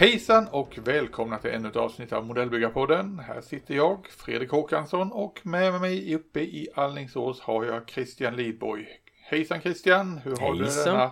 Hejsan 0.00 0.48
och 0.50 0.78
välkomna 0.84 1.38
till 1.38 1.50
ännu 1.50 1.68
ett 1.68 1.76
avsnitt 1.76 2.12
av 2.12 2.26
Modellbyggarpodden. 2.26 3.18
Här 3.18 3.40
sitter 3.40 3.74
jag, 3.74 4.06
Fredrik 4.06 4.50
Håkansson 4.50 5.12
och 5.12 5.40
med 5.42 5.80
mig 5.80 6.14
uppe 6.14 6.40
i 6.40 6.68
Allingsås 6.74 7.40
har 7.40 7.64
jag 7.64 7.88
Christian 7.88 8.36
Lidborg. 8.36 8.86
Hejsan 9.22 9.60
Christian, 9.60 10.18
hur 10.18 10.36
har 10.36 10.54
Hejsan. 10.54 10.84
du 10.84 10.90
denna 10.90 11.10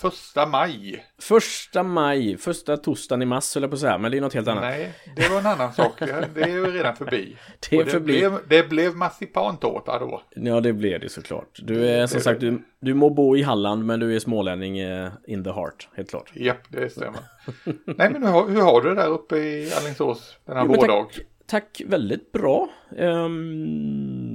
första 0.00 0.46
maj? 0.46 1.04
Första 1.20 1.82
maj, 1.82 2.36
första 2.36 2.76
torsdagen 2.76 3.22
i 3.22 3.26
mars 3.26 3.54
höll 3.54 3.62
jag 3.62 3.70
på 3.70 3.74
att 3.74 3.80
säga, 3.80 3.98
men 3.98 4.10
det 4.10 4.16
är 4.16 4.20
något 4.20 4.34
helt 4.34 4.48
annat. 4.48 4.62
Nej, 4.62 4.92
det 5.16 5.28
var 5.28 5.38
en 5.38 5.46
annan 5.46 5.72
sak. 5.72 5.92
Det 6.34 6.42
är 6.42 6.48
ju 6.48 6.66
redan 6.66 6.96
förbi. 6.96 7.36
Det 7.70 7.76
är 7.76 7.84
det, 7.84 7.90
förbi. 7.90 8.04
blev, 8.18 8.38
det 8.48 8.68
blev 8.68 8.96
marsipantårta 8.96 9.98
då. 9.98 10.22
Ja, 10.34 10.60
det 10.60 10.72
blev 10.72 11.00
det 11.00 11.08
såklart. 11.08 11.58
Du 11.62 11.88
är 11.88 12.06
som 12.06 12.18
det- 12.18 12.24
sagt, 12.24 12.40
du, 12.40 12.62
du 12.80 12.94
må 12.94 13.10
bo 13.10 13.36
i 13.36 13.42
Halland, 13.42 13.84
men 13.84 14.00
du 14.00 14.14
är 14.16 14.18
smålänning 14.18 14.78
eh, 14.78 15.10
in 15.26 15.44
the 15.44 15.50
heart, 15.50 15.88
helt 15.96 16.10
klart. 16.10 16.30
Japp, 16.34 16.62
det 16.68 16.90
stämmer. 16.90 17.20
Nej, 17.84 18.10
men 18.10 18.22
hur, 18.22 18.30
har- 18.32 18.48
hur 18.48 18.60
har 18.62 18.80
du 18.82 18.88
det 18.88 18.94
där 18.94 19.08
uppe 19.08 19.36
i 19.36 19.72
Allingsås 19.80 20.36
denna 20.44 20.60
Jo, 20.60 20.66
men 20.70 20.76
vårdag? 20.80 21.06
tack, 21.12 21.24
tack, 21.46 21.82
väldigt 21.86 22.32
bra. 22.32 22.68
Ehm, 22.98 24.27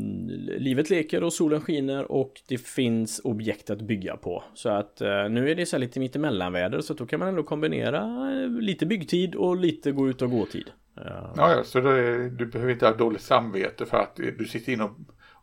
livet 0.58 0.90
leker 0.90 1.23
och 1.23 1.34
solen 1.34 1.62
skiner 1.62 2.12
och 2.12 2.42
det 2.48 2.58
finns 2.58 3.22
objekt 3.23 3.70
att 3.70 3.82
bygga 3.82 4.18
på. 4.18 4.44
Så 4.54 4.70
att 4.70 5.02
eh, 5.02 5.30
nu 5.30 5.52
är 5.52 5.56
det 5.56 5.66
så 5.66 5.76
här 5.76 5.82
lite 5.82 6.00
mittemellanväder 6.00 6.82
så 6.82 6.94
då 6.94 7.06
kan 7.06 7.20
man 7.20 7.30
ändå 7.30 7.44
kombinera 7.44 8.00
eh, 8.02 8.50
lite 8.50 8.86
byggtid 8.86 9.36
och 9.36 9.58
lite 9.58 9.92
gå 9.92 10.09
ut 10.09 10.22
och 10.22 10.32
gå-tid. 10.32 10.70
Eh, 10.98 11.04
Ja, 11.36 11.56
ja, 11.56 11.64
så 11.64 11.80
det, 11.80 12.30
du 12.30 12.46
behöver 12.46 12.73
inte 12.73 12.86
ha 12.86 12.94
dåligt 12.94 13.22
samvete 13.22 13.86
för 13.86 13.98
att 13.98 14.16
du 14.38 14.45
sitter 14.45 14.72
in 14.72 14.81
och, 14.81 14.92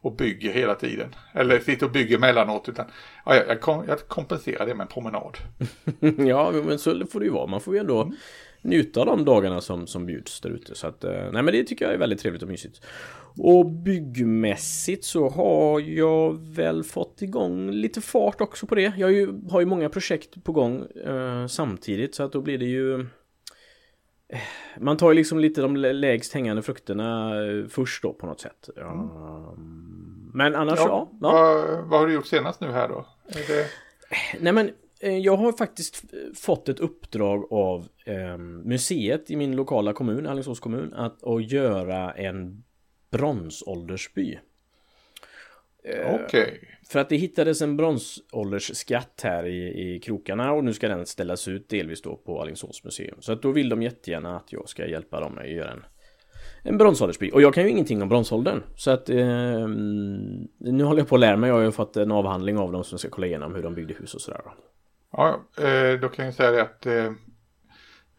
och 0.00 0.16
bygger 0.16 0.52
hela 0.52 0.74
tiden. 0.74 1.14
Eller 1.34 1.58
sitter 1.58 1.86
och 1.86 1.92
bygger 1.92 2.16
emellanåt. 2.16 2.69
Utan, 2.69 2.86
ja, 3.27 3.34
jag, 3.34 3.48
jag, 3.48 3.60
kom, 3.60 3.84
jag 3.88 4.08
kompenserar 4.08 4.66
det 4.66 4.75
med 4.75 4.84
en 4.84 4.88
promenad. 4.88 5.36
ja, 6.28 6.52
men 6.64 6.78
så 6.78 7.06
får 7.06 7.20
det 7.20 7.27
ju 7.27 7.32
vara. 7.32 7.47
Man 7.47 7.60
får 7.60 7.75
ju 7.75 7.80
ändå 7.80 8.12
njuta 8.62 9.00
av 9.00 9.06
de 9.06 9.25
dagarna 9.25 9.61
som, 9.61 9.86
som 9.86 10.06
bjuds 10.06 10.41
där 10.41 10.50
ute. 10.50 10.75
Så 10.75 10.86
att, 10.86 11.05
eh, 11.05 11.11
nej 11.33 11.42
men 11.42 11.47
det 11.47 11.64
tycker 11.64 11.84
jag 11.84 11.94
är 11.94 11.98
väldigt 11.98 12.20
trevligt 12.20 12.42
och 12.42 12.48
mysigt. 12.48 12.80
Och 13.39 13.66
byggmässigt 13.66 15.05
så 15.05 15.28
har 15.28 15.80
jag 15.80 16.39
väl 16.55 16.84
fått 16.84 17.22
igång 17.22 17.70
lite 17.70 18.00
fart 18.00 18.41
också 18.41 18.66
på 18.66 18.75
det. 18.75 18.92
Jag 18.97 19.06
har 19.06 19.12
ju, 19.12 19.34
har 19.50 19.61
ju 19.61 19.66
många 19.66 19.88
projekt 19.88 20.44
på 20.44 20.53
gång 20.53 20.86
eh, 21.06 21.47
samtidigt 21.47 22.14
så 22.14 22.22
att 22.22 22.33
då 22.33 22.41
blir 22.41 22.58
det 22.58 22.64
ju 22.64 23.00
eh, 23.00 24.38
man 24.78 24.97
tar 24.97 25.11
ju 25.11 25.14
liksom 25.14 25.38
lite 25.38 25.61
de 25.62 25.77
lä- 25.77 25.92
lägst 25.92 26.33
hängande 26.33 26.62
frukterna 26.62 27.36
eh, 27.44 27.66
först 27.69 28.03
då 28.03 28.12
på 28.12 28.27
något 28.27 28.41
sätt. 28.41 28.69
Ja. 28.77 29.55
Men 30.34 30.55
annars 30.55 30.78
ja. 30.78 30.86
ja. 30.86 31.19
Vad, 31.20 31.88
vad 31.88 32.00
har 32.00 32.06
du 32.06 32.14
gjort 32.14 32.27
senast 32.27 32.61
nu 32.61 32.69
här 32.70 32.88
då? 32.88 33.06
Det, 33.33 33.66
Nej 34.41 34.53
men 34.53 34.70
jag 35.08 35.36
har 35.36 35.52
faktiskt 35.52 36.04
eh, 36.12 36.18
fått 36.34 36.68
ett 36.68 36.80
uppdrag 36.80 37.52
av 37.52 37.88
eh, 38.04 38.38
museet 38.38 39.30
i 39.30 39.36
min 39.36 39.56
lokala 39.56 39.92
kommun, 39.92 40.26
Alingsås 40.26 40.60
kommun, 40.60 40.94
att, 40.94 41.24
att 41.24 41.52
göra 41.52 42.12
en 42.12 42.64
bronsåldersby. 43.10 44.38
Eh, 45.84 46.14
Okej. 46.14 46.60
För 46.88 46.98
att 46.98 47.08
det 47.08 47.16
hittades 47.16 47.62
en 47.62 47.76
bronsåldersskatt 47.76 49.20
här 49.22 49.46
i, 49.46 49.94
i 49.94 50.00
krokarna 50.00 50.52
och 50.52 50.64
nu 50.64 50.72
ska 50.72 50.88
den 50.88 51.06
ställas 51.06 51.48
ut 51.48 51.68
delvis 51.68 52.02
då 52.02 52.16
på 52.16 52.40
Alingsås 52.40 52.84
museum. 52.84 53.16
Så 53.20 53.32
att 53.32 53.42
då 53.42 53.52
vill 53.52 53.68
de 53.68 53.82
jättegärna 53.82 54.36
att 54.36 54.52
jag 54.52 54.68
ska 54.68 54.86
hjälpa 54.86 55.20
dem 55.20 55.38
att 55.38 55.50
göra 55.50 55.70
en, 55.70 55.84
en 56.62 56.78
bronsåldersby. 56.78 57.30
Och 57.30 57.42
jag 57.42 57.54
kan 57.54 57.64
ju 57.64 57.70
ingenting 57.70 58.02
om 58.02 58.08
bronsåldern. 58.08 58.62
Så 58.76 58.90
att 58.90 59.10
eh, 59.10 59.68
nu 60.58 60.84
håller 60.84 61.00
jag 61.00 61.08
på 61.08 61.14
att 61.14 61.20
lära 61.20 61.36
mig. 61.36 61.48
Jag 61.48 61.54
har 61.54 61.62
ju 61.62 61.72
fått 61.72 61.96
en 61.96 62.12
avhandling 62.12 62.58
av 62.58 62.72
dem 62.72 62.84
som 62.84 62.98
ska 62.98 63.08
kolla 63.08 63.26
igenom 63.26 63.54
hur 63.54 63.62
de 63.62 63.75
byggde 63.75 63.94
hus 63.94 64.14
och 64.14 64.20
sådär. 64.20 64.41
Ja, 65.12 65.41
eh, 65.59 66.00
då 66.00 66.09
kan 66.09 66.25
jag 66.25 66.34
säga 66.34 66.50
det 66.50 66.62
att 66.62 66.87
eh, 66.87 67.12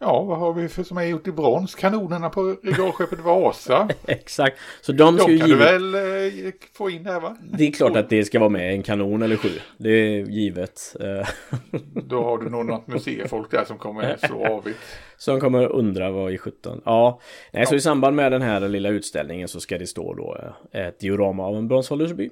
Ja, 0.04 0.22
vad 0.22 0.38
har 0.38 0.52
vi 0.52 0.68
för 0.68 0.82
som 0.82 0.98
är 0.98 1.02
gjort 1.02 1.26
i 1.26 1.32
brons? 1.32 1.74
Kanonerna 1.74 2.30
på 2.30 2.56
regalskeppet 2.62 3.20
Vasa. 3.20 3.88
Exakt. 4.06 4.58
Så 4.80 4.92
de 4.92 5.18
ska 5.18 5.26
De 5.26 5.32
ju 5.32 5.38
kan 5.38 5.48
du 5.48 5.54
givet... 5.54 5.72
väl 5.72 5.94
eh, 6.46 6.52
få 6.74 6.90
in 6.90 7.02
där 7.02 7.20
va? 7.20 7.36
Det 7.42 7.64
är 7.66 7.72
klart 7.72 7.96
att 7.96 8.08
det 8.08 8.24
ska 8.24 8.38
vara 8.38 8.50
med 8.50 8.72
en 8.72 8.82
kanon 8.82 9.22
eller 9.22 9.36
sju. 9.36 9.48
Det 9.76 9.88
är 9.88 10.26
givet. 10.26 10.96
Då 12.08 12.24
har 12.24 12.38
du 12.38 12.50
nog 12.50 12.66
något 12.66 12.86
museifolk 12.86 13.50
där 13.50 13.64
som 13.64 13.78
kommer 13.78 14.16
slå 14.26 14.46
avigt. 14.46 14.78
Som 15.16 15.40
kommer 15.40 15.66
undra 15.66 16.10
vad 16.10 16.32
i 16.32 16.38
17. 16.38 16.80
Ja, 16.84 17.20
nej, 17.52 17.66
så 17.66 17.74
i 17.74 17.80
samband 17.80 18.16
med 18.16 18.32
den 18.32 18.42
här 18.42 18.60
lilla 18.60 18.88
utställningen 18.88 19.48
så 19.48 19.60
ska 19.60 19.78
det 19.78 19.86
stå 19.86 20.14
då 20.14 20.36
ett 20.72 21.00
diorama 21.00 21.42
av 21.42 21.56
en 21.56 21.68
bronsåldersby. 21.68 22.30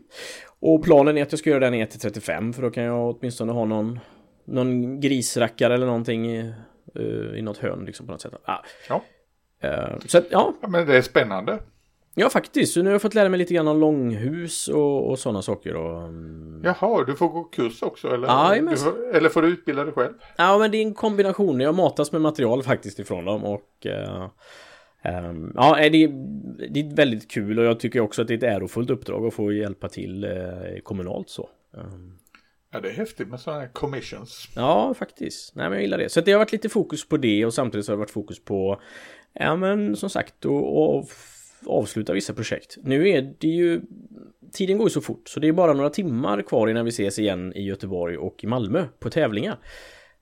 Och 0.60 0.84
planen 0.84 1.18
är 1.18 1.22
att 1.22 1.32
jag 1.32 1.38
ska 1.38 1.50
göra 1.50 1.60
den 1.60 1.74
i 1.74 1.84
1-35 1.84 2.52
för 2.52 2.62
då 2.62 2.70
kan 2.70 2.84
jag 2.84 3.16
åtminstone 3.16 3.52
ha 3.52 3.64
någon, 3.64 4.00
någon 4.44 5.00
grisrackare 5.00 5.74
eller 5.74 5.86
någonting 5.86 6.30
i, 6.30 6.52
eh, 6.94 7.38
i 7.38 7.42
något 7.42 7.58
hörn 7.58 7.84
liksom 7.84 8.06
på 8.06 8.12
något 8.12 8.20
sätt. 8.20 8.34
Ah. 8.44 8.58
Ja. 8.88 9.02
Eh, 9.62 9.98
så 10.06 10.18
att, 10.18 10.26
ja, 10.30 10.54
ja, 10.62 10.68
men 10.68 10.86
det 10.86 10.96
är 10.96 11.02
spännande. 11.02 11.58
ja 12.14 12.30
faktiskt. 12.30 12.72
Så 12.74 12.82
nu 12.82 12.86
har 12.86 12.92
jag 12.92 13.02
fått 13.02 13.14
lära 13.14 13.28
mig 13.28 13.38
lite 13.38 13.54
grann 13.54 13.68
om 13.68 13.80
långhus 13.80 14.68
och, 14.68 15.10
och 15.10 15.18
sådana 15.18 15.42
saker. 15.42 15.76
Och, 15.76 16.02
mm, 16.02 16.62
Jaha, 16.64 17.04
du 17.04 17.16
får 17.16 17.28
gå 17.28 17.44
kurs 17.44 17.82
också 17.82 18.08
eller? 18.08 18.60
Du 18.60 18.76
får, 18.76 19.16
eller 19.16 19.28
får 19.28 19.42
du 19.42 19.48
utbilda 19.48 19.84
dig 19.84 19.94
själv? 19.94 20.12
Ja, 20.36 20.58
men 20.58 20.70
det 20.70 20.76
är 20.76 20.82
en 20.82 20.94
kombination. 20.94 21.60
Jag 21.60 21.74
matas 21.74 22.12
med 22.12 22.20
material 22.20 22.62
faktiskt 22.62 22.98
ifrån 22.98 23.24
dem 23.24 23.44
och 23.44 23.86
eh, 23.86 24.28
ehm, 25.02 25.52
Ja, 25.56 25.76
det, 25.76 26.06
det 26.70 26.80
är 26.80 26.96
väldigt 26.96 27.30
kul 27.30 27.58
och 27.58 27.64
jag 27.64 27.80
tycker 27.80 28.00
också 28.00 28.22
att 28.22 28.28
det 28.28 28.34
är 28.34 28.38
ett 28.38 28.56
ärofullt 28.56 28.90
uppdrag 28.90 29.26
att 29.26 29.34
få 29.34 29.52
hjälpa 29.52 29.88
till 29.88 30.24
eh, 30.24 30.30
kommunalt 30.82 31.28
så. 31.28 31.48
Ehm, 31.76 32.16
Ja, 32.72 32.80
det 32.80 32.88
är 32.88 32.92
häftigt 32.92 33.28
med 33.28 33.40
sådana 33.40 33.60
här 33.60 33.68
commissions. 33.68 34.48
Ja, 34.56 34.94
faktiskt. 34.94 35.54
Nej, 35.56 35.64
men 35.64 35.72
jag 35.72 35.82
gillar 35.82 35.98
det. 35.98 36.08
Så 36.08 36.20
det 36.20 36.32
har 36.32 36.38
varit 36.38 36.52
lite 36.52 36.68
fokus 36.68 37.08
på 37.08 37.16
det 37.16 37.46
och 37.46 37.54
samtidigt 37.54 37.86
så 37.86 37.92
har 37.92 37.96
det 37.96 38.00
varit 38.00 38.10
fokus 38.10 38.44
på, 38.44 38.80
ja 39.32 39.56
men 39.56 39.96
som 39.96 40.10
sagt, 40.10 40.46
att 40.46 41.10
avsluta 41.66 42.12
vissa 42.12 42.34
projekt. 42.34 42.76
Nu 42.82 43.08
är 43.08 43.34
det 43.38 43.48
ju, 43.48 43.80
tiden 44.52 44.78
går 44.78 44.86
ju 44.86 44.90
så 44.90 45.00
fort 45.00 45.28
så 45.28 45.40
det 45.40 45.48
är 45.48 45.52
bara 45.52 45.72
några 45.72 45.90
timmar 45.90 46.42
kvar 46.42 46.68
innan 46.68 46.84
vi 46.84 46.88
ses 46.88 47.18
igen 47.18 47.52
i 47.56 47.62
Göteborg 47.62 48.16
och 48.18 48.44
i 48.44 48.46
Malmö 48.46 48.84
på 49.00 49.10
tävlingar. 49.10 49.58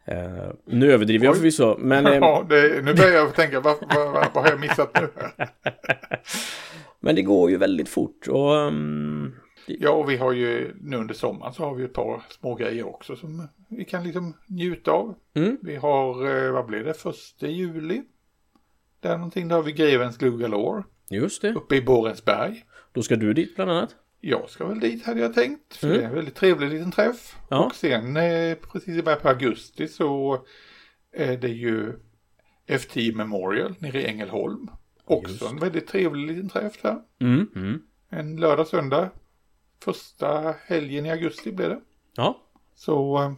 Eh, 0.04 0.50
nu 0.65 0.92
överdriver 0.92 1.25
jag 1.25 1.32
Oj. 1.32 1.38
förvisso, 1.38 1.76
men... 1.78 2.06
eh, 2.06 2.15
Ja, 2.15 2.47
det, 2.48 2.84
nu 2.84 2.94
börjar 2.94 3.12
jag 3.12 3.34
tänka, 3.34 3.60
vad, 3.60 3.76
vad, 3.80 4.12
vad, 4.12 4.26
vad 4.34 4.44
har 4.44 4.50
jag 4.50 4.60
missat 4.60 5.00
nu? 5.00 5.09
Men 7.00 7.15
det 7.15 7.22
går 7.22 7.50
ju 7.50 7.56
väldigt 7.56 7.88
fort 7.88 8.28
och... 8.28 8.59
ehm, 8.59 9.34
Ja, 9.80 9.90
och 9.90 10.10
vi 10.10 10.16
har 10.16 10.32
ju 10.32 10.74
nu 10.80 10.96
under 10.96 11.14
sommaren 11.14 11.52
så 11.52 11.64
har 11.64 11.74
vi 11.74 11.84
ett 11.84 11.92
par 11.92 12.22
små 12.30 12.54
grejer 12.54 12.86
också 12.86 13.16
som 13.16 13.48
vi 13.68 13.84
kan 13.84 14.04
liksom 14.04 14.34
njuta 14.46 14.90
av. 14.90 15.14
Mm. 15.34 15.58
Vi 15.62 15.76
har, 15.76 16.26
eh, 16.46 16.52
vad 16.52 16.66
blir 16.66 16.84
det, 16.84 16.94
första 16.94 17.46
juli. 17.46 18.02
Där 19.00 19.16
någonting, 19.16 19.48
där 19.48 19.56
har 19.56 19.62
vi 19.62 19.72
Grevens 19.72 20.16
Glue 20.18 20.38
Galore 20.38 20.84
just 21.10 21.42
det. 21.42 21.54
uppe 21.54 21.76
i 21.76 21.82
Borensberg. 21.82 22.64
Då 22.92 23.02
ska 23.02 23.16
du 23.16 23.32
dit 23.32 23.56
bland 23.56 23.70
annat. 23.70 23.96
Jag 24.20 24.50
ska 24.50 24.66
väl 24.66 24.80
dit 24.80 25.06
hade 25.06 25.20
jag 25.20 25.34
tänkt. 25.34 25.76
För 25.76 25.86
Mm. 25.86 25.98
Det 25.98 26.04
är 26.04 26.08
en 26.08 26.14
väldigt 26.14 26.34
trevlig 26.34 26.70
liten 26.70 26.92
träff. 26.92 27.36
Ja. 27.50 27.64
Och 27.66 27.74
sen 27.74 28.16
eh, 28.16 28.54
precis 28.54 28.98
i 28.98 29.02
början 29.02 29.20
på 29.20 29.28
augusti 29.28 29.88
så 29.88 30.44
är 31.12 31.36
det 31.36 31.48
ju 31.48 31.92
F10 32.66 33.14
Memorial 33.14 33.74
nere 33.78 34.02
i 34.02 34.06
Ängelholm. 34.06 34.68
Också 35.04 35.32
Just. 35.32 35.52
en 35.52 35.58
väldigt 35.58 35.86
trevlig 35.86 36.26
liten 36.26 36.48
träff 36.48 36.82
där. 36.82 36.98
Mm. 37.20 37.48
Mm. 37.56 37.82
En 38.10 38.36
lördag, 38.36 38.66
söndag. 38.66 39.10
Första 39.84 40.55
helgen 40.66 41.06
i 41.06 41.11
augusti 41.11 41.53
blir 41.53 41.69
det. 41.69 41.81
Ja. 42.16 42.43
Så 42.75 43.22
eh, 43.22 43.33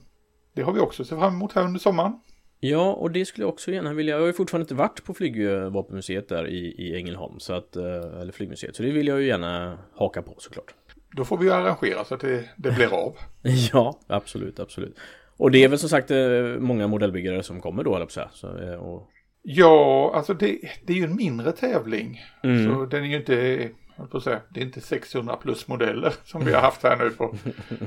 det 0.54 0.62
har 0.62 0.72
vi 0.72 0.80
också 0.80 1.04
sett 1.04 1.18
fram 1.18 1.34
emot 1.34 1.52
här 1.52 1.64
under 1.64 1.80
sommaren. 1.80 2.20
Ja, 2.60 2.92
och 2.92 3.10
det 3.10 3.24
skulle 3.24 3.44
jag 3.44 3.52
också 3.52 3.72
gärna 3.72 3.92
vilja. 3.92 4.14
Jag 4.14 4.20
har 4.20 4.26
ju 4.26 4.32
fortfarande 4.32 4.62
inte 4.64 4.74
varit 4.74 5.04
på 5.04 5.14
flygvapenmuseet 5.14 6.28
där 6.28 6.46
i, 6.48 6.74
i 6.78 6.96
Ängelholm, 6.96 7.40
så 7.40 7.52
att, 7.52 7.76
eh, 7.76 8.20
eller 8.20 8.32
flygmuseet, 8.32 8.76
så 8.76 8.82
det 8.82 8.90
vill 8.90 9.06
jag 9.06 9.20
ju 9.20 9.26
gärna 9.26 9.78
haka 9.94 10.22
på 10.22 10.34
såklart. 10.38 10.74
Då 11.16 11.24
får 11.24 11.38
vi 11.38 11.50
arrangera 11.50 12.04
så 12.04 12.14
att 12.14 12.20
det, 12.20 12.48
det 12.56 12.72
blir 12.72 12.94
av. 12.94 13.16
Ja, 13.72 13.98
absolut, 14.06 14.60
absolut. 14.60 14.96
Och 15.36 15.50
det 15.50 15.64
är 15.64 15.68
väl 15.68 15.78
som 15.78 15.88
sagt 15.88 16.10
eh, 16.10 16.42
många 16.58 16.86
modellbyggare 16.86 17.42
som 17.42 17.60
kommer 17.60 17.84
då, 17.84 17.96
på 17.96 18.02
att 18.02 18.12
säga. 18.12 18.30
Så, 18.32 18.76
och, 18.78 19.10
Ja, 19.42 20.12
alltså 20.14 20.34
det, 20.34 20.58
det 20.86 20.92
är 20.92 20.96
ju 20.96 21.04
en 21.04 21.16
mindre 21.16 21.52
tävling. 21.52 22.20
Mm. 22.42 22.64
Så 22.64 22.86
den 22.86 23.04
är 23.04 23.08
ju 23.08 23.16
inte, 23.16 23.68
på 24.06 24.20
säga, 24.20 24.40
det 24.50 24.60
är 24.60 24.64
inte 24.64 24.80
600 24.80 25.36
plus 25.36 25.68
modeller 25.68 26.14
som 26.24 26.44
vi 26.44 26.52
har 26.52 26.60
haft 26.60 26.82
här 26.82 26.96
nu 26.96 27.10
på 27.10 27.34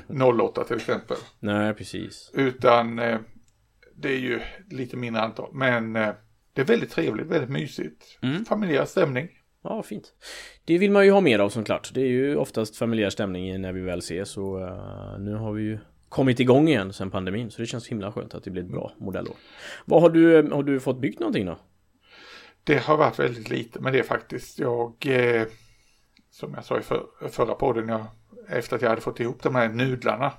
08 0.43 0.63
till 0.63 0.75
exempel. 0.75 1.17
nej, 1.39 1.73
precis. 1.73 2.31
Utan 2.33 2.99
eh, 2.99 3.19
det 3.95 4.09
är 4.09 4.19
ju 4.19 4.39
lite 4.69 4.97
mindre 4.97 5.21
antal. 5.21 5.49
Men 5.53 5.95
eh, 5.95 6.09
det 6.53 6.61
är 6.61 6.65
väldigt 6.65 6.91
trevligt, 6.91 7.27
väldigt 7.27 7.49
mysigt. 7.49 8.19
Mm. 8.21 8.45
Familjär 8.45 8.85
stämning. 8.85 9.29
Ja, 9.63 9.83
fint. 9.83 10.13
Det 10.65 10.77
vill 10.77 10.91
man 10.91 11.05
ju 11.05 11.11
ha 11.11 11.21
mer 11.21 11.39
av 11.39 11.49
som 11.49 11.63
klart. 11.63 11.91
Det 11.93 12.01
är 12.01 12.07
ju 12.07 12.35
oftast 12.35 12.77
familjär 12.77 13.09
stämning 13.09 13.61
när 13.61 13.73
vi 13.73 13.81
väl 13.81 13.99
ses 13.99 14.37
och 14.37 14.61
eh, 14.61 15.19
nu 15.19 15.35
har 15.35 15.51
vi 15.51 15.63
ju 15.63 15.79
kommit 16.09 16.39
igång 16.39 16.67
igen 16.67 16.93
sen 16.93 17.11
pandemin 17.11 17.51
så 17.51 17.61
det 17.61 17.65
känns 17.65 17.87
himla 17.87 18.11
skönt 18.11 18.33
att 18.33 18.43
det 18.43 18.51
blir 18.51 18.63
ett 18.63 18.71
bra 18.71 18.91
modellår. 18.97 19.35
Vad 19.85 20.01
har 20.01 20.09
du, 20.09 20.49
har 20.51 20.63
du 20.63 20.79
fått 20.79 20.99
byggt 20.99 21.19
någonting 21.19 21.45
då? 21.45 21.59
Det 22.63 22.83
har 22.83 22.97
varit 22.97 23.19
väldigt 23.19 23.49
lite, 23.49 23.79
men 23.79 23.93
det 23.93 23.99
är 23.99 24.03
faktiskt 24.03 24.59
jag, 24.59 24.93
eh, 25.05 25.43
som 26.33 26.53
jag 26.53 26.65
sa 26.65 26.79
i 26.79 26.81
för, 26.81 27.05
förra 27.29 27.53
podden, 27.55 27.87
jag, 27.89 28.05
efter 28.49 28.75
att 28.75 28.81
jag 28.81 28.89
hade 28.89 29.01
fått 29.01 29.19
ihop 29.19 29.43
de 29.43 29.55
här 29.55 29.69
nudlarna, 29.69 30.31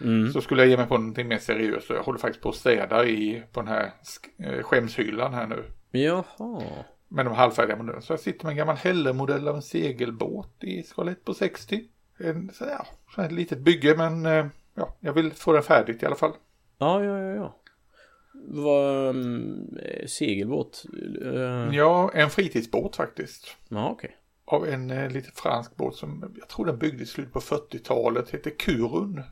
Mm. 0.00 0.32
så 0.32 0.40
skulle 0.40 0.62
jag 0.62 0.68
ge 0.70 0.76
mig 0.76 0.86
på 0.86 0.98
någonting 0.98 1.28
mer 1.28 1.38
seriöst. 1.38 1.90
Och 1.90 1.96
jag 1.96 2.02
håller 2.02 2.18
faktiskt 2.18 2.42
på 2.42 2.48
att 2.48 2.54
städa 2.54 3.04
i, 3.06 3.42
på 3.52 3.60
den 3.60 3.68
här 3.68 3.92
eh, 4.38 4.62
skämshyllan 4.62 5.34
här 5.34 5.46
nu. 5.46 5.64
Jaha. 5.90 6.62
Med 7.08 7.26
de 7.26 7.34
halvfärdiga 7.34 7.76
modellerna. 7.76 8.00
Så 8.02 8.12
jag 8.12 8.20
sitter 8.20 8.44
med 8.44 8.50
en 8.50 8.56
gammal 8.56 8.76
Heller-modell 8.76 9.48
av 9.48 9.56
en 9.56 9.62
segelbåt 9.62 10.64
i 10.64 10.82
skala 10.82 11.10
1 11.10 11.24
på 11.24 11.34
60. 11.34 11.84
En, 12.18 12.50
så, 12.54 12.64
ja, 12.64 12.86
så 13.14 13.22
ett 13.22 13.32
litet 13.32 13.58
bygge, 13.58 13.96
men 13.96 14.26
eh, 14.26 14.46
ja, 14.74 14.96
jag 15.00 15.12
vill 15.12 15.32
få 15.32 15.52
den 15.52 15.62
färdigt 15.62 16.02
i 16.02 16.06
alla 16.06 16.16
fall. 16.16 16.32
Ja, 16.78 17.04
ja, 17.04 17.18
ja, 17.20 17.34
ja. 17.34 17.56
Vad... 18.46 19.06
Um, 19.16 19.78
segelbåt? 20.06 20.84
Uh, 21.22 21.76
Ja, 21.76 22.10
en 22.14 22.30
fritidsbåt 22.30 22.96
faktiskt. 22.96 23.56
ja, 23.68 23.88
okej. 23.90 24.16
Av 24.44 24.68
en 24.68 24.90
eh, 24.90 25.10
liten 25.10 25.32
fransk 25.34 25.76
båt 25.76 25.94
som 25.94 26.34
jag 26.38 26.48
tror 26.48 26.66
den 26.66 26.78
byggdes 26.78 27.08
i 27.08 27.12
slutet 27.12 27.32
på 27.32 27.40
40-talet. 27.40 28.30
Heter 28.30 28.50
Kurun. 28.58 29.22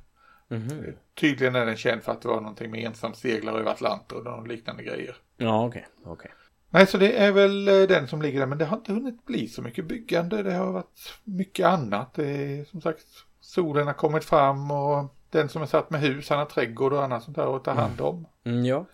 Mhm. 0.49 0.85
Tydligen 1.15 1.55
är 1.55 1.67
den 1.67 1.77
känd 1.77 2.03
för 2.03 2.13
att 2.13 2.23
det 2.23 2.29
var 2.29 2.41
någonting 2.41 2.71
med 2.71 2.85
ensam 2.87 3.15
seglare 3.15 3.61
över 3.61 3.71
Atlanten 3.71 4.27
och 4.27 4.49
liknande 4.49 4.83
grejer. 4.83 5.17
Ja, 5.37 5.67
okej. 5.67 5.87
okej. 6.05 6.31
Nej, 6.71 6.87
så 6.87 6.99
det 6.99 7.19
är 7.19 7.33
väl 7.33 7.69
eh, 7.69 7.75
den 7.75 8.09
som 8.09 8.23
ligger 8.23 8.41
där. 8.41 8.47
Men 8.47 8.59
det 8.59 8.65
har 8.65 8.77
inte 8.77 8.93
hunnit 8.93 9.25
bli 9.25 9.49
så 9.49 9.63
mycket 9.63 9.85
byggande. 9.85 10.43
Det 10.43 10.53
har 10.53 10.73
varit 10.73 11.21
mycket 11.25 11.67
annat. 11.67 12.15
Det 12.15 12.27
är 12.27 12.65
som 12.65 12.81
sagt 12.81 13.07
solen 13.41 13.87
har 13.87 13.95
kommit 13.95 14.25
fram 14.25 14.71
och 14.71 15.15
den 15.31 15.49
som 15.49 15.63
är 15.63 15.67
satt 15.67 15.91
med 15.91 16.01
hus, 16.01 16.29
han 16.29 16.39
har 16.39 16.47
trädgård 16.47 16.93
och 16.93 17.05
annat 17.05 17.23
sånt 17.23 17.37
där 17.37 17.57
att 17.57 17.65
ta 17.65 17.73
hand 17.73 18.01
om. 18.01 18.27
Mm, 18.45 18.65
ja. 18.65 18.87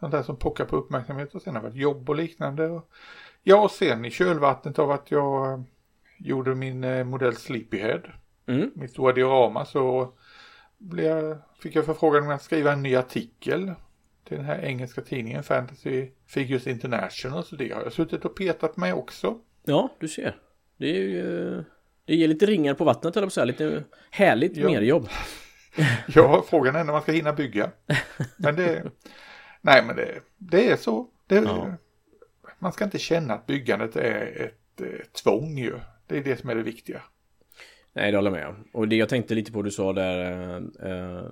Sånt 0.00 0.12
där 0.12 0.22
som 0.22 0.36
pockar 0.36 0.64
på 0.64 0.76
uppmärksamhet 0.76 1.34
och 1.34 1.42
sen 1.42 1.54
har 1.54 1.62
det 1.62 1.68
varit 1.68 1.80
jobb 1.80 2.10
och 2.10 2.16
liknande. 2.16 2.66
Och 2.66 2.90
ja, 3.44 3.62
och 3.64 3.70
sen 3.70 4.04
i 4.04 4.10
kölvattnet 4.10 4.78
av 4.78 4.90
att 4.90 5.10
jag 5.10 5.52
eh, 5.52 5.60
gjorde 6.18 6.54
min 6.54 6.84
eh, 6.84 7.04
modell 7.04 7.36
Sleepyhead, 7.36 8.00
Mm. 8.46 8.70
mitt 8.74 8.90
stora 8.90 9.12
diorama, 9.12 9.64
så 9.64 10.12
blev 10.78 11.04
jag, 11.06 11.38
fick 11.62 11.74
jag 11.76 11.84
förfrågan 11.86 12.22
om 12.22 12.30
att 12.30 12.42
skriva 12.42 12.72
en 12.72 12.82
ny 12.82 12.96
artikel 12.96 13.72
till 14.28 14.36
den 14.36 14.46
här 14.46 14.58
engelska 14.64 15.00
tidningen 15.00 15.42
Fantasy 15.42 16.08
Figures 16.26 16.66
International. 16.66 17.44
Så 17.44 17.56
det 17.56 17.72
har 17.72 17.82
jag 17.82 17.92
suttit 17.92 18.24
och 18.24 18.36
petat 18.36 18.76
med 18.76 18.94
också. 18.94 19.38
Ja, 19.64 19.88
du 20.00 20.08
ser. 20.08 20.36
Det 20.76 20.86
är 20.96 21.00
ju... 21.02 21.64
Det 22.06 22.14
ger 22.16 22.28
lite 22.28 22.46
ringar 22.46 22.74
på 22.74 22.84
vattnet, 22.84 23.16
eller 23.16 23.38
här. 23.38 23.46
Lite 23.46 23.84
härligt 24.10 24.56
Ja. 24.56 24.68
merjobb. 24.70 25.08
Ja, 26.14 26.44
frågan 26.48 26.76
är 26.76 26.84
när 26.84 26.92
man 26.92 27.02
ska 27.02 27.12
hinna 27.12 27.32
bygga. 27.32 27.70
Men 28.36 28.56
det, 28.56 28.82
nej 29.60 29.84
men 29.86 29.96
det, 29.96 30.20
det 30.38 30.70
är 30.70 30.76
så. 30.76 31.08
Det, 31.26 31.34
Ja. 31.34 31.74
Man 32.64 32.72
ska 32.72 32.84
inte 32.84 32.98
känna 32.98 33.34
att 33.34 33.46
byggandet 33.46 33.96
är 33.96 34.42
ett 34.42 34.80
eh, 34.80 35.06
tvång 35.22 35.58
ju. 35.58 35.74
Det 36.06 36.16
är 36.16 36.24
det 36.24 36.40
som 36.40 36.50
är 36.50 36.54
det 36.54 36.62
viktiga. 36.62 37.02
Nej, 37.92 38.10
det 38.10 38.18
håller 38.18 38.30
jag 38.30 38.38
med 38.38 38.48
om. 38.48 38.68
Och 38.72 38.88
det 38.88 38.96
jag 38.96 39.08
tänkte 39.08 39.34
lite 39.34 39.52
på 39.52 39.62
du 39.62 39.70
sa 39.70 39.92
där... 39.92 40.20
eh, 40.20 40.90
eh, 40.90 41.22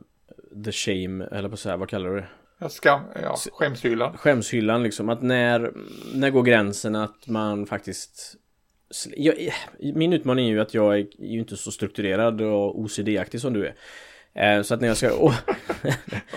the 0.64 0.72
shame, 0.72 1.24
eller 1.24 1.48
på 1.48 1.56
så 1.56 1.68
här, 1.68 1.76
vad 1.76 1.88
kallar 1.88 2.10
du 2.10 2.16
det? 2.60 2.68
Skam, 2.68 3.00
ja, 3.22 3.36
skämshyllan. 3.52 4.16
Skämshyllan 4.16 4.82
liksom. 4.82 5.08
Att 5.08 5.22
när, 5.22 5.72
när 6.14 6.30
går 6.30 6.42
gränsen 6.42 6.96
att 6.96 7.26
man 7.26 7.66
faktiskt... 7.66 8.34
Jag, 9.16 9.34
min 9.78 10.12
utmaning 10.12 10.46
är 10.46 10.50
ju 10.50 10.60
att 10.60 10.74
jag 10.74 10.94
är 10.98 11.06
ju 11.18 11.38
inte 11.38 11.56
så 11.56 11.70
strukturerad 11.70 12.40
och 12.40 12.80
OCD-aktig 12.80 13.40
som 13.40 13.52
du 13.52 13.66
är. 13.66 13.74
Eh, 14.34 14.62
Så 14.62 14.74
att 14.74 14.80
när 14.80 14.88
jag 14.88 14.96
ska... 14.96 15.12
åh, 15.18 15.34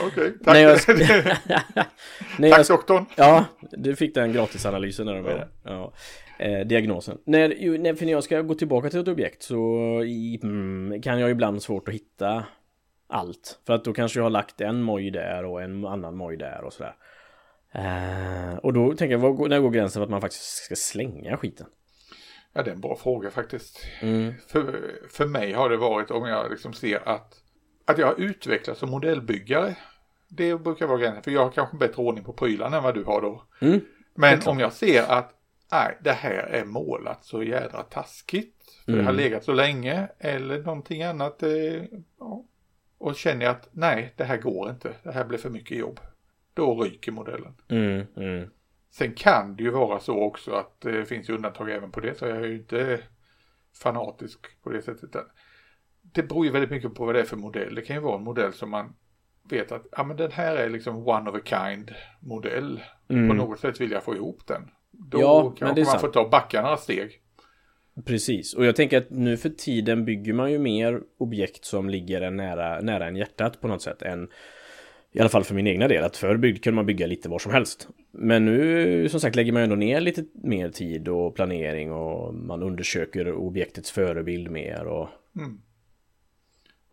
Okej, 0.08 0.34
tack. 0.44 0.54
när 0.54 0.60
jag 0.62 0.82
ska 0.82 0.94
när 0.94 2.48
jag 2.48 2.58
tack 2.58 2.68
doktorn. 2.68 3.06
Ja, 3.16 3.46
du 3.72 3.96
fick 3.96 4.16
den 4.16 4.34
gratisanalysen 4.34 5.06
när 5.06 5.14
de 5.16 5.26
är 5.26 5.48
ja. 5.64 5.94
eh, 6.40 6.60
Diagnosen. 6.68 7.18
När, 7.26 7.78
när, 7.78 7.96
för 7.96 8.06
när 8.06 8.12
jag 8.12 8.24
ska 8.24 8.42
gå 8.42 8.54
tillbaka 8.56 8.90
till 8.90 9.00
ett 9.00 9.08
objekt 9.08 9.44
så 9.44 9.56
i, 10.06 10.40
mm, 10.44 11.02
kan 11.02 11.20
jag 11.20 11.30
ibland 11.32 11.64
svårt 11.64 11.88
att 11.88 11.94
hitta 11.94 12.46
allt. 13.08 13.60
För 13.66 13.74
att 13.74 13.84
då 13.86 13.94
kanske 13.94 14.20
jag 14.20 14.24
har 14.26 14.30
lagt 14.30 14.62
en 14.62 14.82
moj 14.82 15.12
där 15.12 15.46
och 15.46 15.62
en 15.62 15.86
annan 15.86 16.16
moj 16.18 16.38
där 16.38 16.64
och 16.64 16.74
sådär. 16.74 16.96
Eh, 17.74 18.56
och 18.58 18.74
då 18.74 18.90
tänker 18.96 19.12
jag, 19.12 19.20
vad, 19.20 19.36
går- 19.36 19.50
när 19.50 19.60
går 19.60 19.70
gränsen 19.72 20.00
för 20.00 20.04
att 20.04 20.10
man 20.10 20.22
faktiskt 20.22 20.44
ska 20.64 20.76
slänga 20.76 21.38
skiten? 21.38 21.68
Ja, 22.54 22.64
det 22.64 22.70
är 22.70 22.76
en 22.76 22.82
bra 22.82 22.96
fråga 22.96 23.32
faktiskt. 23.32 23.80
Mm. 24.02 24.34
För, 24.48 24.92
för 25.12 25.26
mig 25.26 25.54
har 25.54 25.70
det 25.70 25.78
varit 25.78 26.12
om 26.12 26.28
jag 26.28 26.52
liksom 26.52 26.74
ser 26.74 27.10
att, 27.10 27.36
att 27.86 27.98
jag 27.98 28.08
har 28.08 28.16
utvecklats 28.20 28.80
som 28.80 28.90
modellbyggare. 28.92 29.76
Det 30.28 30.56
brukar 30.56 30.88
vara 30.88 30.98
gränsen, 30.98 31.24
för 31.24 31.32
jag 31.32 31.44
har 31.44 31.52
kanske 31.52 31.78
bättre 31.78 32.02
ordning 32.02 32.24
på 32.24 32.34
prylarna 32.34 32.78
än 32.78 32.84
vad 32.84 32.94
du 32.94 33.04
har 33.04 33.22
då. 33.22 33.44
Mm. 33.60 33.82
Men 34.16 34.42
om 34.46 34.60
jag 34.60 34.74
ser 34.74 35.12
att 35.12 35.32
nej, 35.72 35.98
det 36.02 36.12
här 36.12 36.34
är 36.34 36.66
målat 36.66 37.26
så 37.26 37.44
jädra 37.44 37.84
taskigt. 37.84 38.82
För 38.86 38.92
det 38.92 38.98
har 38.98 39.12
Mm. 39.12 39.16
legat 39.16 39.44
så 39.44 39.54
länge 39.54 40.08
eller 40.20 40.60
någonting 40.64 41.04
annat. 41.04 41.44
Eh, 41.44 41.84
ja. 42.20 42.44
Och 42.98 43.16
känner 43.16 43.46
jag 43.46 43.52
att 43.56 43.70
nej, 43.72 44.14
det 44.18 44.24
här 44.24 44.38
går 44.38 44.70
inte. 44.70 44.94
Det 45.04 45.12
här 45.12 45.26
blir 45.26 45.38
för 45.38 45.50
mycket 45.50 45.78
jobb. 45.78 46.00
Då 46.54 46.84
ryker 46.84 47.12
modellen. 47.12 47.54
Mm, 47.68 48.06
mm. 48.16 48.50
Sen 48.92 49.14
kan 49.14 49.56
det 49.56 49.64
ju 49.64 49.70
vara 49.70 50.00
så 50.00 50.20
också 50.24 50.52
att 50.52 50.82
det 50.82 51.06
finns 51.06 51.30
ju 51.30 51.34
undantag 51.36 51.72
även 51.72 51.92
på 51.92 52.00
det. 52.00 52.18
Så 52.18 52.26
jag 52.26 52.38
är 52.38 52.46
ju 52.46 52.56
inte 52.56 53.00
fanatisk 53.84 54.62
på 54.64 54.70
det 54.70 54.82
sättet. 54.82 55.16
Det 56.16 56.24
beror 56.24 56.46
ju 56.46 56.52
väldigt 56.52 56.72
mycket 56.72 56.94
på 56.96 57.06
vad 57.06 57.16
det 57.16 57.22
är 57.22 57.26
för 57.26 57.38
modell. 57.38 57.76
Det 57.76 57.82
kan 57.82 57.96
ju 57.96 58.02
vara 58.02 58.18
en 58.18 58.24
modell 58.24 58.54
som 58.54 58.70
man 58.70 58.94
vet 59.50 59.72
att 59.72 59.86
ja, 59.92 60.04
men 60.04 60.18
den 60.18 60.32
här 60.32 60.56
är 60.56 60.70
liksom 60.70 61.08
one 61.08 61.30
of 61.30 61.36
a 61.36 61.40
kind 61.46 61.92
modell. 62.20 62.82
Mm. 63.10 63.28
På 63.28 63.34
något 63.34 63.60
sätt 63.60 63.82
vill 63.82 63.92
jag 63.92 64.04
få 64.04 64.16
ihop 64.16 64.48
den. 64.48 64.62
Då 64.92 65.22
Ja, 65.22 65.42
kanske 65.58 65.76
det 65.76 65.86
man 65.86 65.92
sant. 65.92 66.02
får 66.02 66.08
ta 66.08 66.30
backa 66.30 66.62
några 66.62 66.78
steg. 66.78 67.22
Precis, 68.06 68.54
och 68.54 68.66
jag 68.66 68.76
tänker 68.76 68.98
att 68.98 69.10
nu 69.10 69.38
för 69.38 69.50
tiden 69.50 70.06
bygger 70.06 70.34
man 70.34 70.52
ju 70.52 70.60
mer 70.60 71.02
objekt 71.18 71.66
som 71.66 71.90
ligger 71.90 72.22
en 72.22 72.36
nära, 72.36 72.82
nära 72.82 73.08
en 73.08 73.16
hjärtat 73.16 73.62
på 73.62 73.68
något 73.68 73.82
sätt 73.82 74.02
än 74.02 74.28
i 75.12 75.20
alla 75.20 75.30
fall 75.30 75.44
för 75.44 75.56
min 75.56 75.68
egna 75.68 75.88
del, 75.88 76.04
att 76.04 76.18
förr 76.18 76.38
byggde, 76.38 76.60
kunde 76.60 76.76
man 76.76 76.86
bygga 76.86 77.08
lite 77.08 77.30
var 77.30 77.40
som 77.40 77.52
helst. 77.52 77.88
Men 78.12 78.46
nu 78.46 79.10
som 79.10 79.20
sagt 79.20 79.36
lägger 79.36 79.52
man 79.52 79.62
ändå 79.62 79.76
ner 79.76 80.00
lite 80.02 80.24
mer 80.44 80.70
tid 80.70 81.08
och 81.08 81.36
planering 81.36 81.92
och 81.92 82.34
man 82.34 82.64
undersöker 82.64 83.34
objektets 83.34 83.92
förebild 83.92 84.52
mer 84.52 84.86
och 84.88 85.10
Mm. 85.38 85.62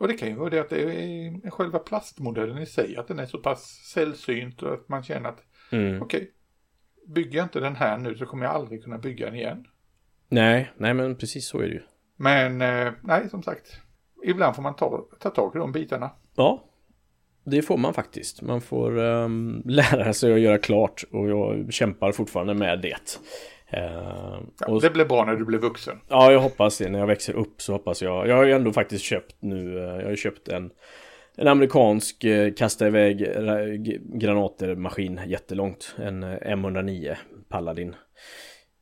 Och 0.02 0.08
det 0.08 0.14
kan 0.14 0.28
ju 0.28 0.34
vara 0.34 0.50
det 0.50 0.58
att 0.58 0.70
det 0.70 0.82
är 0.82 1.50
själva 1.50 1.78
plastmodellen 1.78 2.58
i 2.58 2.66
sig, 2.66 2.96
att 2.96 3.08
den 3.08 3.18
är 3.18 3.26
så 3.26 3.38
pass 3.38 3.62
sällsynt 3.94 4.62
och 4.62 4.74
att 4.74 4.88
man 4.88 5.02
känner 5.02 5.28
att 5.28 5.42
mm. 5.72 6.02
okej, 6.02 6.30
bygger 7.06 7.36
jag 7.36 7.44
inte 7.44 7.60
den 7.60 7.76
här 7.76 7.98
nu 7.98 8.14
så 8.14 8.26
kommer 8.26 8.44
jag 8.44 8.54
aldrig 8.54 8.84
kunna 8.84 8.98
bygga 8.98 9.26
den 9.26 9.34
igen. 9.34 9.64
Nej, 10.28 10.72
nej 10.76 10.94
men 10.94 11.16
precis 11.16 11.48
så 11.48 11.58
är 11.58 11.62
det 11.62 11.74
ju. 11.74 11.82
Men 12.16 12.62
eh, 12.62 12.92
nej, 13.02 13.28
som 13.30 13.42
sagt, 13.42 13.80
ibland 14.24 14.54
får 14.54 14.62
man 14.62 14.76
ta, 14.76 15.08
ta 15.20 15.30
tag 15.30 15.56
i 15.56 15.58
de 15.58 15.72
bitarna. 15.72 16.10
Ja, 16.36 16.64
det 17.44 17.62
får 17.62 17.76
man 17.76 17.94
faktiskt. 17.94 18.42
Man 18.42 18.60
får 18.60 18.98
ehm, 18.98 19.62
lära 19.64 20.12
sig 20.12 20.34
att 20.34 20.40
göra 20.40 20.58
klart 20.58 21.04
och 21.10 21.28
jag 21.28 21.72
kämpar 21.72 22.12
fortfarande 22.12 22.54
med 22.54 22.80
det. 22.80 23.18
Ehm, 23.72 24.46
Ja, 24.60 24.66
och, 24.66 24.80
Det 24.80 24.90
blir 24.90 25.04
bra 25.04 25.24
när 25.24 25.36
du 25.36 25.44
blir 25.44 25.58
vuxen. 25.58 25.98
Ja, 26.08 26.32
jag 26.32 26.40
hoppas 26.40 26.78
det. 26.78 26.88
När 26.90 26.98
jag 26.98 27.06
växer 27.06 27.34
upp 27.34 27.62
så 27.62 27.72
hoppas 27.72 28.02
jag. 28.02 28.28
Jag 28.28 28.36
har 28.36 28.44
ju 28.44 28.52
ändå 28.52 28.72
faktiskt 28.72 29.04
köpt 29.04 29.36
nu. 29.40 29.78
eh, 29.78 29.84
Jag 29.84 30.02
har 30.02 30.10
ju 30.10 30.16
köpt 30.16 30.48
en 30.48 30.70
en 31.36 31.48
amerikansk 31.48 32.24
eh, 32.24 32.52
kasta 32.52 32.86
iväg 32.86 33.18
granater-maskin 34.14 35.20
jättelångt. 35.26 35.94
En 35.98 36.22
eh, 36.22 36.28
M109 36.56 37.16
Paladin. 37.48 37.94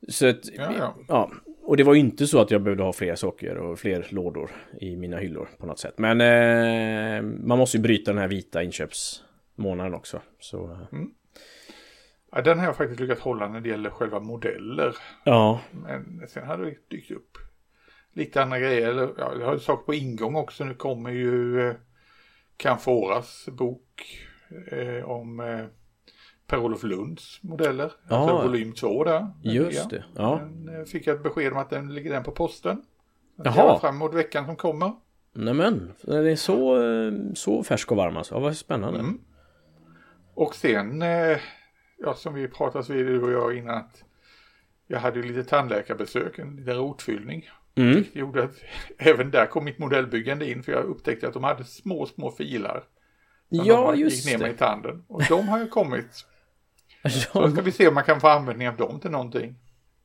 Så 0.09 0.29
att, 0.29 0.49
Ja, 0.57 0.73
ja. 0.79 0.95
ja. 1.09 1.31
Och 1.63 1.77
det 1.77 1.83
var 1.85 1.95
ju 1.95 2.01
inte 2.01 2.27
så 2.27 2.41
att 2.41 2.51
jag 2.51 2.63
behövde 2.63 2.83
ha 2.83 2.93
fler 2.93 3.15
saker 3.15 3.57
och 3.57 3.79
fler 3.79 4.07
lådor 4.11 4.51
i 4.81 4.97
mina 4.97 5.17
hyllor 5.17 5.49
på 5.59 5.67
något 5.67 5.79
sätt. 5.79 5.95
Men 5.97 6.21
eh, 6.21 7.23
man 7.23 7.59
måste 7.59 7.77
ju 7.77 7.83
bryta 7.83 8.11
den 8.13 8.21
här 8.21 8.29
vita 8.29 8.63
inköpsmånaden 8.63 9.95
också. 9.95 10.21
Så 10.41 10.65
eh, 10.71 10.99
Ja, 12.33 12.43
den 12.43 12.59
har 12.59 12.67
jag 12.67 12.77
faktiskt 12.77 13.01
lyckats 13.01 13.21
hålla 13.21 13.49
när 13.49 13.61
det 13.61 13.69
gäller 13.69 13.91
själva 13.91 14.21
modeller. 14.21 14.97
ja. 15.25 15.61
Men 15.71 16.25
sen 16.29 16.47
har 16.47 16.59
det 16.59 16.75
dykt 16.89 17.11
upp 17.11 17.39
lite 18.13 18.43
andra 18.43 18.59
grejer. 18.59 19.15
Ja, 19.19 19.33
jag 19.39 19.47
har 19.47 19.53
ju 19.53 19.61
saker 19.61 19.85
på 19.85 19.95
ingång 19.95 20.37
också. 20.37 20.65
Nu 20.65 20.75
kommer 20.75 21.11
ju 21.11 21.69
eh, 21.69 21.75
Canforas 22.57 23.49
bok 23.53 24.19
eh, 24.71 25.11
om 25.11 25.41
eh, 25.41 25.65
Per-Olof 26.47 26.83
Lunds 26.83 27.43
modeller. 27.43 27.93
Ja. 28.09 28.17
Alltså 28.17 28.47
volym 28.49 28.73
2 28.73 29.05
där. 29.05 29.21
den 29.43 29.53
Just 29.53 29.91
det. 29.91 30.05
Ja. 30.17 30.41
Den 30.43 30.79
eh, 30.79 30.85
fick 30.85 31.07
jag 31.07 31.17
ett 31.17 31.23
besked 31.23 31.53
om 31.53 31.59
att 31.59 31.71
den 31.71 31.95
ligger 31.95 32.13
den 32.13 32.23
på 32.23 32.31
posten. 32.31 32.83
Att 33.39 33.57
Jaha. 33.57 33.79
Fram 33.79 33.95
emot 33.95 34.15
veckan 34.15 34.47
som 34.47 34.57
kommer. 34.57 34.93
Nämen, 35.33 35.93
den 36.03 36.27
är 36.27 36.37
så, 36.37 36.83
eh, 36.83 37.13
så 37.35 37.63
färsk 37.63 37.91
och 37.91 37.97
varm 37.97 38.17
alltså. 38.17 38.35
Ja, 38.35 38.41
vad 38.41 38.57
spännande. 38.57 38.99
Mm. 38.99 39.21
Och 40.35 40.55
sen, 40.55 41.03
eh, 41.03 41.39
ja 42.05 42.15
som 42.15 42.35
vi 42.35 42.49
pratade 42.49 42.95
vid 42.95 43.07
du 43.07 43.23
och 43.23 43.33
jag 43.33 43.57
innan 43.57 43.77
att 43.77 44.05
jag 44.87 44.99
hade 45.01 45.21
ju 45.21 45.33
lite 45.33 45.49
tandläkarbesök, 45.51 46.39
en 46.39 46.57
liten 46.57 46.77
rotfyllning. 46.77 47.49
Mm. 47.75 48.05
Det 48.13 48.19
gjorde 48.21 48.43
att 48.45 48.55
även 48.99 49.31
där 49.31 49.47
kom 49.47 49.65
mitt 49.65 49.79
modellbyggande 49.79 50.51
in 50.51 50.63
för 50.63 50.73
jag 50.73 50.85
upptäckte 50.85 51.29
att 51.29 51.35
de 51.35 51.45
hade 51.45 51.65
små, 51.65 52.07
små 52.07 52.31
filar. 52.31 52.83
Ja, 53.49 53.91
de 53.91 53.97
gick 53.97 54.05
just 54.05 54.27
ner 54.27 54.39
med 54.39 54.49
det. 54.49 54.55
i 54.55 54.57
tanden. 54.57 55.05
Och 55.09 55.23
de 55.29 55.49
har 55.49 55.59
ju 55.59 55.67
kommit. 55.69 56.07
Så 57.33 57.51
ska 57.51 57.63
vi 57.63 57.73
se 57.73 57.89
om 57.89 57.95
man 57.95 58.05
kan 58.05 58.21
få 58.21 58.29
användning 58.29 58.69
av 58.69 58.77
dem 58.77 59.01
till 59.01 59.11
någonting. 59.11 59.55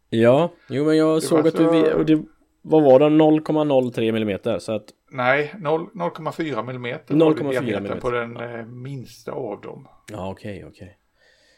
Ja, 0.10 0.52
jo 0.70 0.86
men 0.86 0.98
jag 0.98 1.18
Det 1.18 1.22
såg 1.22 1.48
att 1.48 1.58
du... 1.58 1.64
så- 1.64 1.72
vi- 1.72 1.94
Och 1.94 2.06
det, 2.06 2.24
vad 2.62 2.84
var 2.84 3.00
det? 3.00 3.06
0,03 3.06 4.12
millimeter. 4.12 4.60
Så 4.60 4.72
att... 4.72 4.84
Nej, 5.12 5.54
0 5.60 5.90
0,4 5.94 6.64
millimeter 6.66 7.14
0,4 7.16 7.20
var 7.20 7.34
det 7.34 7.40
diametern 7.40 7.64
millimeter. 7.66 8.00
på 8.02 8.12
den 8.12 8.38
eh, 8.38 8.66
minsta 8.66 9.32
av 9.32 9.62
dem. 9.62 9.88
Ja, 10.12 10.30
okej, 10.32 10.66
okej. 10.66 10.98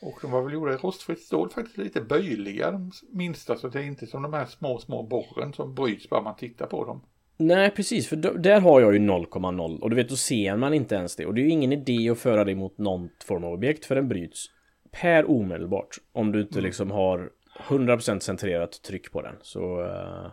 Och 0.02 0.20
de 0.22 0.32
var 0.32 0.42
väl 0.42 0.54
gjorda 0.54 0.74
i 0.74 0.78
rostfritt 0.78 1.20
stål, 1.20 1.50
faktiskt 1.50 1.78
lite 1.78 2.02
böjliga 2.02 2.72
de 2.72 2.92
minsta, 3.14 3.56
så 3.56 3.68
det 3.68 3.80
är 3.80 3.84
inte 3.84 4.08
som 4.08 4.22
de 4.22 4.34
här 4.34 4.46
små, 4.46 4.80
små 4.80 5.04
borren 5.04 5.54
som 5.54 5.76
bryts 5.76 6.10
bara 6.10 6.22
man 6.22 6.36
tittar 6.36 6.66
på 6.66 6.86
dem. 6.86 7.02
Nej, 7.38 7.72
precis. 7.72 8.08
För 8.08 8.16
där 8.16 8.62
har 8.62 8.82
jag 8.82 8.94
ju 8.94 9.00
0,0. 9.00 9.80
Och 9.80 9.90
du 9.90 9.96
vet, 9.96 10.10
då 10.10 10.16
ser 10.16 10.56
man 10.56 10.74
inte 10.74 10.96
ens 10.96 11.16
det. 11.16 11.26
Och 11.26 11.34
det 11.34 11.42
är 11.42 11.44
ju 11.44 11.50
ingen 11.50 11.74
idé 11.74 12.10
att 12.10 12.20
föra 12.20 12.44
det 12.44 12.56
mot 12.56 12.78
någon 12.78 13.10
form 13.26 13.44
av 13.44 13.54
objekt. 13.54 13.86
För 13.86 13.96
den 13.96 14.08
bryts 14.08 14.46
per 14.92 15.32
omedelbart. 15.32 15.98
Om 16.12 16.32
du 16.32 16.42
inte 16.42 16.62
liksom 16.62 16.92
har 16.92 17.30
100% 17.68 18.20
centrerat 18.20 18.82
tryck 18.82 19.12
på 19.12 19.22
den. 19.22 19.36
Så... 19.42 19.82
eh, 19.82 20.32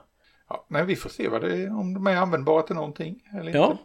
Ja, 0.48 0.66
nej, 0.68 0.84
vi 0.84 0.96
får 0.96 1.10
se 1.10 1.28
vad 1.28 1.40
det 1.40 1.56
är, 1.56 1.78
om 1.78 1.94
de 1.94 2.06
är 2.06 2.16
användbara 2.16 2.62
till 2.62 2.74
någonting 2.74 3.22
eller 3.38 3.54
ja. 3.54 3.70
inte. 3.70 3.82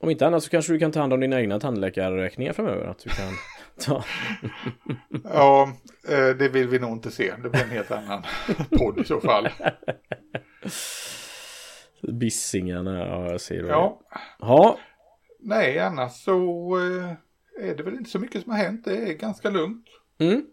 Om 0.00 0.10
inte 0.10 0.26
annat 0.26 0.42
så 0.42 0.50
kanske 0.50 0.72
du 0.72 0.78
kan 0.78 0.92
ta 0.92 1.00
hand 1.00 1.12
om 1.12 1.20
dina 1.20 1.40
egna 1.40 1.60
tandläkarräkningar 1.60 2.52
framöver. 2.52 2.86
Att 2.86 2.98
du 2.98 3.10
kan 3.10 3.28
ta... 3.84 4.04
Ja, 5.24 5.72
eh, 6.08 6.36
det 6.36 6.48
vill 6.48 6.68
vi 6.68 6.78
nog 6.78 6.92
inte 6.92 7.10
se. 7.10 7.34
Det 7.42 7.50
blir 7.50 7.62
en 7.62 7.70
helt 7.70 7.90
annan 7.90 8.22
podd 8.78 8.98
i 8.98 9.04
så 9.04 9.20
fall. 9.20 9.48
Bissingarna, 12.02 12.98
ja 12.98 13.30
jag 13.30 13.40
ser 13.40 13.62
det. 13.62 13.68
Ja, 13.68 14.00
Ja, 14.38 14.78
nej, 15.40 15.78
annars 15.78 16.12
så 16.12 16.36
eh, 16.78 17.12
är 17.68 17.76
det 17.76 17.82
väl 17.82 17.94
inte 17.94 18.10
så 18.10 18.18
mycket 18.18 18.42
som 18.42 18.52
har 18.52 18.58
hänt. 18.58 18.84
Det 18.84 18.96
är 18.96 19.14
ganska 19.14 19.50
lugnt. 19.50 19.86
Mm. 20.18 20.44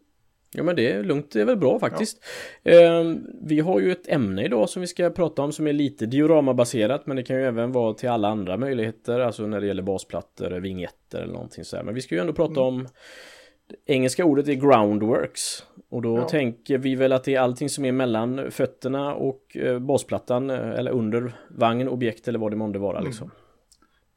Ja 0.51 0.63
men 0.63 0.75
det 0.75 0.91
är 0.91 1.03
lugnt, 1.03 1.31
det 1.31 1.41
är 1.41 1.45
väl 1.45 1.57
bra 1.57 1.79
faktiskt. 1.79 2.23
Ehm, 2.63 3.27
vi 3.41 3.59
har 3.59 3.79
ju 3.79 3.91
ett 3.91 4.07
ämne 4.07 4.45
idag 4.45 4.69
som 4.69 4.81
vi 4.81 4.87
ska 4.87 5.09
prata 5.09 5.41
om 5.41 5.51
som 5.51 5.67
är 5.67 5.73
lite 5.73 6.05
dioramabaserat 6.05 7.05
men 7.07 7.17
det 7.17 7.23
kan 7.23 7.35
ju 7.35 7.45
även 7.45 7.71
vara 7.71 7.93
till 7.93 8.09
alla 8.09 8.27
andra 8.27 8.57
möjligheter, 8.57 9.19
alltså 9.19 9.47
när 9.47 9.61
det 9.61 9.67
gäller 9.67 9.83
basplattor, 9.83 10.49
vignetter 10.59 11.21
eller 11.21 11.33
någonting 11.33 11.63
sådär. 11.65 11.83
Men 11.83 11.93
vi 11.95 12.01
ska 12.01 12.15
ju 12.15 12.21
ändå 12.21 12.33
prata 12.33 12.61
om 12.61 12.87
det 13.67 13.93
engelska 13.93 14.25
ordet 14.25 14.47
är 14.47 14.53
groundworks 14.53 15.63
och 15.89 16.01
då 16.01 16.17
Ja. 16.17 16.27
tänker 16.29 16.77
vi 16.77 16.95
väl 16.95 17.11
att 17.13 17.23
det 17.23 17.35
är 17.35 17.39
allting 17.39 17.69
som 17.69 17.85
är 17.85 17.91
mellan 17.91 18.51
fötterna 18.51 19.13
och 19.15 19.57
eh, 19.57 19.79
basplattan 19.79 20.49
eh, 20.49 20.69
eller 20.69 20.91
under 20.91 21.31
vagn, 21.49 21.87
objekt 21.89 22.27
eller 22.27 22.39
vad 22.39 22.51
det 22.51 22.55
månde 22.57 22.79
vara 22.79 22.99
liksom. 22.99 23.31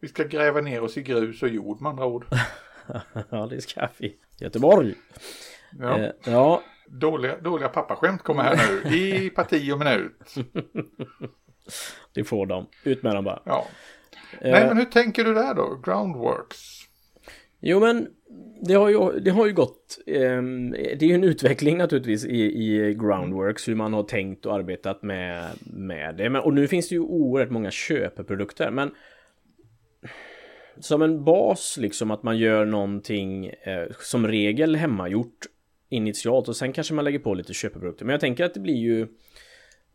Vi 0.01 0.09
ska 0.09 0.25
gräva 0.25 0.61
ner 0.61 0.83
oss 0.83 0.97
i 0.97 1.03
grus 1.03 1.43
och 1.43 1.49
jord 1.49 1.81
med 1.81 1.91
andra 1.91 2.07
ord. 2.07 2.27
ja, 3.31 3.47
det 3.51 3.61
ska 3.61 3.89
vi. 3.99 4.15
Göteborg. 4.41 4.95
Ja. 5.79 5.99
Eh, 5.99 6.11
ja, 6.25 6.63
Dåliga, 6.87 7.41
dåliga 7.41 7.69
pappaskämt 7.69 8.23
kommer 8.23 8.43
här 8.43 8.57
nu 8.85 8.97
i 8.97 9.31
parti 9.35 9.73
och 9.73 9.79
minut. 9.79 10.35
det 12.15 12.25
får 12.25 12.47
de. 12.47 12.67
Ut 12.85 13.03
med 13.03 13.15
dem 13.15 13.25
bara. 13.25 13.43
Ja. 13.45 13.67
Eh, 14.41 14.53
Nej, 14.53 14.67
men 14.67 14.77
hur 14.77 14.85
tänker 14.85 15.25
du 15.25 15.35
där 15.35 15.55
då? 15.55 15.81
Groundworks? 15.85 16.59
Jo 17.61 17.81
men 17.81 18.09
det 18.67 18.75
har 18.75 18.89
ju, 18.89 19.21
det 19.21 19.31
har 19.31 19.47
ju 19.47 19.53
gått, 19.53 19.99
ehm, 20.07 20.71
det 20.71 21.03
är 21.03 21.09
ju 21.09 21.15
en 21.15 21.25
utveckling 21.25 21.79
naturligtvis 21.79 22.25
i, 22.25 22.41
i 22.43 22.95
Groundworks 22.95 23.69
hur 23.69 23.75
man 23.75 23.93
har 23.93 24.03
tänkt 24.03 24.47
och 24.47 24.55
arbetat 24.55 25.03
med, 25.03 25.45
med 25.61 26.17
det. 26.17 26.31
Men, 26.31 26.43
och 26.43 26.55
nu 26.55 26.69
finns 26.69 26.89
det 26.89 26.95
ju 26.95 27.01
oerhört 27.01 27.51
många 27.51 27.71
köpeprodukter 27.71 28.71
men 28.71 28.91
som 30.81 31.03
en 31.03 31.25
bas 31.25 31.77
liksom 31.81 32.11
att 32.11 32.23
man 32.23 32.39
gör 32.39 32.65
någonting 32.65 33.47
eh, 33.47 33.87
som 34.01 34.27
regel 34.27 34.77
hemmagjort 34.77 35.47
initialt 35.93 36.49
och 36.49 36.57
sen 36.57 36.73
kanske 36.73 36.95
man 36.95 37.05
lägger 37.05 37.19
på 37.19 37.35
lite 37.35 37.55
köpeprodukter. 37.55 38.05
Men 38.05 38.13
jag 38.13 38.21
tänker 38.21 38.45
att 38.45 38.55
det 38.55 38.61
blir 38.61 38.77
ju 38.77 39.09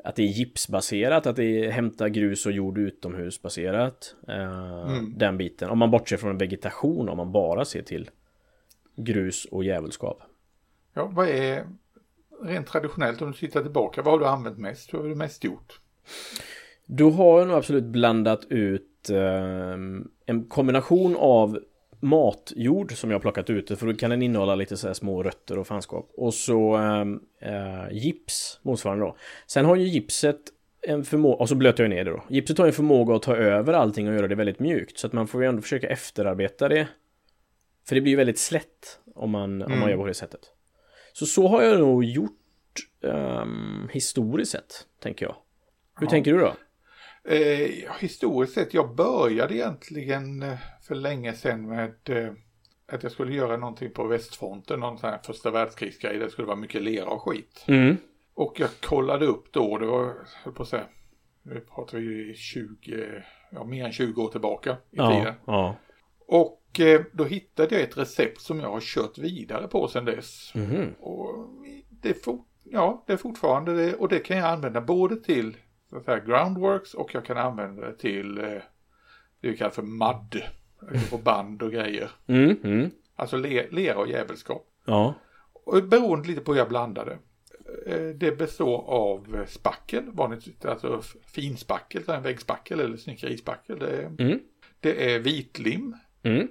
att 0.04 0.16
det 0.16 0.24
är 0.24 0.28
gipsbaserat, 0.28 1.28
att 1.28 1.36
det 1.36 1.66
är 1.66 1.72
hämta 1.72 2.10
grus 2.10 2.46
och 2.46 2.52
jord 2.52 2.78
utomhusbaserat. 2.78 4.16
Eh, 4.28 5.02
Den 5.16 5.38
biten. 5.38 5.70
Om 5.70 5.80
man 5.80 5.92
bortser 5.92 6.18
från 6.18 6.38
vegetation, 6.38 7.10
om 7.10 7.18
man 7.18 7.32
bara 7.32 7.66
ser 7.66 7.82
till 7.82 8.10
grus 8.96 9.46
och 9.46 9.64
djävulskap. 9.64 10.22
Ja, 10.94 11.12
vad 11.14 11.28
är 11.28 11.64
rent 12.44 12.68
traditionellt 12.68 13.22
om 13.22 13.32
du 13.32 13.38
tittar 13.38 13.62
tillbaka, 13.62 14.02
vad 14.02 14.14
har 14.14 14.20
du 14.20 14.26
använt 14.26 14.58
mest? 14.58 14.94
Vad 14.94 15.02
har 15.02 15.10
du 15.10 15.16
mest 15.16 15.44
gjort? 15.44 15.80
Då 16.86 17.10
har 17.10 17.46
nog 17.46 17.58
absolut 17.58 17.84
blandat 17.84 18.46
ut 18.50 19.10
eh, 19.10 19.78
en 20.26 20.46
kombination 20.50 21.16
av 21.20 21.60
matjord 22.00 22.98
som 22.98 23.12
jag 23.12 23.22
plockat 23.22 23.50
ute 23.50 23.76
för 23.76 23.88
då 23.88 23.94
kan 23.94 24.10
den 24.10 24.22
innehålla 24.22 24.56
lite 24.56 24.78
så 24.78 24.88
här 24.88 24.94
små 24.94 25.24
rötter 25.24 25.58
och 25.58 25.68
fanskap. 25.68 26.10
Och 26.14 26.34
så 26.34 26.76
eh, 26.76 27.06
eh, 27.52 27.92
gips 27.92 28.60
motsvarande 28.62 29.06
då. 29.06 29.16
Sen 29.48 29.66
har 29.66 29.76
ju 29.76 29.88
gipset 29.88 30.40
en 30.82 31.04
förmåga, 31.04 31.36
och 31.36 31.50
så 31.50 31.56
blöter 31.56 31.84
jag 31.84 31.90
ner 31.90 32.06
det 32.06 32.12
då. 32.12 32.24
Gipset 32.30 32.58
har 32.58 32.68
en 32.68 32.74
förmåga 32.74 33.16
att 33.16 33.22
ta 33.22 33.36
över 33.36 33.74
allting 33.74 34.08
och 34.08 34.14
göra 34.14 34.28
det 34.28 34.36
väldigt 34.36 34.60
mjukt. 34.60 35.00
Så 35.00 35.08
att 35.08 35.14
man 35.14 35.28
får 35.28 35.42
ju 35.42 35.48
ändå 35.48 35.62
försöka 35.62 35.88
efterarbeta 35.88 36.70
det. 36.70 36.88
För 37.88 37.96
det 37.96 38.02
blir 38.02 38.12
ju 38.12 38.18
väldigt 38.18 38.40
slätt 38.40 39.00
om 39.16 39.32
man, 39.32 39.62
om 39.62 39.80
man 39.80 39.90
gör 39.90 39.98
på 39.98 40.06
det 40.06 40.14
sättet. 40.14 40.42
Så 41.14 41.26
så 41.26 41.48
har 41.48 41.62
jag 41.62 41.80
nog 41.80 42.04
gjort 42.04 42.32
ehm, 43.04 43.90
historiskt 43.92 44.52
sett, 44.52 44.86
tänker 45.00 45.26
jag. 45.26 45.36
Hur 46.00 46.08
tänker 46.08 46.34
du 46.34 46.40
då? 46.40 46.54
Eh, 47.28 47.70
historiskt 48.00 48.54
sett, 48.54 48.74
jag 48.74 48.96
började 48.96 49.56
egentligen 49.56 50.44
eh, 50.44 50.58
för 50.82 50.96
länge 50.96 51.34
sedan 51.34 51.68
med 51.68 51.94
eh, 52.10 52.32
att 52.92 53.04
jag 53.04 53.12
skulle 53.12 53.34
göra 53.36 53.58
någonting 53.58 53.92
på 53.92 54.08
västfronten, 54.08 54.80
någon 54.80 54.98
sån 54.98 55.10
här 55.10 55.20
första 55.24 55.52
världskrigsgrej. 55.52 56.18
Det 56.18 56.30
skulle 56.30 56.48
vara 56.48 56.58
mycket 56.58 56.82
lera 56.82 57.10
och 57.10 57.22
skit. 57.22 57.64
Mm. 57.68 57.98
Och 58.34 58.60
jag 58.60 58.70
kollade 58.82 59.26
upp 59.26 59.54
då, 59.54 59.78
det 59.78 59.86
var, 59.86 60.14
höll 60.44 60.54
på 60.54 60.64
att 60.64 60.70
säga, 60.70 60.86
nu 61.44 61.60
pratar 61.60 61.98
vi 61.98 62.34
20, 62.36 63.24
ja 63.52 63.64
mer 63.64 63.86
än 63.86 63.92
20 63.92 64.22
år 64.24 64.30
tillbaka 64.30 64.72
i 64.72 64.76
Ja, 64.92 65.12
tiden. 65.12 65.34
ja. 65.46 65.76
Och 66.28 66.80
eh, 66.80 67.02
då 67.14 67.24
hittade 67.24 67.76
jag 67.76 67.84
ett 67.84 67.98
recept 67.98 68.42
som 68.42 68.60
jag 68.60 68.70
har 68.72 68.82
kört 68.82 69.18
vidare 69.18 69.68
på 69.68 69.88
sedan 69.88 70.06
dess. 70.06 70.52
Mhm. 70.56 70.94
Och 71.00 71.50
det 71.90 72.24
for, 72.24 72.40
ja, 72.64 73.04
det 73.08 73.14
är 73.14 73.18
fortfarande 73.18 73.76
det, 73.76 73.94
och 73.96 74.10
det 74.10 74.20
kan 74.20 74.38
jag 74.38 74.48
använda 74.50 74.82
både 74.82 75.16
till 75.16 75.58
så 75.90 75.98
att 75.98 76.06
säga, 76.06 76.20
groundworks 76.20 76.94
och 76.94 77.16
jag 77.16 77.26
kan 77.26 77.38
använda 77.38 77.86
det 77.86 77.94
till 77.98 78.38
eh, 78.38 78.44
det 79.42 79.50
vi 79.50 79.58
kallar 79.58 79.72
för 79.72 79.82
MUD. 79.82 80.44
På 81.12 81.18
band 81.18 81.64
och 81.64 81.72
grejer. 81.72 82.12
Mm, 82.28 82.58
mm. 82.64 82.92
Alltså 83.16 83.38
le, 83.38 83.68
lera 83.72 83.98
och 83.98 84.08
djävulskap. 84.10 84.68
Ja. 84.86 85.14
Och 85.54 85.84
beroende 85.84 86.28
lite 86.28 86.42
på 86.42 86.52
hur 86.54 86.60
jag 86.60 86.70
blandade. 86.70 87.18
Eh, 87.86 88.08
Det 88.16 88.38
består 88.38 88.84
av 88.88 89.36
eh, 89.36 89.46
spackel, 89.46 90.04
vanligt, 90.12 90.66
alltså 90.66 91.02
finspackel, 91.26 92.04
en 92.10 92.24
väggspackel 92.24 92.80
eller 92.80 92.98
snickerispackel. 92.98 93.80
Det, 93.80 93.88
är- 94.02 94.06
Mm. 94.20 94.40
det 94.80 95.14
är 95.16 95.20
vitlim 95.20 95.96
Mm. 96.24 96.48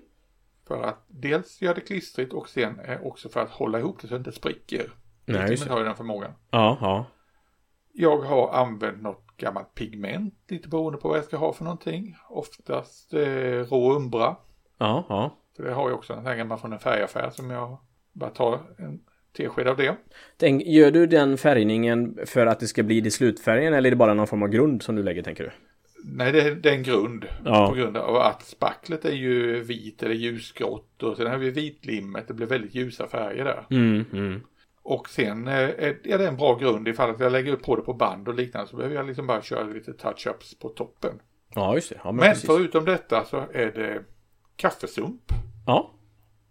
för 0.68 0.82
att 0.82 1.04
dels 1.08 1.62
göra 1.62 1.74
det 1.74 1.80
klistrigt 1.80 2.32
och 2.32 2.48
sen 2.48 2.80
eh, 2.80 3.02
också 3.06 3.28
för 3.28 3.40
att 3.40 3.50
hålla 3.50 3.78
ihop 3.78 4.00
det 4.02 4.08
så 4.08 4.14
att 4.14 4.24
det 4.24 4.28
inte 4.28 4.38
spricker. 4.40 4.90
Nej, 5.24 5.56
har 5.68 5.78
ju 5.78 5.84
den 5.84 5.96
förmågan. 5.96 6.32
Ja, 6.50 6.78
ja. 6.80 7.06
Jag 7.92 8.18
har 8.18 8.52
använt 8.52 9.02
något 9.02 9.25
gammalt 9.36 9.74
pigment, 9.74 10.34
lite 10.48 10.68
beroende 10.68 10.98
på 10.98 11.08
vad 11.08 11.18
jag 11.18 11.24
ska 11.24 11.36
ha 11.36 11.52
för 11.52 11.64
någonting. 11.64 12.16
Oftast 12.28 13.14
eh, 13.14 13.20
rå 13.70 13.92
umbra. 13.92 14.36
Ja, 14.78 15.06
ja. 15.08 15.38
För 15.56 15.62
det 15.62 15.72
har 15.72 15.88
jag 15.88 15.98
också 15.98 16.12
en 16.12 16.38
gammal 16.38 16.58
från 16.58 16.72
en 16.72 16.78
färgaffär 16.78 17.30
som 17.30 17.50
jag 17.50 17.78
bara 18.12 18.30
tar 18.30 18.60
en 18.78 19.00
tesked 19.36 19.68
av 19.68 19.76
det. 19.76 19.96
Tänk, 20.36 20.62
gör 20.66 20.90
du 20.90 21.06
den 21.06 21.38
färgningen 21.38 22.18
för 22.26 22.46
att 22.46 22.60
det 22.60 22.66
ska 22.66 22.82
bli 22.82 23.00
det 23.00 23.10
slutfärgen 23.10 23.74
eller 23.74 23.88
är 23.88 23.90
det 23.90 23.96
bara 23.96 24.14
någon 24.14 24.26
form 24.26 24.42
av 24.42 24.48
grund 24.48 24.82
som 24.82 24.96
du 24.96 25.02
lägger 25.02 25.22
tänker 25.22 25.44
du? 25.44 25.50
Nej, 26.04 26.32
det 26.32 26.54
det 26.54 26.68
är 26.70 26.74
en 26.74 26.82
grund. 26.82 27.24
Ja. 27.44 27.68
På 27.68 27.74
grund 27.74 27.96
av 27.96 28.16
att 28.16 28.42
spacklet 28.42 29.04
är 29.04 29.12
ju 29.12 29.60
vit 29.60 30.02
eller 30.02 30.14
ljusgrått 30.14 31.02
och 31.02 31.16
sen 31.16 31.26
har 31.26 31.38
vi 31.38 31.50
vitlimmet. 31.50 32.28
Det 32.28 32.34
blir 32.34 32.46
väldigt 32.46 32.74
ljusa 32.74 33.06
färger 33.06 33.44
där. 33.44 33.66
Mm, 33.70 34.04
mm. 34.12 34.40
Och 34.88 35.08
sen 35.08 35.48
eh, 35.48 35.54
är 35.54 36.18
det 36.18 36.28
en 36.28 36.36
bra 36.36 36.54
grund 36.54 36.88
ifall 36.88 37.10
att 37.10 37.20
jag 37.20 37.32
lägger 37.32 37.52
upp 37.52 37.62
på 37.62 37.76
det 37.76 37.82
på 37.82 37.94
band 37.94 38.28
och 38.28 38.34
liknande 38.34 38.68
så 38.68 38.76
behöver 38.76 38.96
jag 38.96 39.06
liksom 39.06 39.26
bara 39.26 39.42
köra 39.42 39.62
lite 39.62 39.92
touch-ups 39.92 40.60
på 40.60 40.68
toppen. 40.68 41.20
Ja, 41.54 41.74
just 41.74 41.88
det. 41.90 42.00
Ja, 42.04 42.12
men, 42.12 42.26
Men 42.26 42.36
förutom 42.36 42.84
detta 42.84 43.24
så 43.24 43.36
är 43.36 43.72
det 43.72 44.04
kaffesump. 44.56 45.22
Ja. 45.66 45.94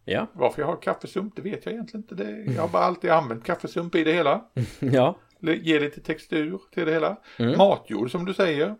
Ja. 0.06 0.28
Varför 0.34 0.62
jag 0.62 0.68
har 0.68 0.82
kaffesump 0.82 1.36
det 1.36 1.42
vet 1.42 1.66
jag 1.66 1.74
egentligen 1.74 2.04
inte. 2.04 2.16
Det, 2.16 2.54
jag 2.54 2.62
har 2.62 2.70
bara 2.70 2.84
alltid 2.84 3.10
använt 3.10 3.44
kaffesump 3.44 3.96
i 3.96 4.04
det 4.04 4.14
hela. 4.14 4.46
Ja. 4.80 5.18
Ge 5.40 5.80
lite 5.80 6.02
textur 6.02 6.60
till 6.74 6.86
det 6.86 6.92
hela. 6.92 7.18
Mm. 7.40 7.58
Matjord 7.58 8.12
som 8.12 8.26
du 8.26 8.34
säger. 8.34 8.76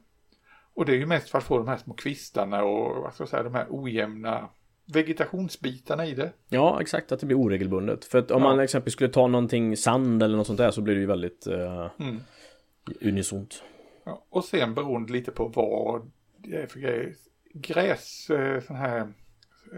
Och 0.74 0.86
det 0.86 0.92
är 0.92 0.98
ju 0.98 1.06
mest 1.06 1.30
för 1.30 1.38
att 1.38 1.44
få 1.44 1.58
de 1.58 1.68
här 1.68 1.78
små 1.78 1.94
kvistarna 1.94 2.64
och 2.64 3.04
vad 3.04 3.14
ska 3.14 3.22
jag 3.22 3.30
säga, 3.30 3.44
de 3.44 3.56
här 3.56 3.68
ojämna 3.70 4.50
vegetationsbitarna 4.86 6.06
i 6.06 6.14
det. 6.14 6.32
Ja, 6.50 6.82
exakt. 6.82 7.12
Att 7.12 7.20
det 7.20 7.26
blir 7.26 7.38
oregelbundet. 7.40 8.06
För 8.06 8.18
att 8.20 8.32
om 8.32 8.42
Ja. 8.42 8.50
man 8.50 8.60
exempelvis 8.60 8.94
skulle 8.94 9.10
ta 9.10 9.28
någonting 9.28 9.78
sand 9.78 10.24
eller 10.24 10.38
något 10.38 10.48
sånt 10.48 10.58
där 10.58 10.72
så 10.72 10.82
blir 10.82 10.94
det 10.96 11.02
ju 11.02 11.08
väldigt 11.08 11.48
uh, 11.48 11.90
Mm. 12.00 12.20
unisont. 13.02 13.64
Ja, 14.04 14.26
och 14.30 14.44
sen 14.46 14.74
beroende 14.74 15.14
lite 15.14 15.32
på 15.32 15.48
vad 15.48 16.12
det 16.38 16.56
är 16.56 16.68
för 16.68 16.80
grejer. 16.80 17.14
Gräs, 17.54 18.30
eh, 18.30 18.62
sån 18.62 18.76
här 18.76 19.08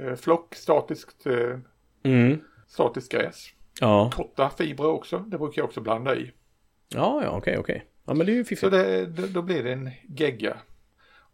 eh, 0.01 0.15
flock, 0.15 0.55
statiskt, 0.55 1.25
eh, 1.25 1.59
Mm. 2.03 2.39
statiskt 2.67 3.11
gräs. 3.11 3.47
Ja, 3.81 4.11
Korta 4.13 4.49
fibrer 4.49 4.87
också, 4.87 5.19
det 5.19 5.37
brukar 5.37 5.61
jag 5.61 5.67
också 5.67 5.81
blanda 5.81 6.15
i. 6.15 6.31
ja, 6.93 7.21
ja, 7.23 7.29
okej, 7.37 7.57
okej. 7.57 7.85
Ja, 8.05 8.13
men 8.13 8.25
det 8.25 8.31
är 8.31 8.35
ju 8.35 8.43
Så 8.43 8.47
fiffigt. 8.47 8.71
det, 8.71 9.05
det, 9.05 9.27
då 9.27 9.41
blir 9.41 9.63
det 9.63 9.71
en 9.73 9.89
gegga. 10.09 10.57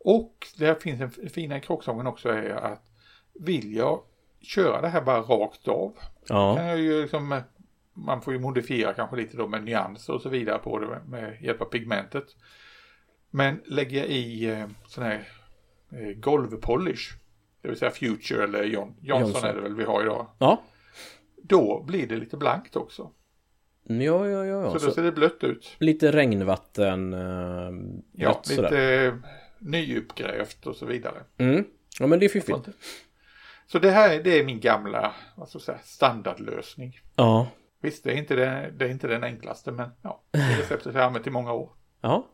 Och 0.06 0.48
det 0.58 0.84
finns 0.84 1.02
en 1.02 1.30
fina 1.30 1.58
i 1.58 1.62
krocksången 1.62 2.08
också 2.08 2.30
är 2.30 2.50
att 2.50 2.84
vill 3.40 3.76
jag 3.76 4.02
köra 4.42 4.82
det 4.82 4.88
här 4.88 5.02
bara 5.02 5.22
rakt 5.22 5.68
av 5.68 5.94
Ja, 6.28 6.56
kan 6.56 6.66
jag 6.66 6.80
ju 6.80 7.02
liksom, 7.02 7.42
man 7.94 8.22
får 8.22 8.34
ju 8.34 8.40
modifiera 8.40 8.94
kanske 8.94 9.16
lite 9.16 9.38
då 9.38 9.48
med 9.48 9.64
nyanser 9.64 10.14
och 10.14 10.22
så 10.22 10.30
vidare 10.30 10.60
på 10.60 10.80
det 10.80 11.02
med, 11.08 11.38
hjälp 11.42 11.62
av 11.62 11.66
pigmentet. 11.66 12.26
Men 13.30 13.62
lägger 13.66 14.00
jag 14.00 14.08
i 14.08 14.46
eh, 14.50 14.66
sån 14.88 15.04
här 15.04 15.28
eh, 15.92 16.18
golvpolish, 16.18 17.14
det 17.62 17.68
vill 17.68 17.78
säga 17.78 17.92
Future 17.92 18.44
eller 18.44 18.64
John, 18.64 18.96
Johnson, 19.02 19.30
Johnson. 19.32 19.50
är 19.50 19.54
det 19.54 19.62
väl 19.62 19.76
vi 19.76 19.84
har 19.84 20.04
idag. 20.04 20.28
ja. 20.40 20.62
Då 21.46 21.84
blir 21.84 22.08
det 22.08 22.16
lite 22.16 22.38
blankt 22.38 22.76
också. 22.76 23.10
Ja, 23.84 23.96
ja, 23.98 24.28
ja. 24.28 24.46
ja. 24.46 24.72
så 24.72 24.80
Så 24.80 24.86
då 24.86 24.92
ser 24.92 25.04
det 25.04 25.12
blött 25.12 25.44
ut. 25.44 25.76
lite 25.78 26.12
regnvatten. 26.12 27.14
Eh, 27.14 27.20
Ja, 28.12 28.42
lite 28.44 28.56
sådär. 28.56 29.22
nyuppgrävt 29.60 30.68
och 30.68 30.76
så 30.76 30.86
vidare. 30.86 31.24
Mm. 31.38 31.64
Ja, 32.00 32.08
men 32.08 32.20
det 32.20 32.26
är 32.26 32.30
fiffigt. 32.30 32.68
Så 33.68 33.80
det 33.80 33.92
här 33.92 34.24
det 34.24 34.40
är 34.40 34.44
min 34.44 34.60
gamla 34.60 35.14
vad 35.36 35.50
ska 35.50 35.56
jag 35.56 35.64
säga, 35.64 35.80
standardlösning. 35.84 37.00
Ja, 37.16 37.48
Visst, 37.84 38.04
det 38.04 38.12
är, 38.12 38.16
inte 38.16 38.36
den, 38.36 38.78
det 38.78 38.86
är 38.86 38.90
inte 38.90 39.08
den 39.08 39.24
enklaste, 39.24 39.72
men 39.72 39.90
ja, 40.02 40.22
det 40.32 40.40
är 40.40 40.58
receptet 40.58 40.94
jag 40.94 41.02
har 41.02 41.08
använt 41.08 41.28
i 41.28 41.30
många 41.30 41.54
år. 41.54 41.70
ja. 42.02 42.28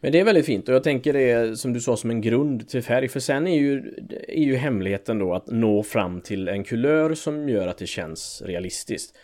Men 0.00 0.12
det 0.12 0.20
är 0.20 0.24
väldigt 0.24 0.46
fint 0.46 0.68
och 0.68 0.74
jag 0.74 0.82
tänker 0.82 1.12
det 1.12 1.58
som 1.58 1.72
du 1.72 1.80
sa 1.80 1.96
som 1.96 2.10
en 2.10 2.20
grund 2.20 2.68
till 2.68 2.82
färg 2.82 3.08
för 3.08 3.20
sen 3.20 3.46
är 3.46 3.58
ju, 3.58 3.94
är 4.28 4.42
ju 4.42 4.56
hemligheten 4.56 5.18
då 5.18 5.34
att 5.34 5.46
nå 5.46 5.82
fram 5.82 6.20
till 6.20 6.48
en 6.48 6.64
kulör 6.64 7.14
som 7.14 7.48
gör 7.48 7.68
att 7.68 7.78
det 7.78 7.86
känns 7.86 8.42
realistiskt. 8.46 9.16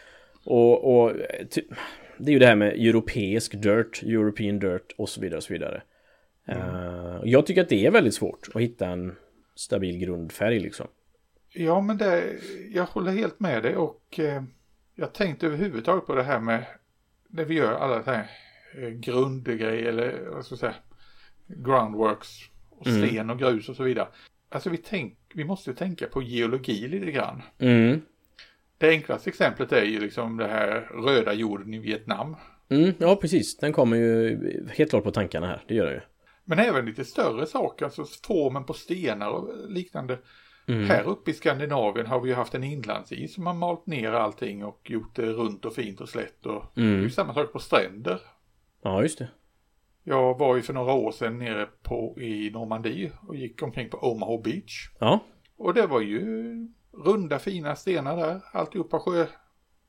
Och, 0.44 1.02
och 1.02 1.12
det 2.18 2.30
är 2.30 2.32
ju 2.32 2.38
det 2.38 2.46
här 2.46 2.56
med 2.56 2.72
europeisk 2.72 3.62
dirt, 3.62 4.02
European 4.02 4.58
dirt 4.58 4.94
och 4.98 5.08
så 5.08 5.20
vidare 5.20 5.36
och 5.36 5.42
så 5.42 5.52
vidare. 5.52 5.82
Eh, 6.48 7.20
jag 7.25 7.46
tycker 7.46 7.62
att 7.62 7.68
det 7.68 7.86
är 7.86 7.90
väldigt 7.90 8.14
svårt 8.14 8.48
att 8.54 8.62
hitta 8.62 8.86
en 8.86 9.14
stabil 9.54 9.98
grundfärg 9.98 10.60
liksom. 10.60 10.86
Ja, 11.58 11.80
men 11.80 11.98
det, 11.98 12.38
jag 12.72 12.84
håller 12.84 13.12
helt 13.12 13.40
med 13.40 13.62
dig 13.62 13.76
och 13.76 14.18
eh, 14.18 14.42
jag 14.94 15.12
tänkte 15.12 15.46
överhuvudtaget 15.46 16.06
på 16.06 16.14
det 16.14 16.22
här 16.22 16.40
med 16.40 16.64
när 17.28 17.44
vi 17.44 17.54
gör 17.54 17.72
alla 17.72 17.96
det 17.96 18.10
här 18.10 18.30
eh, 18.78 18.88
grundgrejer 18.88 19.84
eller 19.84 20.28
vad 20.32 20.44
ska 20.44 20.52
jag 20.52 20.58
säga 20.58 20.75
groundworks 21.46 22.28
och 22.70 22.86
Mm. 22.86 23.08
sten 23.08 23.30
och 23.30 23.38
grus 23.38 23.68
och 23.68 23.76
så 23.76 23.82
vidare. 23.82 24.08
Alltså 24.48 24.70
vi, 24.70 24.76
tänk, 24.76 25.18
vi 25.34 25.44
måste 25.44 25.70
ju 25.70 25.76
tänka 25.76 26.06
på 26.06 26.22
geologi 26.22 26.88
lite 26.88 27.10
grann. 27.10 27.42
Mm. 27.58 28.00
Det 28.78 28.88
enklaste 28.88 29.30
exemplet 29.30 29.72
är 29.72 29.84
ju 29.84 30.00
liksom 30.00 30.36
det 30.36 30.48
här 30.48 30.80
röda 30.80 31.32
jorden 31.32 31.75
i 31.75 31.78
Vietnam. 31.78 32.36
Mm, 32.68 32.92
ja, 32.98 33.16
precis. 33.16 33.56
Den 33.56 33.72
kommer 33.72 33.96
ju 33.96 34.38
helt 34.76 34.90
klart 34.90 35.04
på 35.04 35.10
tankarna 35.10 35.46
här. 35.46 35.64
Det 35.68 35.75
gör 35.75 35.84
den 35.84 35.94
ju. 35.94 36.00
Men 36.44 36.58
även 36.58 36.86
lite 36.86 37.04
större 37.04 37.46
saker, 37.46 37.84
alltså 37.84 38.04
formen 38.26 38.64
på 38.64 38.72
stenar 38.72 39.28
och 39.28 39.50
liknande. 39.68 40.18
Mm. 40.68 40.88
Här 40.88 41.04
uppe 41.08 41.30
i 41.30 41.35
Skandinavien 41.35 42.06
har 42.06 42.20
vi 42.20 42.28
ju 42.28 42.35
haft 42.35 42.54
en 42.54 42.64
inlandsis 42.64 43.35
som 43.35 43.46
har 43.46 43.54
malt 43.54 43.87
ner 43.87 44.12
allting 44.12 44.64
och 44.64 44.90
gjort 44.90 45.16
det 45.16 45.26
runt 45.26 45.64
och 45.64 45.75
fint 45.75 46.00
och 46.00 46.08
slätt. 46.08 46.46
Och 46.46 46.64
det 46.75 46.80
är 46.80 46.85
Mm. 46.85 47.00
ju 47.02 47.11
samma 47.11 47.35
sak 47.35 47.52
på 47.52 47.58
stränder. 47.58 48.20
Ja, 48.82 49.02
just 49.02 49.18
det. 49.18 49.28
Jag 50.02 50.38
var 50.38 50.56
ju 50.56 50.62
för 50.62 50.73
några 50.73 50.92
år 50.92 51.12
sedan 51.12 51.38
nere 51.38 51.68
på, 51.82 52.14
i 52.20 52.50
Normandie 52.50 53.12
och 53.28 53.37
gick 53.37 53.62
omkring 53.62 53.88
på 53.90 53.96
Omaha 53.99 54.38
Beach. 54.44 54.90
Ja, 55.00 55.20
Och 55.56 55.75
det 55.75 55.87
var 55.87 56.00
ju 56.00 56.52
runda 57.04 57.38
fina 57.38 57.76
stenar 57.76 58.16
där, 58.16 58.40
alltihopa 58.52 58.99
sjö, 58.99 59.26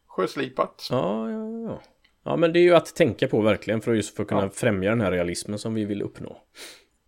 sjöslipat. 0.07 0.88
ja, 0.91 1.31
ja, 1.31 1.50
ja. 1.69 1.81
Ja, 2.24 2.36
men 2.36 2.53
det 2.53 2.60
är 2.60 2.63
ju 2.63 2.75
att 2.75 2.96
tänka 2.96 3.27
på 3.27 3.41
verkligen 3.41 3.81
för 3.81 3.91
att 3.91 3.98
just 3.98 4.15
för 4.15 4.24
att 4.24 4.29
kunna 4.29 4.41
Ja. 4.41 4.50
främja 4.50 4.89
den 4.89 5.01
här 5.01 5.12
realismen 5.12 5.60
som 5.60 5.74
vi 5.74 5.86
vill 5.86 6.01
uppnå. 6.01 6.41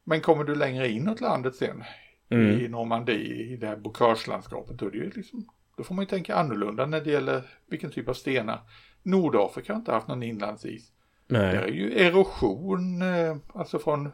Men 0.04 0.22
kommer 0.22 0.44
du 0.44 0.56
längre 0.56 0.90
inåt 0.90 1.22
landet 1.22 1.56
sen, 1.56 1.84
Mm. 2.30 2.60
i 2.60 2.68
Normandie, 2.68 3.44
i 3.54 3.58
det 3.58 3.68
här 3.68 3.76
bokagelandskapet, 3.76 4.78
då 4.78 4.86
är 4.86 4.92
det 4.92 4.98
ju 4.98 5.12
liksom, 5.16 5.46
då 5.78 5.84
får 5.84 5.96
man 5.96 6.04
ju 6.04 6.10
tänka 6.10 6.36
annorlunda 6.36 6.86
när 6.86 7.02
det 7.02 7.12
gäller 7.12 7.42
vilken 7.70 7.92
typ 7.92 8.10
av 8.10 8.14
stenar. 8.14 8.60
Nordafrika 9.04 9.74
har 9.74 9.80
inte 9.80 9.92
haft 9.92 10.08
någon 10.08 10.24
inlandsis. 10.24 10.92
Det 11.28 11.38
Nej. 11.38 11.56
är 11.56 11.68
ju 11.68 12.00
erosion, 12.00 13.02
eh, 13.02 13.38
alltså 13.54 13.80
från 13.80 14.10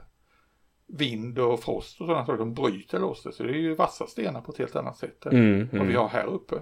vind 0.87 1.39
och 1.39 1.59
frost 1.63 2.01
och 2.01 2.07
sådana 2.07 2.25
saker. 2.25 2.39
De 2.39 2.53
bryter 2.53 2.99
loss 2.99 3.23
det. 3.23 3.31
Så 3.31 3.43
det 3.43 3.49
är 3.49 3.57
ju 3.57 3.75
vassa 3.75 4.07
stenar 4.07 4.41
på 4.41 4.51
ett 4.51 4.57
helt 4.57 4.75
annat 4.75 4.97
sätt 4.97 5.25
än 5.25 5.31
Mm, 5.33 5.59
vad 5.71 5.81
vi 5.87 5.93
mm. 5.93 5.95
har 5.95 6.07
här 6.07 6.25
uppe. 6.25 6.55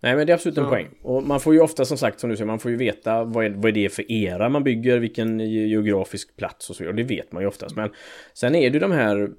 Nej 0.00 0.16
men 0.16 0.26
det 0.26 0.32
är 0.32 0.34
absolut 0.34 0.58
en 0.58 0.64
Så- 0.64 0.70
poäng. 0.70 0.88
Och 1.02 1.22
man 1.22 1.40
får 1.40 1.54
ju 1.54 1.60
ofta 1.60 1.84
som 1.84 1.96
sagt 1.96 2.20
som 2.20 2.30
du 2.30 2.36
säger, 2.36 2.46
man 2.46 2.58
får 2.58 2.70
ju 2.70 2.76
veta 2.76 3.24
vad 3.24 3.44
är, 3.44 3.50
vad 3.50 3.66
är 3.66 3.72
det 3.72 3.88
för 3.88 4.12
era 4.12 4.48
man 4.48 4.64
bygger, 4.64 4.98
vilken 4.98 5.40
geografisk 5.40 6.36
plats 6.36 6.70
och 6.70 6.76
så 6.76 6.84
vidare. 6.84 6.96
Det 6.96 7.02
vet 7.02 7.32
man 7.32 7.42
ju 7.42 7.48
oftast. 7.48 7.76
Men 7.76 7.90
sen 8.34 8.54
är 8.54 8.70
det 8.70 8.74
ju 8.74 8.80
de 8.80 8.90
här... 8.92 9.30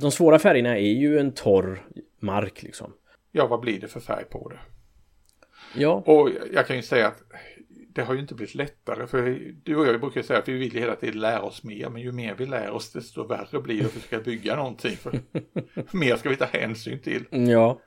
De 0.00 0.10
svåra 0.10 0.38
färgerna 0.38 0.78
är 0.78 0.92
ju 0.92 1.18
en 1.18 1.32
torr 1.32 1.82
mark 2.20 2.62
liksom. 2.62 2.92
Ja, 3.32 3.46
vad 3.46 3.60
blir 3.60 3.80
det 3.80 3.88
för 3.88 4.00
färg 4.00 4.24
på 4.24 4.48
det? 4.48 4.58
Ja, 5.74 6.02
Och 6.06 6.30
jag 6.52 6.66
kan 6.66 6.76
ju 6.76 6.82
säga 6.82 7.06
att 7.08 7.22
det 7.92 8.02
har 8.02 8.14
ju 8.14 8.20
inte 8.20 8.34
blivit 8.34 8.54
lättare. 8.54 9.06
För 9.06 9.38
du 9.64 9.76
och 9.76 9.86
jag 9.86 10.00
brukar 10.00 10.22
säga 10.22 10.38
att 10.38 10.48
vi 10.48 10.52
vill 10.52 10.70
hela 10.70 10.96
tiden 10.96 11.20
lära 11.20 11.42
oss 11.42 11.64
mer. 11.64 11.88
Men 11.88 12.02
ju 12.02 12.12
mer 12.12 12.34
vi 12.38 12.46
lär 12.46 12.70
oss 12.70 12.92
desto 12.92 13.26
värre 13.26 13.60
blir 13.60 13.80
det 13.80 13.86
att 13.86 13.92
försöka 13.92 14.20
bygga 14.20 14.56
någonting. 14.56 14.96
För 14.96 15.20
mer 15.96 16.16
ska 16.16 16.28
vi 16.28 16.36
ta 16.36 16.44
hänsyn 16.44 16.98
till. 17.02 17.24
ja. 17.30 17.80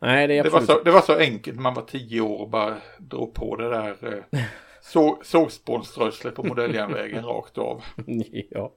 Nej 0.00 0.26
det 0.26 0.38
är 0.38 0.44
Det 0.44 0.50
var, 0.50 0.60
så, 0.60 0.82
det 0.82 0.90
var 0.90 1.00
så 1.00 1.18
enkelt 1.18 1.60
man 1.60 1.74
var 1.74 1.82
tio 1.82 2.20
år 2.20 2.38
och 2.38 2.50
bara 2.50 2.76
drog 2.98 3.34
på 3.34 3.56
det 3.56 3.68
där 3.68 4.24
eh, 4.32 4.42
så, 4.82 5.20
sågspånströsslet 5.24 6.34
på 6.34 6.42
modelljärnvägen 6.42 7.24
rakt 7.26 7.58
av. 7.58 7.82
ja. 8.50 8.72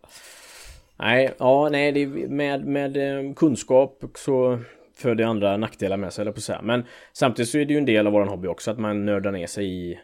Nej, 0.99 1.33
ja, 1.39 1.69
nej, 1.71 1.91
det 1.91 2.07
med, 2.29 2.65
med 2.65 2.97
eh, 2.97 3.33
kunskap 3.33 4.03
så 4.15 4.59
för 4.97 5.15
det 5.15 5.23
andra 5.23 5.57
nackdelar 5.57 5.97
med 5.97 6.13
sig, 6.13 6.21
eller 6.21 6.31
på 6.31 6.37
att 6.37 6.43
säga. 6.43 6.61
Men 6.61 6.83
samtidigt 7.13 7.49
så 7.49 7.57
är 7.57 7.65
det 7.65 7.73
ju 7.73 7.79
en 7.79 7.85
del 7.85 8.07
av 8.07 8.13
våran 8.13 8.27
hobby 8.27 8.47
också 8.47 8.71
att 8.71 8.79
man 8.79 9.05
nördar 9.05 9.31
ner 9.31 9.47
sig 9.47 9.65
i 9.65 9.99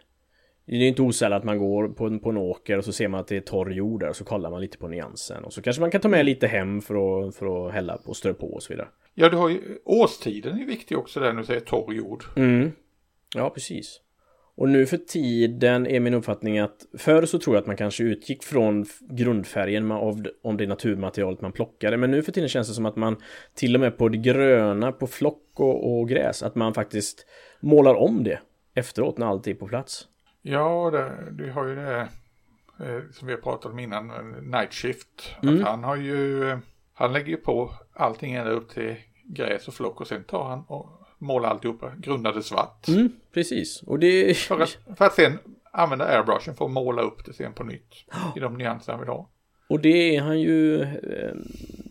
det 0.66 0.76
är 0.76 0.80
ju 0.80 0.88
inte 0.88 1.02
osällan 1.02 1.38
att 1.38 1.44
man 1.44 1.58
går 1.58 1.88
på 1.88 2.08
en, 2.08 2.20
på 2.20 2.30
en 2.30 2.38
åker 2.38 2.78
och 2.78 2.86
så 2.86 2.92
ser 2.92 3.08
man 3.08 3.20
att 3.20 3.28
det 3.28 3.38
är 3.38 3.42
torr 3.42 3.72
jord 3.72 4.00
där 4.00 4.10
och 4.10 4.16
så 4.16 4.24
kollar 4.24 4.50
man 4.50 4.62
lite 4.62 4.78
på 4.78 4.88
nyansen 4.88 5.44
och 5.44 5.54
så 5.54 5.62
kanske 5.62 5.82
man 5.82 5.92
kan 5.92 6.02
ta 6.02 6.08
med 6.08 6.26
lite 6.26 6.48
hem 6.48 6.82
för 6.82 6.96
att, 7.28 7.36
för 7.36 7.68
att 7.68 7.74
hälla 7.74 7.98
på 7.98 8.10
och 8.10 8.18
strö 8.18 8.34
på 8.34 8.54
och 8.54 8.64
så 8.64 8.74
vidare. 8.74 8.88
Ja, 9.14 9.30
du 9.30 9.38
har 9.38 9.50
ju 9.50 9.60
årstiden 9.86 10.62
är 10.62 10.66
viktig 10.66 10.98
också 10.98 11.20
där 11.20 11.34
när 11.34 11.40
du 11.40 11.46
säger 11.46 11.60
torr 11.60 11.94
jord. 11.94 12.24
Mm. 12.36 12.72
Ja, 13.36 13.50
precis. 13.50 14.01
Och 14.62 14.70
nu 14.70 14.86
för 14.86 14.98
tiden 14.98 15.88
är 15.88 16.00
min 16.00 16.14
uppfattning 16.14 16.60
att 16.60 16.86
förr 16.98 17.26
så 17.26 17.40
tror 17.40 17.56
jag 17.56 17.62
att 17.62 17.68
man 17.68 17.78
kanske 17.78 18.04
utgick 18.04 18.44
från 18.44 18.86
grundfärgen 19.00 19.92
av 19.92 20.28
om 20.44 20.58
det 20.58 20.68
naturmaterialet 20.68 21.42
man 21.42 21.52
plockade. 21.52 21.98
Men 21.98 22.12
nu 22.12 22.24
för 22.24 22.32
tiden 22.32 22.50
känns 22.50 22.68
det 22.68 22.74
som 22.74 22.86
att 22.86 22.96
man 22.96 23.18
till 23.56 23.76
och 23.76 23.82
med 23.82 23.98
på 23.98 24.10
det 24.10 24.18
gröna, 24.18 24.92
på 24.92 25.08
flock 25.08 25.44
och, 25.56 26.00
och 26.00 26.10
gräs, 26.10 26.44
att 26.44 26.56
man 26.56 26.74
faktiskt 26.74 27.26
målar 27.60 27.96
om 27.96 28.24
det 28.24 28.40
efteråt 28.74 29.18
när 29.18 29.26
allt 29.26 29.48
är 29.48 29.54
på 29.54 29.68
plats. 29.68 30.08
Ja, 30.42 30.92
det, 30.92 31.32
du 31.32 31.52
har 31.52 31.66
ju 31.66 31.76
det 31.76 32.00
eh, 32.80 33.02
som 33.12 33.28
vi 33.28 33.34
har 33.34 33.42
pratat 33.42 33.72
om 33.72 33.80
innan, 33.80 34.10
eh, 34.10 34.42
Night 34.42 34.74
Shift. 34.74 35.36
Mm. 35.44 35.64
Han 35.64 35.84
har 35.84 35.96
ju, 35.96 36.50
eh, 36.50 36.58
han 36.94 37.14
lägger 37.14 37.30
ju 37.30 37.38
på 37.38 37.74
allting 37.94 38.34
ända 38.34 38.52
upp 38.52 38.70
till 38.70 38.96
gräs 39.26 39.68
och 39.68 39.74
flock 39.74 40.02
och 40.02 40.08
sen 40.08 40.24
tar 40.24 40.44
han 40.44 40.64
och 40.68 41.01
målar 41.22 41.50
alltihopa, 41.50 41.92
grundar 41.98 42.34
det 42.34 42.44
svart. 42.44 42.88
Mm, 42.88 43.12
precis. 43.34 43.82
Och 43.82 44.00
det... 44.00 44.38
För, 44.38 44.62
att, 44.62 44.78
för 44.98 45.06
att 45.06 45.14
sen 45.14 45.38
använda 45.72 46.06
airbrushen 46.06 46.56
för 46.56 46.66
att 46.66 46.72
måla 46.72 47.02
upp 47.02 47.26
det 47.26 47.34
sen 47.34 47.54
på 47.54 47.64
nytt 47.64 47.94
i 48.36 48.40
de 48.40 48.58
nyanser 48.58 48.92
han 48.92 49.00
vill 49.00 49.10
ha. 49.10 49.30
Och 49.72 49.80
det 49.80 50.16
är 50.16 50.22
han 50.22 50.42
ju 50.42 50.82
eh, 50.82 51.36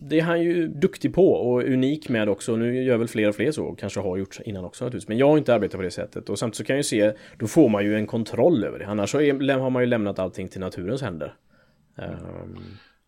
Det 0.01 0.19
är 0.19 0.23
han 0.23 0.43
ju 0.43 0.69
duktig 0.69 1.14
på 1.14 1.33
och 1.33 1.62
unik 1.62 2.09
med 2.09 2.29
också. 2.29 2.57
Nu 2.57 2.83
gör 2.83 2.97
väl 2.97 3.09
fler 3.09 3.29
och 3.29 3.35
fler 3.35 3.53
så 3.53 3.64
och 3.64 3.79
kanske 3.79 4.01
har 4.01 4.16
gjort 4.16 4.38
innan 4.45 4.64
också 4.64 4.85
naturligtvis. 4.85 5.09
Men 5.09 5.19
jag 5.19 5.29
har 5.29 5.38
inte 5.38 5.55
arbetat 5.55 5.79
på 5.79 5.83
det 5.83 5.90
sättet 5.90 6.29
och 6.29 6.38
samtidigt 6.38 6.57
så 6.57 6.64
kan 6.64 6.77
jag 6.77 6.79
ju 6.79 6.83
se 6.83 7.12
Då 7.38 7.47
får 7.47 7.69
man 7.69 7.85
ju 7.85 7.97
en 7.97 8.07
kontroll 8.07 8.64
över 8.64 8.79
det. 8.79 8.87
Annars 8.87 9.11
så 9.11 9.21
är, 9.21 9.59
har 9.59 9.71
man 9.71 9.83
ju 9.83 9.87
lämnat 9.87 10.19
allting 10.19 10.49
till 10.49 10.61
naturens 10.61 11.03
händer. 11.03 11.35
Ja, 11.97 12.05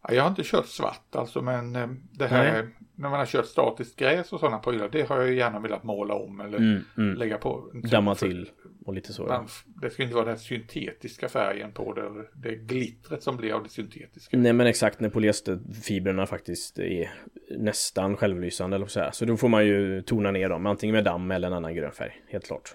jag 0.09 0.23
har 0.23 0.31
inte 0.31 0.43
kört 0.45 0.67
svart 0.67 1.17
alltså 1.17 1.43
men 1.43 1.77
eh, 1.77 1.89
det 2.13 2.27
här 2.27 2.69
när 2.95 3.09
man 3.09 3.19
har 3.19 3.27
kört 3.27 3.47
statiskt 3.47 3.97
gräs 3.97 4.33
och 4.33 4.41
sådana 4.41 4.59
prylar 4.59 4.89
det 4.89 5.09
har 5.09 5.17
jag 5.17 5.29
ju 5.29 5.37
gärna 5.37 5.61
velat 5.61 5.85
måla 5.85 6.15
om 6.15 6.41
eller 6.41 6.59
mm, 6.59 6.81
mm. 6.97 7.15
lägga 7.15 7.39
på. 7.39 7.71
Damma 7.75 8.15
till 8.15 8.51
och 8.87 8.95
lite 8.95 9.13
så. 9.13 9.27
Man, 9.27 9.49
det 9.65 9.91
ska 9.91 10.03
inte 10.03 10.15
vara 10.15 10.25
den 10.25 10.39
syntetiska 10.39 11.29
färgen 11.29 11.73
på 11.73 11.93
det, 11.93 12.07
eller 12.07 12.29
det 12.35 12.55
glittret 12.55 13.23
som 13.23 13.37
blir 13.37 13.53
av 13.53 13.63
det 13.63 13.69
syntetiska. 13.69 14.37
Nej 14.37 14.53
men 14.53 14.67
exakt 14.67 15.01
när 15.01 15.09
polyesterfibrerna 15.09 16.27
faktiskt 16.27 16.79
är 16.79 17.13
nästan 17.59 18.17
självlysande 18.17 18.77
eller 18.77 18.87
så 18.87 19.01
här. 19.01 19.11
Så 19.11 19.25
då 19.25 19.37
får 19.37 19.49
man 19.49 19.67
ju 19.67 20.03
tona 20.03 20.31
ner 20.31 20.49
dem 20.49 20.67
antingen 20.67 20.95
med 20.95 21.05
damm 21.05 21.31
eller 21.31 21.49
en 21.49 21.55
annan 21.55 21.75
grön 21.75 21.93
färg. 21.93 22.23
Helt 22.29 22.47
klart. 22.47 22.75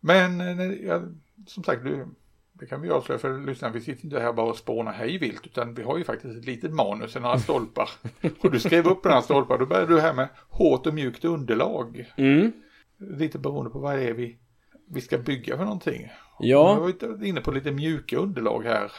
Men 0.00 0.40
eh, 0.40 0.56
när- 0.56 0.86
ja, 0.86 1.02
som 1.46 1.64
sagt, 1.64 1.84
du, 1.84 2.06
det 2.58 2.66
kan 2.66 2.80
vi 2.80 2.90
avslöja 2.90 3.18
för 3.18 3.38
lyssnarna, 3.38 3.74
vi 3.74 3.80
sitter 3.80 4.04
inte 4.04 4.20
här 4.20 4.32
bara 4.32 4.50
och 4.50 4.56
spånar 4.56 4.92
hej 4.92 5.18
vilt, 5.18 5.46
utan 5.46 5.74
vi 5.74 5.82
har 5.82 5.98
ju 5.98 6.04
faktiskt 6.04 6.38
ett 6.38 6.44
litet 6.44 6.74
manus 6.74 7.14
några 7.14 7.38
stolpar. 7.38 7.90
och 8.40 8.50
du 8.50 8.60
skrev 8.60 8.86
upp 8.86 9.04
några 9.04 9.22
stolpar, 9.22 9.58
då 9.58 9.66
började 9.66 9.94
du 9.94 10.00
här 10.00 10.14
med 10.14 10.28
hårt 10.48 10.86
och 10.86 10.94
mjukt 10.94 11.24
underlag. 11.24 12.12
Mm. 12.16 12.52
Lite 12.96 13.38
beroende 13.38 13.70
på 13.70 13.78
vad 13.78 13.98
det 13.98 14.04
är 14.04 14.14
vi 14.14 14.38
vi 14.90 15.00
ska 15.00 15.18
bygga 15.18 15.56
för 15.56 15.64
någonting. 15.64 16.08
Ja. 16.38 16.74
Vi 16.74 16.80
varit 16.80 17.22
inne 17.22 17.40
på 17.40 17.50
lite 17.50 17.70
mjuka 17.70 18.18
underlag 18.18 18.64
här. 18.64 18.92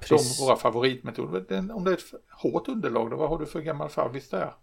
Precis. 0.00 0.36
Som 0.36 0.46
våra 0.46 0.56
favoritmetoder. 0.56 1.72
Om 1.74 1.84
det 1.84 1.90
är 1.90 1.94
ett 1.94 2.14
hårt 2.30 2.68
underlag, 2.68 3.10
då 3.10 3.16
vad 3.16 3.28
har 3.28 3.38
du 3.38 3.46
för 3.46 3.60
gammal 3.60 3.88
favvis 3.88 4.28
där? 4.28 4.54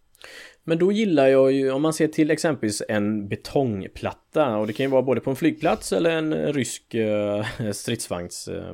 Men 0.63 0.77
då 0.77 0.91
gillar 0.91 1.27
jag 1.27 1.51
ju, 1.51 1.71
om 1.71 1.81
man 1.81 1.93
ser 1.93 2.07
till 2.07 2.31
exempelvis 2.31 2.81
en 2.89 3.27
betongplatta 3.27 4.57
och 4.57 4.67
det 4.67 4.73
kan 4.73 4.83
ju 4.83 4.89
vara 4.89 5.01
både 5.01 5.21
på 5.21 5.29
en 5.29 5.35
flygplats 5.35 5.93
eller 5.93 6.09
en 6.09 6.53
rysk 6.53 6.93
eh, 6.93 7.45
stridsvagns 7.71 8.47
eh, 8.47 8.73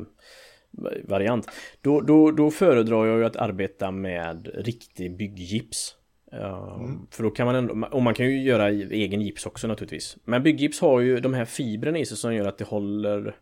variant. 1.04 1.50
Då, 1.82 2.02
då, 2.02 2.32
då 2.32 2.52
föredrar 2.52 3.06
jag 3.06 3.18
ju 3.18 3.26
att 3.26 3.36
arbeta 3.36 3.92
med 3.92 4.50
riktig 4.54 5.18
bygggips. 5.18 5.96
Ja, 6.32 6.82
För 7.12 7.24
då 7.24 7.30
kan 7.30 7.46
man 7.46 7.56
ändå, 7.56 7.88
och 7.92 8.02
man 8.02 8.14
kan 8.14 8.26
ju 8.26 8.44
göra 8.44 8.70
egen 8.70 9.22
gips 9.22 9.46
också 9.46 9.68
naturligtvis. 9.68 10.18
Men 10.24 10.44
bygggips 10.44 10.82
har 10.82 11.00
ju 11.00 11.20
de 11.20 11.34
här 11.34 11.46
fibrerna 11.46 11.98
i 11.98 12.06
sig 12.06 12.18
som 12.18 12.36
gör 12.36 12.48
att 12.48 12.58
det 12.58 12.66
håller 12.66 13.36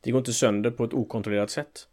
Det 0.00 0.10
går 0.10 0.18
inte 0.18 0.32
sönder 0.32 0.70
på 0.70 0.84
ett 0.84 0.94
okontrollerat 0.94 1.50
sätt. 1.50 1.86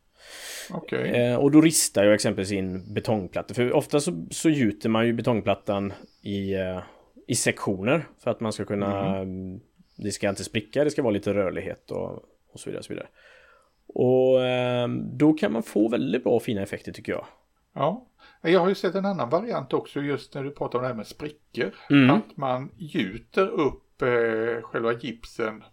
Okej. 0.70 1.10
Eh, 1.10 1.36
och 1.36 1.52
då 1.52 1.62
ristar 1.62 2.04
jag 2.04 2.14
exempelvis 2.14 2.52
in 2.52 2.94
betongplattor. 2.94 3.56
För 3.56 3.74
ofta 3.74 4.00
så, 4.00 4.26
så 4.32 4.50
gjuter 4.50 4.90
man 4.90 5.06
ju 5.08 5.14
betongplattan 5.14 5.94
i, 6.22 6.54
eh, 6.54 6.80
i 7.28 7.36
sektioner. 7.36 8.06
För 8.24 8.32
att 8.32 8.40
man 8.40 8.54
ska 8.54 8.66
kunna... 8.66 9.18
mm, 9.18 9.60
Det 9.98 10.12
ska 10.12 10.30
inte 10.30 10.44
spricka, 10.44 10.84
det 10.84 10.90
ska 10.92 11.02
vara 11.02 11.14
lite 11.14 11.34
rörlighet 11.34 11.92
och, 11.92 12.12
och 12.52 12.60
så 12.60 12.70
vidare. 12.70 12.80
Och, 12.80 12.86
så 12.86 12.94
vidare. 12.94 13.08
och 13.88 14.42
eh, 14.44 14.88
då 15.14 15.34
kan 15.34 15.52
man 15.54 15.64
få 15.64 15.88
väldigt 15.90 16.24
bra 16.24 16.34
och 16.34 16.44
fina 16.44 16.62
effekter 16.62 16.92
tycker 16.92 17.12
jag. 17.12 17.26
Ja. 17.74 18.06
Jag 18.42 18.60
har 18.60 18.70
ju 18.70 18.76
sett 18.76 18.96
en 18.96 19.06
annan 19.06 19.30
variant 19.30 19.74
också 19.74 20.02
just 20.02 20.34
när 20.34 20.44
du 20.44 20.52
pratar 20.52 20.80
om 20.80 20.84
det 20.84 20.88
här 20.88 20.96
med 20.96 21.08
sprickor. 21.08 21.74
Mm. 21.90 22.10
Att 22.10 22.38
man 22.38 22.72
gjuter 22.78 23.48
upp 23.48 24.02
eh, 24.02 24.62
själva 24.64 24.94
gipsen 24.94 25.64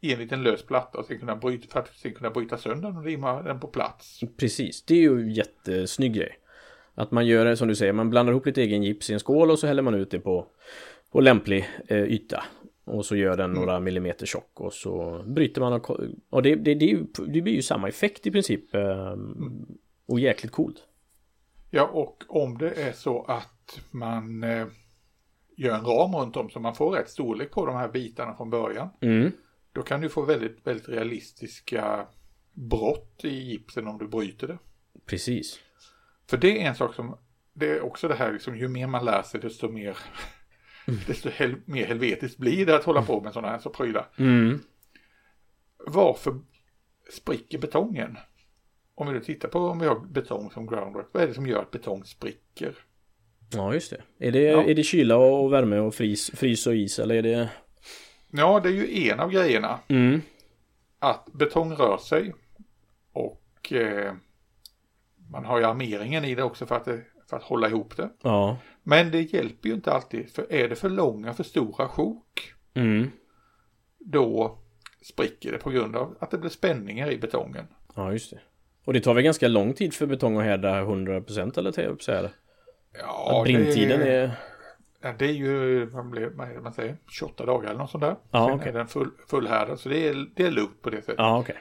i 0.00 0.12
en 0.12 0.18
liten 0.18 0.42
lös 0.42 0.66
platta 0.66 1.02
sen 1.02 1.18
kunna 1.18 1.36
bryta, 1.36 1.68
för 1.72 1.80
att 1.80 1.88
sen 1.96 2.14
kunna 2.14 2.30
bryta 2.30 2.58
sönder 2.58 2.88
den 2.88 2.96
och 2.98 3.04
limma 3.06 3.42
den 3.42 3.60
på 3.60 3.66
plats. 3.66 4.20
Precis, 4.36 4.82
det 4.84 4.94
är 4.94 5.00
ju 5.00 5.20
en 5.20 5.30
jättesnygg 5.30 6.14
grej. 6.14 6.32
Att 6.94 7.10
man 7.10 7.26
gör 7.26 7.44
det 7.44 7.56
som 7.56 7.68
du 7.68 7.74
säger, 7.74 7.92
man 7.92 8.10
blandar 8.10 8.32
ihop 8.32 8.46
lite 8.46 8.62
egen 8.62 8.82
gips 8.82 9.10
i 9.10 9.12
en 9.12 9.20
skål 9.20 9.50
och 9.50 9.58
så 9.58 9.66
häller 9.66 9.82
man 9.82 9.94
ut 9.94 10.10
det 10.10 10.20
på, 10.20 10.46
på 11.12 11.20
lämplig 11.20 11.68
eh, 11.86 12.02
yta. 12.04 12.44
Och 12.84 13.04
så 13.06 13.16
gör 13.16 13.36
den 13.36 13.52
några 13.52 13.80
millimeter 13.80 14.26
tjock 14.26 14.60
och 14.60 14.72
så 14.72 15.24
bryter 15.26 15.60
man 15.60 15.72
och, 15.72 15.90
och 16.30 16.42
det, 16.42 16.54
det, 16.54 16.74
det, 16.74 16.84
ju- 16.86 17.06
det 17.28 17.40
blir 17.42 17.54
ju 17.54 17.62
samma 17.62 17.88
effekt 17.88 18.26
i 18.26 18.30
princip. 18.30 18.74
Eh, 18.74 19.16
och 20.06 20.20
jäkligt 20.20 20.52
coolt. 20.52 20.76
Ja, 21.70 21.82
och 21.92 22.24
om 22.28 22.58
det 22.58 22.70
är 22.82 22.92
så 22.92 23.22
att 23.24 23.80
man 23.90 24.42
eh, 24.42 24.66
gör 25.56 25.74
en 25.74 25.84
ram 25.84 26.14
runt 26.14 26.36
om 26.36 26.50
så 26.50 26.60
man 26.60 26.74
får 26.74 26.90
rätt 26.90 27.08
storlek 27.10 27.50
på 27.50 27.66
de 27.66 27.76
här 27.76 27.88
bitarna 27.88 28.34
från 28.34 28.50
början. 28.50 28.88
Mm. 29.00 29.32
Då 29.72 29.82
kan 29.82 30.00
du 30.00 30.08
få 30.08 30.22
väldigt, 30.22 30.66
väldigt 30.66 30.88
realistiska 30.88 32.06
brott 32.52 33.20
i 33.24 33.28
gipsen 33.28 33.86
om 33.86 33.98
du 33.98 34.06
bryter 34.08 34.46
det. 34.46 34.58
Precis. 35.06 35.60
För 36.30 36.36
det 36.36 36.62
är 36.62 36.68
en 36.68 36.74
sak 36.74 36.94
som, 36.94 37.18
det 37.52 37.66
är 37.70 37.80
också 37.80 38.08
det 38.08 38.14
här 38.14 38.32
liksom, 38.32 38.58
ju 38.58 38.68
mer 38.68 38.86
man 38.86 39.04
lär 39.04 39.22
sig 39.22 39.40
desto 39.40 39.68
mer, 39.68 39.98
desto 41.06 41.28
hel, 41.30 41.56
mer 41.64 41.86
helvetiskt 41.86 42.38
blir 42.38 42.66
det 42.66 42.76
att 42.76 42.84
hålla 42.84 43.02
på 43.02 43.20
med 43.20 43.32
sådana 43.32 43.52
här 43.52 43.58
så 43.58 43.70
prylar. 43.70 44.08
Mm. 44.16 44.60
Varför 45.86 46.40
spricker 47.12 47.58
betongen? 47.58 48.16
Om 48.94 49.06
vi 49.06 49.12
nu 49.12 49.20
tittar 49.20 49.48
på 49.48 49.58
om 49.58 49.78
vi 49.78 49.86
har 49.86 50.00
betong 50.00 50.50
som 50.50 50.66
groundwork, 50.66 51.06
vad 51.12 51.22
är 51.22 51.26
det 51.28 51.34
som 51.34 51.46
gör 51.46 51.62
att 51.62 51.70
betong 51.70 52.04
spricker? 52.04 52.74
Ja, 53.52 53.74
just 53.74 53.90
det. 53.90 54.26
Är 54.26 54.32
det, 54.32 54.42
Ja. 54.42 54.62
är 54.64 54.74
det 54.74 54.82
kyla 54.82 55.16
och 55.16 55.44
och 55.44 55.52
värme 55.52 55.78
och 55.78 55.94
fris, 55.94 56.30
frys 56.34 56.66
och 56.66 56.74
is 56.74 56.98
eller 56.98 57.14
är 57.14 57.22
det... 57.22 57.50
Ja, 58.30 58.60
det 58.60 58.68
är 58.68 58.72
ju 58.72 59.08
en 59.10 59.20
av 59.20 59.30
grejerna. 59.30 59.78
Mm. 59.88 60.20
Att 60.98 61.26
betong 61.32 61.72
rör 61.72 61.98
sig 61.98 62.34
och 63.12 63.72
eh, 63.72 64.12
man 65.30 65.44
har 65.44 65.58
ju 65.58 65.64
armeringen 65.64 66.24
i 66.24 66.34
det 66.34 66.42
också 66.42 66.66
för 66.66 66.76
att, 66.76 66.84
det, 66.84 67.00
för 67.30 67.36
att 67.36 67.42
hålla 67.42 67.68
ihop 67.68 67.96
det. 67.96 68.10
Ja. 68.22 68.56
Men 68.82 69.10
det 69.10 69.20
hjälper 69.20 69.68
ju 69.68 69.74
inte 69.74 69.92
alltid, 69.92 70.30
för 70.30 70.52
är 70.52 70.68
det 70.68 70.76
för 70.76 70.88
långa, 70.90 71.34
för 71.34 71.44
stora 71.44 71.88
sjok, 71.88 72.54
Mm. 72.74 73.10
då 73.98 74.58
spricker 75.02 75.52
det 75.52 75.58
på 75.58 75.70
grund 75.70 75.96
av 75.96 76.16
att 76.20 76.30
det 76.30 76.38
blir 76.38 76.50
spänningar 76.50 77.10
i 77.12 77.18
betongen. 77.18 77.64
Ja, 77.94 78.12
just 78.12 78.30
det. 78.30 78.40
Och 78.84 78.92
det 78.92 79.00
tar 79.00 79.14
väl 79.14 79.24
ganska 79.24 79.48
lång 79.48 79.72
tid 79.72 79.94
för 79.94 80.06
betong 80.06 80.36
att 80.38 80.44
härda 80.44 80.82
100% 80.84 81.58
eller 81.58 81.72
till 81.72 81.96
så 82.00 82.12
här. 82.12 82.30
Ja, 82.98 83.38
Att 83.38 83.44
brinntiden 83.44 84.00
det, 84.00 84.12
är... 84.12 84.30
ja, 85.02 85.14
det 85.18 85.24
är 85.26 85.32
ju, 85.32 85.86
vad 85.86 86.06
blir 86.10 86.20
det 86.54 86.60
man 86.60 86.72
säger, 86.72 86.96
28 87.08 87.46
dagar 87.46 87.68
eller 87.70 87.78
något 87.78 87.90
sånt 87.90 88.02
där. 88.02 88.16
Ja, 88.30 88.46
Sen 88.46 88.54
okej. 88.58 88.68
är 88.68 88.72
den 88.72 88.86
full, 88.88 89.10
fullhärdad, 89.28 89.80
så 89.80 89.88
det 89.88 90.08
är, 90.08 90.26
det 90.34 90.46
är 90.46 90.50
lugnt 90.50 90.82
på 90.82 90.90
det 90.90 90.96
sättet. 90.96 91.14
Ja, 91.18 91.38
okej. 91.38 91.56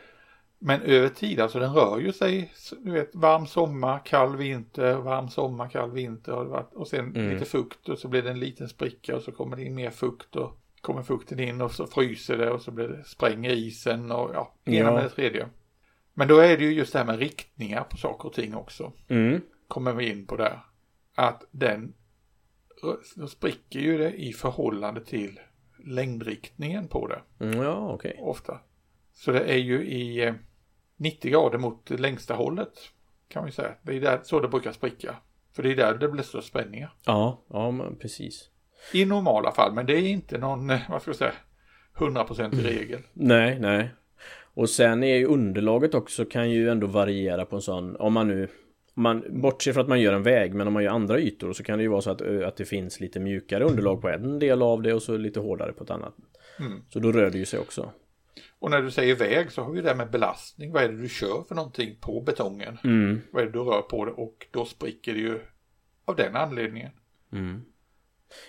Men 0.59 0.81
över 0.81 1.09
tid, 1.09 1.39
alltså 1.39 1.59
den 1.59 1.73
rör 1.73 1.97
ju 1.99 2.13
sig, 2.13 2.53
du 2.79 2.91
vet, 2.91 3.15
varm 3.15 3.45
sommar, 3.47 3.99
kall 4.05 4.35
vinter, 4.37 4.93
varm 4.95 5.29
sommar, 5.29 5.69
kall 5.69 5.91
vinter 5.91 6.31
har 6.31 6.43
det 6.43 6.49
varit. 6.49 6.73
Och 6.73 6.87
sen 6.87 7.15
Mm. 7.15 7.29
lite 7.33 7.45
fukt 7.45 7.89
och 7.89 7.99
så 7.99 8.07
blir 8.07 8.21
det 8.21 8.29
en 8.29 8.39
liten 8.39 8.69
spricka 8.69 9.15
och 9.15 9.21
så 9.21 9.31
kommer 9.31 9.55
det 9.57 9.63
in 9.63 9.75
mer 9.75 9.89
fukt 9.89 10.35
och 10.35 10.57
kommer 10.81 11.01
fukten 11.03 11.39
in 11.39 11.61
och 11.61 11.71
så 11.71 11.87
fryser 11.87 12.37
det 12.37 12.51
och 12.51 12.61
så 12.61 12.71
blir 12.71 12.87
det, 12.87 13.03
spränger 13.03 13.49
isen 13.51 14.11
och 14.11 14.31
ja, 14.33 14.53
ena 14.65 14.89
Ja. 14.89 14.95
med 14.95 15.03
det 15.03 15.09
tredje. 15.09 15.47
Men 16.13 16.27
då 16.27 16.37
är 16.37 16.57
det 16.57 16.63
ju 16.63 16.73
just 16.73 16.93
det 16.93 16.99
här 16.99 17.05
med 17.05 17.19
riktningar 17.19 17.83
på 17.83 17.97
saker 17.97 18.27
och 18.27 18.33
ting 18.33 18.55
också. 18.55 18.91
Mm. 19.07 19.41
Kommer 19.67 19.93
vi 19.93 20.09
in 20.11 20.25
på 20.27 20.35
där. 20.35 20.59
Att 21.15 21.43
den, 21.51 21.93
då 23.15 23.27
spricker 23.27 23.79
ju 23.79 23.97
det 23.97 24.11
i 24.13 24.33
förhållande 24.33 25.01
till 25.05 25.39
längdriktningen 25.85 26.87
på 26.87 27.07
det 27.07 27.45
Mm, 27.45 27.61
Ja, 27.61 27.93
okej. 27.93 28.19
ofta. 28.21 28.59
Så 29.13 29.31
det 29.31 29.39
är 29.53 29.57
ju 29.57 29.83
i 29.85 30.25
eh, 30.27 30.33
90 30.97 31.31
grader 31.31 31.57
mot 31.57 31.89
längsta 31.89 32.33
hållet 32.33 32.73
kan 33.27 33.41
man 33.41 33.47
ju 33.47 33.53
säga. 33.53 33.71
Det 33.81 33.95
är 33.95 34.01
där, 34.01 34.19
så 34.23 34.39
det 34.39 34.47
brukar 34.47 34.71
spricka. 34.71 35.15
För 35.55 35.63
det 35.63 35.71
är 35.71 35.75
där 35.75 35.93
det 35.97 36.07
blir 36.09 36.23
störst 36.23 36.47
spänningar. 36.47 36.93
Ja, 37.05 37.41
ja 37.49 37.89
precis. 38.01 38.49
I 38.93 39.05
normala 39.05 39.51
fall, 39.51 39.73
men 39.73 39.85
det 39.85 39.93
är 39.93 40.07
inte 40.07 40.37
någon, 40.37 40.69
eh, 40.69 40.79
vad 40.89 41.01
ska 41.01 41.09
jag 41.09 41.15
säga, 41.15 41.33
100% 41.97 42.61
regel. 42.61 43.01
Nej, 43.13 43.59
nej. 43.59 43.89
Och 44.53 44.69
sen 44.69 45.03
är 45.03 45.15
ju 45.15 45.25
underlaget 45.25 45.93
också 45.93 46.25
kan 46.25 46.49
ju 46.49 46.69
ändå 46.69 46.87
variera 46.87 47.45
på 47.45 47.55
en 47.55 47.61
sån, 47.61 47.95
om 47.95 48.13
man 48.13 48.27
nu 48.27 48.47
man 48.97 49.41
bortser 49.41 49.73
från 49.73 49.81
att 49.81 49.89
man 49.89 50.01
gör 50.01 50.13
en 50.13 50.23
väg, 50.23 50.53
men 50.53 50.67
om 50.67 50.73
man 50.73 50.83
gör 50.83 50.91
andra 50.91 51.19
ytor 51.19 51.53
så 51.53 51.63
kan 51.63 51.77
det 51.77 51.83
ju 51.83 51.89
vara 51.89 52.01
så 52.01 52.11
att, 52.11 52.21
att 52.21 52.57
det 52.57 52.65
finns 52.65 52.99
lite 52.99 53.19
mjukare 53.19 53.63
underlag 53.63 54.01
på 54.01 54.09
en 54.09 54.39
del 54.39 54.61
av 54.61 54.81
det 54.81 54.93
och 54.93 55.03
så 55.03 55.17
lite 55.17 55.39
hårdare 55.39 55.73
på 55.73 55.83
ett 55.83 55.89
annat. 55.89 56.15
Mm. 56.59 56.83
Så 56.89 56.99
då 56.99 57.11
rör 57.11 57.29
det 57.29 57.37
ju 57.37 57.45
sig 57.45 57.59
också. 57.59 57.91
Och 58.59 58.71
när 58.71 58.81
du 58.81 58.91
säger 58.91 59.15
väg 59.15 59.51
så 59.51 59.61
har 59.61 59.71
vi 59.71 59.81
det 59.81 59.87
där 59.87 59.95
med 59.95 60.11
belastning. 60.11 60.71
Vad 60.71 60.83
är 60.83 60.89
det 60.89 61.01
du 61.01 61.09
kör 61.09 61.43
för 61.47 61.55
någonting 61.55 61.97
på 62.01 62.21
betongen? 62.21 62.77
Mm. 62.83 63.21
Vad 63.31 63.41
är 63.41 63.45
det 63.45 63.51
du 63.51 63.59
rör 63.59 63.81
på 63.81 64.05
det? 64.05 64.11
Och 64.11 64.47
då 64.51 64.65
spricker 64.65 65.13
det 65.13 65.19
ju 65.19 65.39
av 66.05 66.15
den 66.15 66.35
anledningen. 66.35 66.91
Mm. 67.33 67.61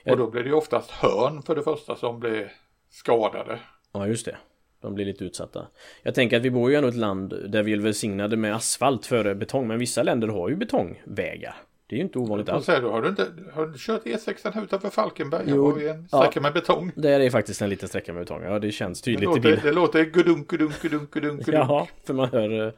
Ja. 0.05 0.13
Och 0.13 0.19
då 0.19 0.31
blir 0.31 0.43
det 0.43 0.49
ju 0.49 0.55
oftast 0.55 0.91
hörn 0.91 1.43
för 1.43 1.55
det 1.57 1.63
första 1.63 1.97
som 1.97 2.21
blir 2.21 2.53
skadade. 2.91 3.61
Ja, 3.93 4.07
just 4.07 4.25
det. 4.25 4.37
De 4.81 4.95
blir 4.95 5.05
lite 5.05 5.25
utsatta. 5.25 5.67
Jag 6.03 6.15
tänker 6.15 6.37
att 6.37 6.43
vi 6.43 6.51
bor 6.51 6.71
ju 6.71 6.77
ändå 6.77 6.89
i 6.89 6.91
ett 6.91 6.97
land 6.97 7.35
där 7.49 7.63
vi 7.63 7.73
är 7.73 7.77
välsignade 7.79 8.37
med 8.37 8.55
asfalt 8.55 9.07
före 9.07 9.35
betong, 9.35 9.69
men 9.69 9.79
vissa 9.79 10.03
länder 10.03 10.29
har 10.29 10.49
ju 10.49 10.57
betongvägar. 10.57 11.55
Det 11.87 11.95
är 11.95 11.99
ju 11.99 12.05
inte 12.05 12.19
ovanligt 12.19 12.49
alls. 12.49 12.65
säger 12.67 12.81
du, 12.81 12.87
har 12.89 13.03
du 13.03 13.09
inte, 13.09 13.27
har 13.53 13.67
du 13.67 13.75
kört 13.79 14.05
E6 14.05 14.53
här 14.55 14.63
utanför 14.65 14.91
Falkenberg? 14.91 15.43
Jo, 15.47 15.71
har 15.73 15.81
en 15.81 16.09
ja. 16.13 16.19
sträcka 16.23 16.41
med 16.41 16.53
betong. 16.53 16.93
Där 16.97 17.21
är 17.21 17.31
faktiskt 17.31 17.63
en 17.63 17.71
liten 17.71 17.89
sträcka 17.89 18.13
med 18.13 18.23
betong. 18.23 18.43
Ja, 18.43 18.59
det 18.59 18.71
känns 18.73 19.03
Det 19.03 19.05
tydligt 19.05 19.23
i 19.23 19.27
låter, 19.27 19.41
bild. 19.41 19.61
det 19.63 19.73
låter 19.73 20.05
gudunk, 20.05 20.49
gudunk, 20.49 20.83
gudunk, 20.83 21.15
gudunk. 21.15 21.43
Ja, 21.47 21.89
för 22.07 22.15
man 22.15 22.29
hör 22.29 22.67
eh, 22.67 22.73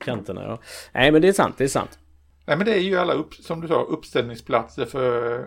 kanterna. 0.00 0.42
Ja. 0.42 0.60
Nej, 0.94 1.12
men 1.12 1.22
det 1.22 1.28
är 1.28 1.32
sant. 1.32 1.54
Det 1.58 1.64
är 1.64 1.68
sant. 1.68 1.98
Nej 2.46 2.56
men 2.56 2.66
det 2.66 2.72
är 2.74 2.80
ju 2.80 2.96
alla, 2.96 3.12
upp, 3.12 3.34
som 3.34 3.60
du 3.60 3.68
sa, 3.68 3.82
uppställningsplatser 3.82 4.84
för 4.84 5.34
eh, 5.40 5.44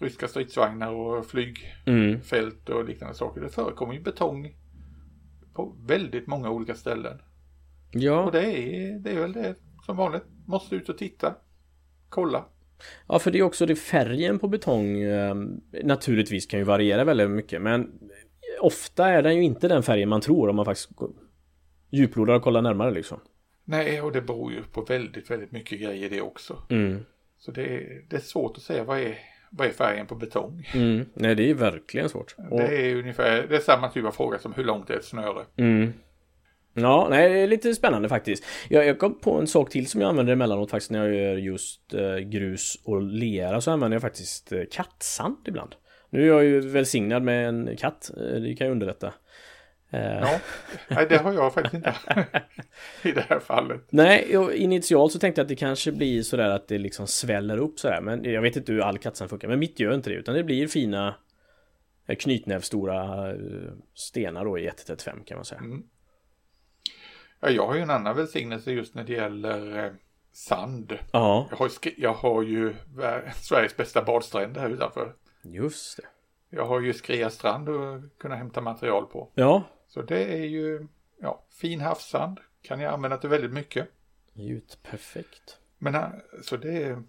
ryska 0.00 0.28
stridsvagnar 0.28 0.92
och 0.92 1.26
flygfält 1.26 2.68
Mm. 2.68 2.78
och 2.78 2.84
liknande 2.84 3.14
saker. 3.14 3.40
Det 3.40 3.48
förekommer 3.48 3.94
ju 3.94 4.00
betong 4.00 4.54
på 5.54 5.76
väldigt 5.86 6.26
många 6.26 6.50
olika 6.50 6.74
ställen. 6.74 7.20
Och 7.94 8.00
Ja, 8.00 8.28
det 8.32 8.44
är, 8.44 8.98
det 8.98 9.10
är 9.10 9.20
väl 9.20 9.32
det 9.32 9.54
som 9.86 9.96
vanligt. 9.96 10.24
Måste 10.46 10.76
ut 10.76 10.88
och 10.88 10.98
titta. 10.98 11.34
Kolla. 12.08 12.44
ja, 13.08 13.18
för 13.18 13.30
det 13.30 13.38
är 13.38 13.42
också 13.42 13.66
det 13.66 13.76
färgen 13.76 14.38
på 14.38 14.48
betong 14.48 15.02
eh, 15.02 15.34
naturligtvis 15.84 16.46
kan 16.46 16.60
ju 16.60 16.64
variera 16.64 17.04
väldigt 17.04 17.30
mycket, 17.30 17.62
men 17.62 17.92
ofta 18.60 19.08
är 19.08 19.22
den 19.22 19.36
ju 19.36 19.42
inte 19.42 19.68
den 19.68 19.82
färgen 19.82 20.08
man 20.08 20.20
tror 20.20 20.48
om 20.48 20.56
man 20.56 20.64
faktiskt 20.64 20.90
djuplodar 21.90 22.34
och 22.34 22.42
kollar 22.42 22.62
närmare 22.62 22.90
liksom. 22.90 23.20
Nej, 23.64 24.00
och 24.00 24.12
det 24.12 24.22
beror 24.22 24.52
ju 24.52 24.62
på 24.62 24.82
väldigt, 24.82 25.30
väldigt 25.30 25.52
mycket 25.52 25.80
grejer 25.80 26.10
det 26.10 26.20
också. 26.20 26.62
Mm. 26.70 27.04
Så 27.38 27.50
det 27.50 27.62
är, 27.62 28.04
det 28.08 28.16
är 28.16 28.20
svårt 28.20 28.56
att 28.56 28.62
säga 28.62 28.84
vad 28.84 28.98
är, 28.98 29.18
vad 29.50 29.66
är 29.66 29.70
färgen 29.72 30.06
på 30.06 30.14
betong. 30.14 30.68
Mm. 30.74 31.06
Nej, 31.14 31.34
det 31.34 31.50
är 31.50 31.54
verkligen 31.54 32.08
svårt. 32.08 32.34
Och, 32.50 32.58
Det 32.58 32.90
är 32.90 32.96
ungefär, 32.96 33.46
det 33.48 33.56
är 33.56 33.60
samma 33.60 33.88
typ 33.88 34.04
av 34.04 34.10
fråga 34.10 34.38
som 34.38 34.52
hur 34.52 34.64
långt 34.64 34.90
är 34.90 34.94
ett 34.94 35.04
snöre. 35.04 35.44
mm. 35.56 35.92
Ja, 36.74 37.06
nej, 37.10 37.28
det 37.28 37.38
är 37.38 37.46
lite 37.46 37.74
spännande 37.74 38.08
faktiskt. 38.08 38.44
Jag, 38.68 38.86
jag 38.86 38.98
kom 38.98 39.20
på 39.20 39.38
en 39.40 39.46
sak 39.46 39.70
till 39.70 39.86
som 39.86 40.00
jag 40.00 40.08
använder 40.08 40.32
emellanåt 40.32 40.70
faktiskt 40.70 40.90
när 40.90 41.06
jag 41.06 41.14
gör 41.14 41.36
just 41.36 41.94
eh, 41.94 42.16
grus 42.16 42.80
och 42.84 43.02
lera 43.02 43.60
så 43.60 43.70
använder 43.70 43.94
jag 43.94 44.02
faktiskt 44.02 44.52
eh, 44.52 44.62
kattsand 44.70 45.36
ibland. 45.48 45.74
Nu 46.10 46.22
är 46.22 46.26
jag 46.26 46.44
ju 46.44 46.60
välsignad 46.60 47.22
med 47.22 47.48
en 47.48 47.76
katt, 47.76 48.10
eh, 48.16 48.40
det 48.40 48.54
kan 48.54 48.66
ju 48.66 48.70
underlätta. 48.72 49.14
Eh, 49.90 50.00
Ja, 50.20 50.40
nej, 50.88 51.06
det 51.08 51.16
har 51.18 51.32
jag 51.32 51.54
faktiskt 51.54 51.74
inte 51.74 51.94
i 53.02 53.12
det 53.12 53.26
här 53.28 53.40
fallet. 53.40 53.80
Nej, 53.90 54.36
initialt 54.54 55.12
så 55.12 55.18
tänkte 55.18 55.40
jag 55.40 55.44
att 55.44 55.48
det 55.48 55.56
kanske 55.56 55.92
blir 55.92 56.22
sådär 56.22 56.48
att 56.50 56.68
det 56.68 56.78
liksom 56.78 57.06
sväller 57.06 57.56
upp 57.58 57.78
sådär. 57.80 58.00
Men 58.00 58.24
jag 58.24 58.42
vet 58.42 58.56
inte 58.56 58.72
hur 58.72 58.80
all 58.80 58.98
kattsand 58.98 59.30
funkar. 59.30 59.48
Men 59.48 59.58
mitt 59.58 59.80
gör 59.80 59.94
inte 59.94 60.10
det. 60.10 60.16
Utan 60.16 60.34
det 60.34 60.44
blir 60.44 60.68
fina 60.68 61.14
eh, 62.06 62.16
knytnävstora 62.16 63.30
eh, 63.30 63.36
stenar 63.94 64.44
då 64.44 64.58
i 64.58 64.66
135 64.66 65.18
kan 65.26 65.36
man 65.38 65.44
säga. 65.44 65.60
Mm. 65.60 65.82
Ja, 67.40 67.50
jag 67.50 67.66
har 67.66 67.74
ju 67.74 67.80
en 67.80 67.90
annan 67.90 68.16
välsignelse 68.16 68.72
just 68.72 68.94
när 68.94 69.04
det 69.04 69.12
gäller 69.12 69.92
sand. 70.32 70.98
Ja, 71.12 71.46
Jag 71.50 71.56
har, 71.56 71.70
jag 71.96 72.14
har 72.14 72.42
ju 72.42 72.74
Sveriges 73.42 73.76
bästa 73.76 74.02
badstränder 74.02 74.60
här 74.60 74.68
utanför. 74.70 75.12
just 75.42 75.96
det. 75.96 76.02
Jag 76.56 76.66
har 76.66 76.80
ju 76.80 76.92
Skrea 76.92 77.30
strand 77.30 77.68
att 77.68 78.18
kunna 78.18 78.34
hämta 78.34 78.60
material 78.60 79.06
på. 79.06 79.28
Ja, 79.34 79.62
Så 79.94 80.02
det 80.02 80.24
är 80.24 80.44
ju 80.46 80.86
ja, 81.20 81.44
fin 81.60 81.80
havssand. 81.80 82.38
Kan 82.62 82.80
jag 82.80 82.94
använda 82.94 83.16
till 83.16 83.30
väldigt 83.30 83.52
mycket. 83.52 83.88
Gjut 84.34 84.78
perfekt. 84.82 85.58
Men 85.78 86.10
så 86.42 86.56
det 86.56 86.82
är, 86.82 87.02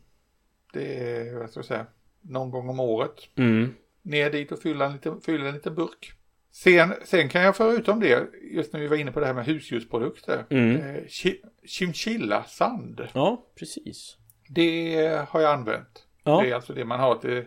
det 0.74 0.98
är, 1.20 1.34
vad 1.36 1.50
ska 1.50 1.58
jag 1.60 1.65
säga, 1.65 1.86
någon 2.22 2.50
gång 2.52 2.70
om 2.70 2.80
året. 2.80 3.15
Mm. 3.36 3.76
Ner 4.02 4.30
dit 4.32 4.52
och 4.52 4.60
fylla 4.62 4.86
en 4.86 4.94
liten, 4.94 5.22
fylla 5.22 5.48
en 5.48 5.54
liten 5.54 5.76
burk. 5.76 6.13
Sen, 6.52 6.94
sen 7.06 7.30
kan 7.30 7.41
jag 7.41 7.56
förutom 7.58 8.00
det, 8.00 8.28
just 8.52 8.74
när 8.74 8.80
vi 8.80 8.88
var 8.88 8.98
inne 8.98 9.12
på 9.12 9.20
det 9.20 9.26
här 9.26 9.34
med 9.34 9.46
husdjursprodukter. 9.46 10.46
Mm. 10.50 10.76
Eh, 10.82 11.02
chi- 11.04 11.41
chinchilla-sand. 11.63 13.08
Ja, 13.13 13.46
precis. 13.56 14.17
Det 14.50 15.26
har 15.30 15.41
jag 15.41 15.54
använt. 15.54 16.08
Ja, 16.24 16.41
Det 16.41 16.50
är 16.52 16.56
alltså 16.56 16.74
det 16.74 16.86
man 16.86 17.00
har 17.00 17.15
till 17.15 17.46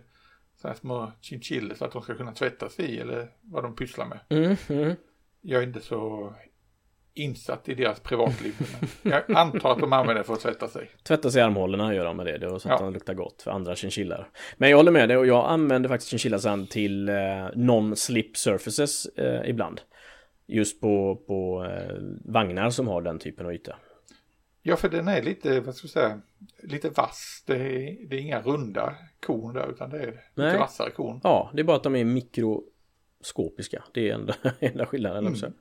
så 0.56 0.68
här 0.68 0.74
små 0.74 1.12
chinchillor 1.20 1.74
så 1.74 1.84
att 1.84 1.92
de 1.92 2.02
ska 2.02 2.14
kunna 2.14 2.32
tvättas 2.32 2.80
i 2.80 2.98
eller 2.98 3.30
vad 3.40 3.62
de 3.64 3.76
pysslar 3.76 4.06
med. 4.06 4.18
mm, 4.28 4.56
mm. 4.68 4.96
Jag 5.46 5.62
är 5.62 5.66
inte 5.66 5.80
så 5.80 6.32
insatt 7.14 7.68
i 7.68 7.74
deras 7.74 8.00
privatliv. 8.00 8.54
Jag 9.02 9.32
antar 9.36 9.72
att 9.72 9.78
de 9.78 9.92
använder 9.92 10.14
det 10.14 10.24
för 10.24 10.32
att 10.34 10.40
tvätta 10.40 10.68
sig. 10.68 10.90
Tvätta 11.02 11.30
sig 11.30 11.40
i 11.40 11.44
armhålorna 11.44 11.94
gör 11.94 12.04
de 12.04 12.16
med 12.16 12.26
det. 12.26 12.38
Det 12.38 12.48
så 12.48 12.54
att 12.54 12.64
Ja. 12.64 12.78
de 12.78 12.92
luktar 12.92 13.14
gott 13.14 13.42
för 13.42 13.50
andra 13.50 13.76
chinchillor. 13.76 14.28
Men 14.56 14.70
jag 14.70 14.76
håller 14.76 14.92
med 14.92 15.08
dig 15.08 15.16
och 15.18 15.26
jag 15.26 15.50
använder 15.50 15.88
faktiskt 15.88 16.10
chinchillasand 16.10 16.70
till 16.70 17.08
eh, 17.08 17.14
non-slip 17.54 18.36
surfaces 18.36 19.06
eh, 19.06 19.50
ibland. 19.50 19.80
Just 20.46 20.80
på, 20.80 21.16
på 21.26 21.64
eh, 21.64 21.96
vagnar 22.24 22.70
som 22.70 22.88
har 22.88 23.02
den 23.02 23.18
typen 23.18 23.46
av 23.46 23.54
yta. 23.54 23.76
Ja, 24.62 24.76
för 24.76 24.88
den 24.88 25.08
är 25.08 25.22
lite, 25.22 25.60
vad 25.60 25.74
ska 25.74 25.84
jag 25.84 25.90
säga, 25.90 26.20
lite 26.62 26.90
vass. 26.90 27.44
Det 27.46 27.56
är, 27.56 28.08
det 28.08 28.16
är 28.16 28.20
inga 28.20 28.40
runda 28.40 28.94
korn 29.26 29.54
där 29.54 29.70
utan 29.70 29.90
det 29.90 29.98
är 29.98 30.20
Nej. 30.34 30.46
lite 30.46 30.58
vassare 30.58 30.90
korn. 30.90 31.20
Ja, 31.22 31.50
det 31.54 31.60
är 31.60 31.64
bara 31.64 31.76
att 31.76 31.82
de 31.82 31.96
är 31.96 32.04
mikroskopiska. 33.24 33.82
Det 33.92 34.10
är 34.10 34.14
enda, 34.14 34.34
enda 34.60 34.86
skillnaden. 34.86 35.26
Mm. 35.26 35.52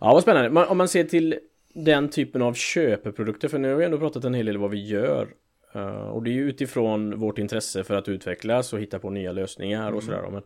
Ja, 0.00 0.12
vad 0.12 0.22
spännande. 0.22 0.50
Man, 0.50 0.68
om 0.68 0.78
man 0.78 0.88
ser 0.88 1.04
till 1.04 1.38
den 1.74 2.08
typen 2.08 2.42
av 2.42 2.54
köpeprodukter, 2.54 3.48
för 3.48 3.58
nu 3.58 3.68
har 3.70 3.76
vi 3.76 3.84
ändå 3.84 3.98
pratat 3.98 4.24
en 4.24 4.34
hel 4.34 4.46
del 4.46 4.56
om 4.56 4.62
vad 4.62 4.70
vi 4.70 4.86
gör. 4.86 5.28
Eh, 5.74 6.08
och 6.08 6.22
det 6.22 6.30
är 6.30 6.32
ju 6.34 6.48
utifrån 6.48 7.18
vårt 7.18 7.38
intresse 7.38 7.84
för 7.84 7.94
att 7.94 8.08
utvecklas 8.08 8.72
och 8.72 8.80
hitta 8.80 8.98
på 8.98 9.10
nya 9.10 9.32
lösningar 9.32 9.92
och 9.92 10.02
sådär. 10.02 10.28
Men 10.30 10.42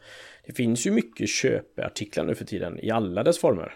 det 0.46 0.52
finns 0.52 0.87
ju 0.87 0.90
mycket 0.90 1.28
köpeartiklar 1.28 2.24
nu 2.24 2.35
för 2.35 2.44
tiden 2.44 2.78
i 2.83 2.90
alla 2.90 3.22
dess 3.22 3.38
former. 3.38 3.74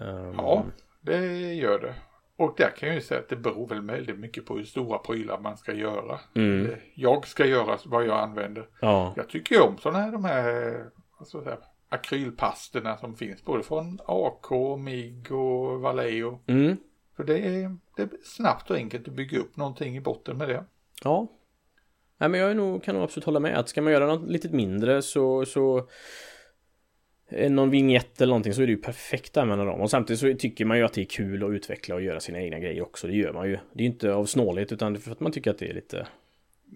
Eh, 0.00 0.32
Ja, 0.36 0.64
det 1.00 1.26
gör 1.54 1.78
det. 1.78 1.94
Och 2.36 2.54
där 2.56 2.70
kan 2.76 2.88
jag 2.88 2.94
ju 2.94 3.00
säga 3.02 3.20
att 3.20 3.28
det 3.28 3.36
beror 3.36 3.68
väl 3.68 3.80
väldigt 3.80 4.18
mycket 4.18 4.46
på 4.46 4.56
hur 4.56 4.64
stora 4.64 4.98
prylar 4.98 5.38
man 5.38 5.56
ska 5.56 5.72
göra. 5.72 6.20
Mm. 6.34 6.70
Jag 6.94 7.26
ska 7.26 7.46
göra 7.46 7.78
vad 7.84 8.06
jag 8.06 8.18
använder. 8.18 8.66
ja. 8.80 9.12
Jag 9.16 9.28
tycker 9.28 9.54
ju 9.54 9.60
om 9.60 9.78
sådana 9.78 9.98
här, 10.00 10.12
de 10.12 10.24
här, 10.24 10.84
ska 11.24 11.36
jag 11.38 11.44
säga, 11.44 11.58
akrylpasterna 11.94 12.96
som 12.96 13.16
finns 13.16 13.44
både 13.44 13.62
från 13.62 14.00
AK, 14.06 14.78
MIG 14.78 15.32
och 15.32 15.80
Vallejo. 15.80 16.38
Mm. 16.46 16.76
För 17.16 17.24
det 17.24 17.38
är, 17.38 17.76
det 17.96 18.02
är 18.02 18.08
snabbt 18.24 18.70
och 18.70 18.76
enkelt 18.76 19.08
att 19.08 19.14
bygga 19.14 19.38
upp 19.38 19.56
någonting 19.56 19.96
i 19.96 20.00
botten 20.00 20.38
med 20.38 20.48
det. 20.48 20.64
Ja. 21.04 21.28
Nej, 22.18 22.28
men 22.28 22.40
jag 22.40 22.50
är 22.50 22.54
nog, 22.54 22.82
kan 22.82 22.94
nog 22.94 23.04
absolut 23.04 23.24
hålla 23.24 23.40
med 23.40 23.58
att 23.58 23.68
ska 23.68 23.82
man 23.82 23.92
göra 23.92 24.06
något 24.06 24.30
lite 24.30 24.48
mindre 24.48 25.02
så, 25.02 25.44
så 25.44 25.88
eh, 27.28 27.50
någon 27.50 27.70
vignett 27.70 28.20
eller 28.20 28.30
någonting 28.30 28.54
så 28.54 28.62
är 28.62 28.66
det 28.66 28.72
ju 28.72 28.82
perfekt 28.82 29.36
att 29.36 29.42
använda 29.42 29.64
dem. 29.64 29.80
Och 29.80 29.90
samtidigt 29.90 30.20
så 30.20 30.34
tycker 30.38 30.64
man 30.64 30.78
ju 30.78 30.84
att 30.84 30.92
det 30.92 31.00
är 31.00 31.04
kul 31.04 31.44
att 31.44 31.50
utveckla 31.50 31.94
och 31.94 32.02
göra 32.02 32.20
sina 32.20 32.40
egna 32.40 32.58
grejer 32.58 32.82
också. 32.82 33.06
Det 33.06 33.16
gör 33.16 33.32
man 33.32 33.48
ju. 33.48 33.58
Det 33.72 33.80
är 33.80 33.84
ju 33.84 33.90
inte 33.90 34.14
av 34.14 34.26
snålhet 34.26 34.72
utan 34.72 34.98
för 34.98 35.12
att 35.12 35.20
man 35.20 35.32
tycker 35.32 35.50
att 35.50 35.58
det 35.58 35.70
är 35.70 35.74
lite... 35.74 36.06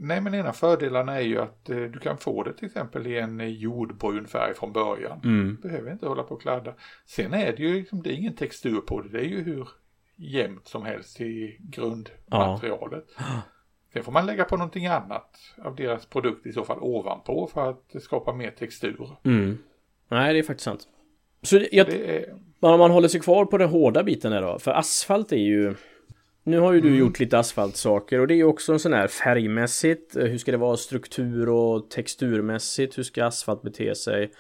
Nej 0.01 0.21
men 0.21 0.35
en 0.35 0.47
av 0.47 0.53
fördelarna 0.53 1.17
är 1.17 1.21
ju 1.21 1.39
att 1.39 1.71
eh, 1.71 1.77
du 1.77 1.99
kan 1.99 2.19
få 2.19 2.43
det 2.43 2.53
till 2.53 2.67
exempel 2.67 3.07
i 3.07 3.19
en 3.19 3.41
eh, 3.41 3.47
jordbrun 3.47 4.27
färg 4.27 4.55
från 4.55 4.73
början. 4.73 5.21
Mm. 5.25 5.57
Behöver 5.63 5.93
inte 5.93 6.07
hålla 6.07 6.23
på 6.23 6.35
och 6.35 6.43
kladda. 6.43 6.75
Sen 7.07 7.35
är 7.35 7.53
det 7.53 7.63
ju 7.63 7.75
liksom, 7.75 8.03
det 8.03 8.11
är 8.11 8.15
ingen 8.15 8.37
textur 8.37 8.81
på 8.81 9.01
det. 9.01 9.09
Det 9.09 9.19
är 9.19 9.29
ju 9.29 9.43
hur 9.43 9.69
jämnt 10.17 10.67
som 10.67 10.85
helst 10.85 11.21
i 11.21 11.57
grundmaterialet. 11.61 13.07
Sen 13.93 14.05
får 14.05 14.13
man 14.13 14.27
lägga 14.27 14.45
på 14.45 14.57
någonting 14.57 14.87
annat 14.87 15.39
av 15.65 15.77
deras 15.77 16.07
produkt 16.07 16.47
i 16.47 16.53
så 16.53 16.65
fall 16.65 16.79
ovanpå 16.81 17.51
för 17.55 17.71
att 17.71 18.03
skapa 18.03 18.33
mer 18.33 18.51
textur. 18.51 19.17
Mm. 19.25 19.59
Nej, 20.09 20.33
det 20.33 20.39
är 20.39 20.43
faktiskt 20.43 20.65
sant. 20.65 20.89
Så 21.43 21.61
jag, 21.73 21.87
Det 21.87 22.17
är, 22.17 22.35
om 22.61 22.79
man 22.79 22.91
håller 22.91 23.09
sig 23.09 23.21
kvar 23.21 23.45
på 23.45 23.59
den 23.59 23.69
hårda 23.69 24.03
biten 24.03 24.33
här 24.33 24.43
då. 24.43 24.59
För 24.59 24.71
asfalt 24.71 25.33
är 25.33 25.37
ju... 25.37 25.75
Nu 26.49 26.59
har 26.59 26.73
ju 26.73 26.81
du 26.81 26.97
gjort 26.97 27.21
lite 27.21 27.39
asfaltsaker 27.39 28.21
och 28.21 28.27
det 28.27 28.35
är 28.35 28.37
ju 28.37 28.45
också 28.45 28.73
en 28.73 28.79
sån 28.79 28.93
här 28.93 29.09
färgmässigt. 29.09 30.17
eh, 30.17 30.25
Hur 30.25 30.39
ska 30.39 30.51
det 30.53 30.57
vara 30.59 30.77
struktur 30.77 31.49
och 31.49 31.91
texturmässigt? 31.91 32.99
Hur 32.99 33.03
ska 33.03 33.25
asfalt 33.25 33.63
bete 33.63 33.95
sig? 33.95 34.33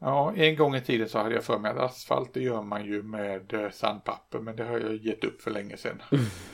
ja, 0.00 0.32
en 0.36 0.56
gång 0.56 0.74
i 0.76 0.80
tiden 0.80 1.08
så 1.08 1.18
hade 1.18 1.34
jag 1.34 1.44
för 1.44 1.58
mig 1.58 1.70
att 1.70 1.78
asfalt 1.78 2.34
det 2.34 2.40
gör 2.40 2.62
man 2.62 2.84
ju 2.84 3.02
med 3.02 3.54
eh, 3.54 3.70
sandpapper 3.70 4.38
men 4.38 4.56
det 4.56 4.64
har 4.64 4.78
jag 4.78 4.94
gett 4.96 5.24
upp 5.24 5.42
för 5.42 5.50
länge 5.50 5.76
sedan. 5.76 6.02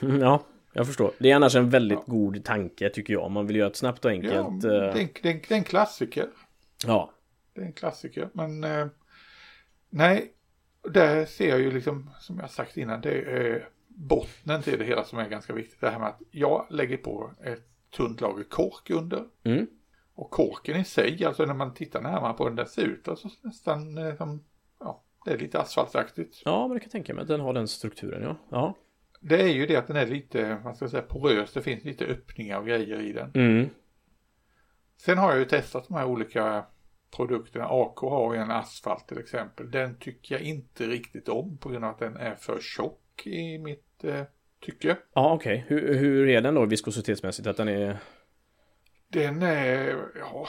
Mm, 0.01 0.19
Ja, 0.21 0.43
jag 0.73 0.87
förstår. 0.87 1.11
Det 1.19 1.31
är 1.31 1.35
annars 1.35 1.55
en 1.55 1.69
väldigt 1.69 2.05
god 2.05 2.43
tanke 2.43 2.89
tycker 2.89 3.13
jag. 3.13 3.31
Man 3.31 3.47
vill 3.47 3.55
göra 3.55 3.69
det 3.69 3.75
snabbt 3.75 4.05
och 4.05 4.11
Ja, 4.11 4.15
enkelt. 4.15 4.61
det, 4.61 4.77
är 4.77 4.81
eh, 4.81 4.87
en, 4.87 4.93
det, 4.93 5.29
är 5.29 5.33
en, 5.33 5.41
det 5.47 5.51
är 5.53 5.57
en 5.57 5.63
klassiker. 5.63 6.27
Ja. 6.85 7.11
Det 7.55 7.61
är 7.61 7.65
en 7.65 7.73
klassiker. 7.73 8.29
Men 8.33 8.65
nej, 9.89 10.31
där 10.89 11.25
ser 11.25 11.49
jag 11.49 11.59
ju 11.59 11.71
liksom 11.71 12.09
som 12.19 12.39
jag 12.39 12.49
sagt 12.49 12.77
innan 12.77 13.01
det 13.01 13.21
är 13.21 13.69
bottnen 13.95 14.61
till 14.61 14.79
det 14.79 14.85
hela 14.85 15.03
som 15.03 15.19
är 15.19 15.29
ganska 15.29 15.53
viktigt. 15.53 15.81
Det 15.81 15.89
här 15.89 15.99
med 15.99 16.07
att 16.07 16.21
jag 16.31 16.65
lägger 16.69 16.97
på 16.97 17.31
ett 17.43 17.67
tunt 17.89 18.21
lager 18.21 18.43
kork 18.43 18.89
under. 18.89 19.25
Mm. 19.43 19.67
Och 20.13 20.31
korken 20.31 20.77
i 20.77 20.83
sig, 20.83 21.25
alltså 21.25 21.45
när 21.45 21.53
man 21.53 21.73
tittar 21.73 22.01
närmare 22.01 22.33
på 22.33 22.47
den, 22.47 22.55
den 22.55 22.67
ser 22.67 22.83
ut 22.83 23.07
alltså 23.07 23.29
nästan 23.41 23.97
eh, 23.97 24.15
som, 24.15 24.43
ja, 24.79 25.03
det 25.25 25.31
är 25.31 25.37
lite 25.37 25.59
asfaltaktigt. 25.59 26.41
Ja, 26.45 26.67
men 26.67 26.73
det 26.73 26.79
kan 26.79 26.85
jag 26.85 26.91
tänka 26.91 27.13
mig 27.13 27.21
att 27.21 27.27
den 27.27 27.39
har 27.39 27.53
den 27.53 27.67
strukturen, 27.67 28.23
ja. 28.23 28.37
Ja. 28.49 28.77
Det 29.19 29.41
är 29.41 29.47
ju 29.47 29.65
det 29.65 29.75
att 29.75 29.87
den 29.87 29.95
är 29.95 30.07
lite, 30.07 30.61
vad 30.63 30.75
ska 30.75 30.83
jag 30.83 30.91
säga, 30.91 31.03
porös. 31.03 31.53
Det 31.53 31.61
finns 31.61 31.83
lite 31.83 32.05
öppningar 32.05 32.59
och 32.59 32.65
grejer 32.65 33.01
i 33.01 33.13
den. 33.13 33.31
Mm. 33.33 33.69
Sen 34.97 35.17
har 35.17 35.29
jag 35.29 35.39
ju 35.39 35.45
testat 35.45 35.87
de 35.87 35.93
här 35.93 36.05
olika 36.05 36.65
produkterna. 37.15 37.67
AK 37.69 37.99
har 37.99 38.33
ju 38.33 38.39
en 38.39 38.51
asfalt 38.51 39.07
till 39.07 39.17
exempel. 39.17 39.71
Den 39.71 39.97
tycker 39.97 40.35
jag 40.35 40.41
inte 40.41 40.87
riktigt 40.87 41.29
om 41.29 41.57
på 41.57 41.69
grund 41.69 41.85
av 41.85 41.91
att 41.91 41.99
den 41.99 42.17
är 42.17 42.35
för 42.35 42.59
tjock 42.61 43.01
i 43.27 43.57
mitt 43.57 44.03
eh, 44.03 44.23
tycke. 44.65 44.97
Ja, 45.13 45.33
okej. 45.33 45.65
Hur, 45.67 45.93
hur 45.95 46.29
är 46.29 46.41
den 46.41 46.53
då 46.55 46.65
viskositetsmässigt? 46.65 47.47
Att 47.47 47.57
den 47.57 47.67
är... 47.67 47.97
Den 49.07 49.41
är, 49.41 49.95
ja, 50.19 50.47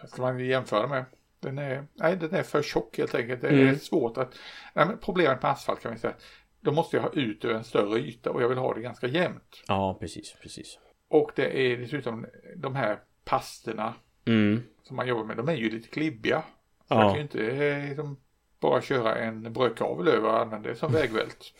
vad 0.00 0.10
ska 0.10 0.22
man 0.22 0.38
jämföra 0.44 0.86
med? 0.86 1.04
Den 1.40 1.58
är, 1.58 1.86
nej 1.94 2.16
den 2.16 2.34
är 2.34 2.42
för 2.42 2.62
tjock 2.62 2.98
helt 2.98 3.14
enkelt. 3.14 3.40
Det 3.40 3.48
är 3.48 3.52
Mm. 3.52 3.76
svårt 3.78 4.18
att, 4.18 4.34
nej 4.74 4.86
problemet 5.04 5.42
med 5.42 5.50
asfalt 5.50 5.80
kan 5.82 5.92
vi 5.92 5.98
säga. 5.98 6.14
Då 6.60 6.72
måste 6.72 6.96
jag 6.96 7.02
ha 7.02 7.10
ut 7.12 7.44
över 7.44 7.54
en 7.54 7.64
större 7.64 7.98
yta 8.00 8.30
och 8.30 8.42
jag 8.42 8.48
vill 8.48 8.58
ha 8.58 8.74
det 8.74 8.80
ganska 8.80 9.06
jämnt. 9.06 9.62
Ja, 9.68 9.96
precis, 10.00 10.34
precis. 10.42 10.78
Och 11.08 11.30
det 11.36 11.60
är 11.66 11.76
dessutom 11.76 12.26
de 12.56 12.74
här 12.76 12.98
pasterna 13.24 13.94
Mm. 14.26 14.62
som 14.82 14.96
man 14.96 15.08
jobbar 15.08 15.24
med, 15.24 15.36
de 15.36 15.48
är 15.48 15.54
ju 15.56 15.70
lite 15.70 15.88
klibbiga. 15.88 16.42
Så 16.88 16.94
Ja. 16.94 17.00
jag 17.02 17.08
kan 17.10 17.16
ju 17.16 17.22
inte 17.22 17.64
eh, 17.66 17.88
liksom, 17.88 18.16
bara 18.62 18.82
köra 18.82 19.14
en 19.14 19.52
brödkavel 19.52 20.08
över 20.08 20.28
och 20.28 20.40
använda 20.40 20.68
det 20.68 20.76
som 20.76 20.92
vägvält. 21.00 21.52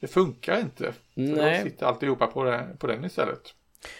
det 0.00 0.06
funkar 0.06 0.60
inte. 0.60 0.92
Så 0.92 1.20
Nej. 1.20 1.54
jag 1.54 1.62
sitter 1.62 1.86
alltihopa 1.86 2.26
på 2.26 2.44
den, 2.44 2.76
på 2.76 2.86
den 2.86 3.04
istället. 3.04 3.54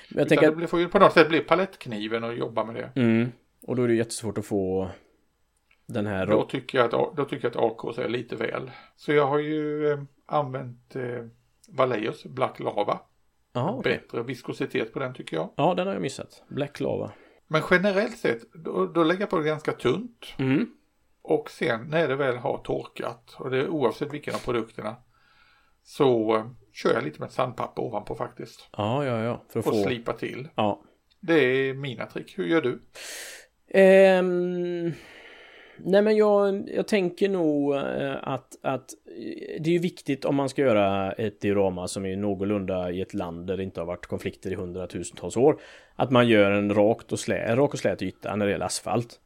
Men 0.09 0.19
jag 0.19 0.27
Utan 0.27 0.29
tänker 0.29 0.51
det 0.51 0.57
blir, 0.57 0.67
får 0.67 0.81
ju 0.81 0.89
på 0.89 0.99
något 0.99 1.13
sätt 1.13 1.29
bli 1.29 1.41
palettkniven 1.41 2.25
och 2.25 2.35
jobba 2.35 2.65
med 2.65 2.75
det. 2.75 3.01
Mm. 3.01 3.33
Och 3.63 3.77
då 3.77 3.83
är 3.83 3.89
det 3.89 3.95
jättesvårt 3.95 4.39
att 4.39 4.47
få 4.47 4.91
den 5.87 6.07
här... 6.07 6.27
Då 6.27 6.45
tycker 6.45 6.79
jag 6.79 6.95
att, 6.95 7.17
då 7.17 7.25
tycker 7.25 7.51
jag 7.53 7.57
att 7.57 7.73
AKs 7.73 7.99
är 7.99 8.09
lite 8.09 8.37
väl. 8.37 8.71
Så 8.97 9.13
jag 9.13 9.27
har 9.27 9.39
ju 9.39 9.91
eh, 9.91 9.99
använt 10.27 10.97
eh, 10.97 11.27
Valleos 11.69 12.25
Black 12.25 12.61
Lava. 12.61 13.01
Jaha, 13.53 13.73
okej. 13.73 13.93
Bättre 13.93 14.23
viskositet 14.23 14.93
på 14.93 14.99
den 14.99 15.15
tycker 15.15 15.37
jag. 15.37 15.51
Ja, 15.57 15.75
den 15.75 15.87
har 15.87 15.95
jag 15.95 16.03
missat. 16.03 16.43
Black 16.49 16.81
Lava. 16.81 17.13
Men 17.47 17.63
generellt 17.71 18.19
sett, 18.19 18.53
då, 18.53 18.87
då 18.87 19.05
lägger 19.05 19.21
jag 19.21 19.31
på 19.31 19.39
det 19.39 19.45
ganska 19.45 19.73
tunt. 19.73 20.35
Mm. 20.39 20.67
Och 21.23 21.51
sen 21.51 21.89
när 21.91 22.09
det 22.09 22.17
väl 22.17 22.37
har 22.37 22.59
torkat, 22.59 23.37
och 23.39 23.51
det 23.51 23.59
är 23.59 23.69
oavsett 23.69 24.15
vilken 24.15 24.35
av 24.35 24.39
produkterna, 24.39 24.97
så 25.85 26.37
eh, 26.37 26.47
kör 26.73 26.95
jag 26.95 27.05
lite 27.05 27.21
med 27.21 27.31
sandpapper 27.31 27.83
ovanpå 27.83 28.15
faktiskt. 28.15 28.69
Ja, 28.77 29.05
ja, 29.05 29.23
ja. 29.23 29.43
För 29.49 29.61
att 29.61 29.67
Och 29.67 29.75
få... 29.75 29.83
slipa 29.83 30.13
till. 30.13 30.49
Ja. 30.55 30.83
Det 31.21 31.35
är 31.35 31.75
mina 31.75 32.07
trick. 32.07 32.39
Hur 32.39 32.47
gör 32.47 32.63
du? 32.63 32.83
Ehm... 33.69 34.93
Nej 35.85 36.03
men 36.03 36.17
jag, 36.17 36.69
jag 36.71 36.89
tänker 36.89 37.29
nog 37.29 37.75
eh, 37.75 38.17
att, 38.23 38.57
att 38.63 38.91
det 39.61 39.71
är 39.71 39.73
ju 39.73 39.79
viktigt 39.79 40.25
om 40.25 40.37
man 40.37 40.49
ska 40.49 40.63
göra 40.63 41.13
ett 41.13 41.41
diorama 41.41 41.89
som 41.89 42.07
är 42.07 42.17
någorlunda 42.17 42.91
i 42.91 43.01
ett 43.01 43.15
land 43.15 43.47
där 43.47 43.57
det 43.57 43.63
inte 43.63 43.81
har 43.81 43.87
varit 43.87 44.07
konflikter 44.07 44.51
i 44.51 44.55
hundratusentals 44.55 45.37
år. 45.37 45.61
Att 45.97 46.11
man 46.11 46.29
gör 46.29 46.51
en 46.51 46.75
rakt 46.75 47.13
och 47.13 47.19
slät, 47.19 47.51
en 47.51 47.57
rak 47.57 47.73
och 47.73 47.79
slät 47.79 48.03
yta 48.03 48.37
när 48.37 48.47
det 48.47 48.53
gäller 48.53 48.67
asfalt. 48.67 49.21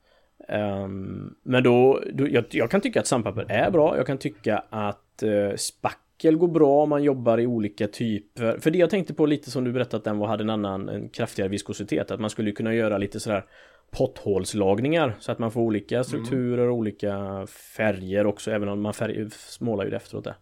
Um, 0.49 1.37
men 1.43 1.63
då, 1.63 2.03
då 2.13 2.29
jag, 2.29 2.45
jag, 2.51 2.71
kan 2.71 2.81
tycka 2.81 3.01
att 3.01 3.07
sandpapper 3.07 3.47
är 3.49 3.71
bra. 3.71 3.97
Jag 3.97 4.07
kan 4.07 4.19
tycka 4.19 4.63
att 4.71 5.23
uh, 5.23 5.55
spackel 5.57 6.37
går 6.37 6.49
bra 6.49 6.83
om 6.83 6.89
man 6.89 7.03
jobbar 7.03 7.41
i 7.41 7.47
olika 7.47 7.89
typer. 7.89 8.59
För 8.59 8.71
det 8.71 8.79
jag 8.79 8.91
tänkte 8.91 9.15
på 9.15 9.27
lite 9.27 9.51
som 9.51 9.65
du 9.65 9.73
berättade 9.73 9.97
att 9.97 10.05
den 10.05 10.21
hade 10.21 10.43
en 10.43 10.51
annan, 10.51 10.89
en 10.89 11.09
kraftigare 11.09 11.49
viskositet. 11.49 12.11
Att 12.11 12.21
man 12.21 12.31
skulle 12.31 12.53
kunna 12.53 12.75
göra 12.75 12.99
lite 12.99 13.21
sådär 13.21 13.45
potthålslagningar 13.91 15.17
så 15.19 15.33
att 15.33 15.39
man 15.39 15.51
får 15.51 15.61
olika 15.61 16.05
strukturer 16.05 16.69
och 16.69 16.75
olika 16.75 17.47
färger 17.77 18.27
också 18.27 18.51
även 18.51 18.69
om 18.69 18.81
man 18.81 18.95
färg, 18.95 19.29
målar 19.61 19.85
ju 19.85 19.91
det 19.91 19.97
efteråt 19.97 20.25
det. 20.25 20.35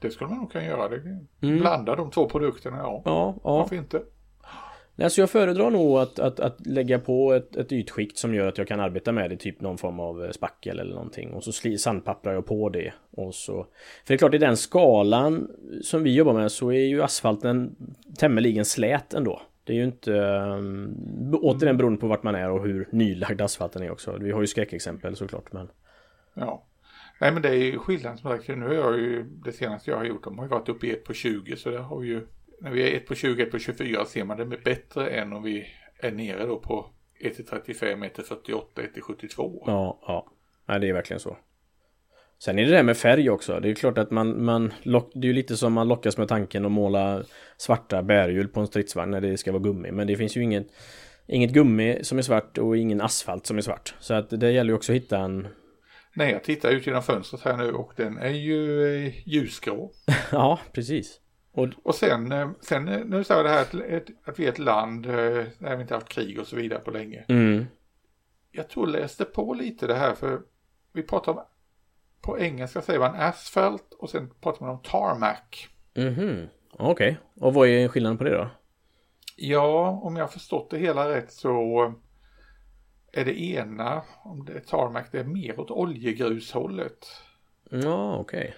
Det 0.00 0.10
skulle 0.10 0.30
man 0.30 0.38
nog 0.38 0.52
kunna 0.52 0.64
göra. 0.64 0.88
Det, 0.88 0.96
mm. 1.42 1.58
Blanda 1.58 1.96
de 1.96 2.10
två 2.10 2.28
produkterna, 2.28 2.76
ja. 2.76 3.02
Ja, 3.04 3.34
ja. 3.44 3.56
Varför 3.56 3.76
inte? 3.76 4.02
Alltså 5.02 5.20
jag 5.20 5.30
föredrar 5.30 5.70
nog 5.70 5.98
att, 5.98 6.18
att, 6.18 6.40
att 6.40 6.66
lägga 6.66 6.98
på 6.98 7.32
ett, 7.32 7.56
ett 7.56 7.72
ytskikt 7.72 8.18
som 8.18 8.34
gör 8.34 8.48
att 8.48 8.58
jag 8.58 8.68
kan 8.68 8.80
arbeta 8.80 9.12
med 9.12 9.30
det, 9.30 9.36
typ 9.36 9.60
någon 9.60 9.78
form 9.78 10.00
av 10.00 10.24
eh, 10.24 10.30
spackel 10.30 10.78
eller 10.78 10.94
någonting. 10.94 11.32
Och 11.32 11.44
så 11.44 11.52
sandpapprar 11.78 12.32
jag 12.32 12.46
på 12.46 12.68
det. 12.68 12.92
Och 13.10 13.34
så... 13.34 13.52
För 14.04 14.06
det 14.06 14.14
är 14.14 14.18
klart, 14.18 14.34
i 14.34 14.38
den 14.38 14.56
skalan 14.56 15.50
som 15.82 16.02
vi 16.02 16.14
jobbar 16.14 16.32
med 16.32 16.52
så 16.52 16.72
är 16.72 16.86
ju 16.86 17.02
asfalten 17.02 17.76
tämligen 18.18 18.64
slät 18.64 19.14
ändå. 19.14 19.42
Det 19.64 19.72
är 19.72 19.76
ju 19.76 19.84
inte... 19.84 20.12
Um, 20.12 21.34
återigen 21.42 21.76
beroende 21.76 22.00
på 22.00 22.06
vart 22.06 22.22
man 22.22 22.34
är 22.34 22.50
och 22.50 22.66
hur 22.66 22.88
nylagd 22.90 23.40
asfalten 23.40 23.82
är 23.82 23.90
också. 23.90 24.18
Vi 24.20 24.30
har 24.30 24.40
ju 24.40 24.46
skräckexempel 24.46 25.16
såklart 25.16 25.52
men... 25.52 25.68
Ja. 26.34 26.66
Nej 27.20 27.32
men 27.32 27.42
det 27.42 27.48
är 27.48 27.54
ju 27.54 27.78
skillnad 27.78 28.18
som 28.18 28.30
sagt. 28.30 28.48
Nu 28.48 28.66
har 28.66 28.74
jag 28.74 28.98
ju 28.98 29.22
det 29.22 29.52
senaste 29.52 29.90
jag 29.90 29.98
har 29.98 30.04
gjort. 30.04 30.24
De 30.24 30.38
har 30.38 30.44
ju 30.44 30.50
varit 30.50 30.68
uppe 30.68 30.86
i 30.86 30.90
1 30.90 31.04
på 31.04 31.12
20 31.12 31.56
så 31.56 31.70
det 31.70 31.78
har 31.78 31.98
vi 31.98 32.08
ju... 32.08 32.26
När 32.60 32.70
vi 32.70 32.90
är 32.90 32.96
1 32.96 33.06
på 33.06 33.14
20, 33.14 33.42
1 33.42 33.50
på 33.50 33.58
24 33.58 34.04
ser 34.04 34.24
man 34.24 34.36
det 34.36 34.44
bättre 34.44 35.10
än 35.10 35.32
om 35.32 35.42
vi 35.42 35.66
är 36.00 36.12
nere 36.12 36.46
då 36.46 36.58
på 36.58 36.90
1 37.20 37.36
till 37.36 37.46
35, 37.46 38.02
1 38.02 38.14
till 38.14 38.24
48, 38.24 38.82
1 38.82 38.94
till 38.94 39.02
72. 39.02 39.62
Ja, 39.66 40.00
ja. 40.02 40.26
Nej 40.68 40.80
det 40.80 40.88
är 40.88 40.92
verkligen 40.92 41.20
så. 41.20 41.36
Sen 42.38 42.58
är 42.58 42.64
det 42.64 42.70
det 42.70 42.76
här 42.76 42.82
med 42.82 42.96
färg 42.96 43.30
också. 43.30 43.60
Det 43.60 43.70
är 43.70 43.74
klart 43.74 43.98
att 43.98 44.10
man, 44.10 44.44
man 44.44 44.72
lock, 44.82 45.10
det 45.14 45.26
är 45.26 45.28
ju 45.28 45.32
lite 45.32 45.56
som 45.56 45.72
man 45.72 45.88
lockas 45.88 46.18
med 46.18 46.28
tanken 46.28 46.66
att 46.66 46.72
måla 46.72 47.24
svarta 47.56 48.02
bärhjul 48.02 48.48
på 48.48 48.60
en 48.60 48.66
stridsvagn 48.66 49.10
när 49.10 49.20
det 49.20 49.36
ska 49.36 49.52
vara 49.52 49.62
gummi. 49.62 49.90
Men 49.90 50.06
det 50.06 50.16
finns 50.16 50.36
ju 50.36 50.42
inget, 50.42 50.66
inget 51.26 51.50
gummi 51.50 51.98
som 52.02 52.18
är 52.18 52.22
svart 52.22 52.58
och 52.58 52.76
ingen 52.76 53.00
asfalt 53.00 53.46
som 53.46 53.58
är 53.58 53.62
svart. 53.62 53.94
Så 54.00 54.14
att 54.14 54.40
det 54.40 54.50
gäller 54.50 54.70
ju 54.70 54.76
också 54.76 54.92
att 54.92 54.96
hitta 54.96 55.18
en... 55.18 55.48
Nej, 56.14 56.32
jag 56.32 56.44
tittar 56.44 56.70
ut 56.70 56.86
genom 56.86 57.02
fönstret 57.02 57.42
här 57.42 57.56
nu 57.56 57.72
och 57.72 57.92
den 57.96 58.18
är 58.18 58.30
ju 58.30 58.86
eh, 58.96 59.28
ljusgrå. 59.28 59.92
ja, 60.32 60.60
precis. 60.72 61.20
Och, 61.56 61.68
och 61.82 61.94
sen, 61.94 62.32
eh, 62.32 62.50
sen 62.60 62.88
eh, 62.88 63.04
nu 63.04 63.24
sa 63.24 63.34
jag 63.34 63.44
det 63.44 63.50
här 63.50 63.62
att, 63.62 63.74
att 64.24 64.38
vi 64.38 64.44
är 64.44 64.48
ett 64.48 64.58
land 64.58 65.02
där 65.02 65.76
vi 65.76 65.82
inte 65.82 65.94
haft 65.94 66.08
krig 66.08 66.40
och 66.40 66.46
så 66.46 66.56
vidare 66.56 66.80
på 66.80 66.90
länge. 66.90 67.24
Mm. 67.28 67.66
Jag 68.50 68.68
tror 68.68 68.86
jag 68.86 69.00
läste 69.00 69.24
på 69.24 69.54
lite 69.54 69.86
det 69.86 69.94
här 69.94 70.14
för 70.14 70.40
vi 70.92 71.02
pratar 71.02 71.32
om 71.32 71.40
på 72.20 72.38
engelska 72.38 72.82
säger 72.82 73.00
man 73.00 73.14
asphalt 73.14 73.92
och 73.98 74.10
sen 74.10 74.30
pratar 74.40 74.66
man 74.66 74.74
om 74.74 74.82
tarmac. 74.82 75.68
Mhm, 75.94 76.48
okej. 76.72 76.90
Okay. 76.90 77.16
Och 77.46 77.54
vad 77.54 77.68
är 77.68 77.88
skillnaden 77.88 78.18
på 78.18 78.24
det 78.24 78.36
då? 78.36 78.48
Ja, 79.36 80.00
om 80.02 80.16
jag 80.16 80.24
har 80.24 80.28
förstått 80.28 80.70
det 80.70 80.78
hela 80.78 81.08
rätt 81.08 81.32
så 81.32 81.94
är 83.12 83.24
det 83.24 83.40
ena, 83.40 84.02
om 84.22 84.44
det 84.44 84.52
är 84.52 84.60
tarmac, 84.60 85.04
det 85.10 85.18
är 85.20 85.24
mer 85.24 85.60
åt 85.60 85.70
oljegrushållet. 85.70 87.06
Ja, 87.70 88.16
okej. 88.16 88.40
Okay. 88.40 88.52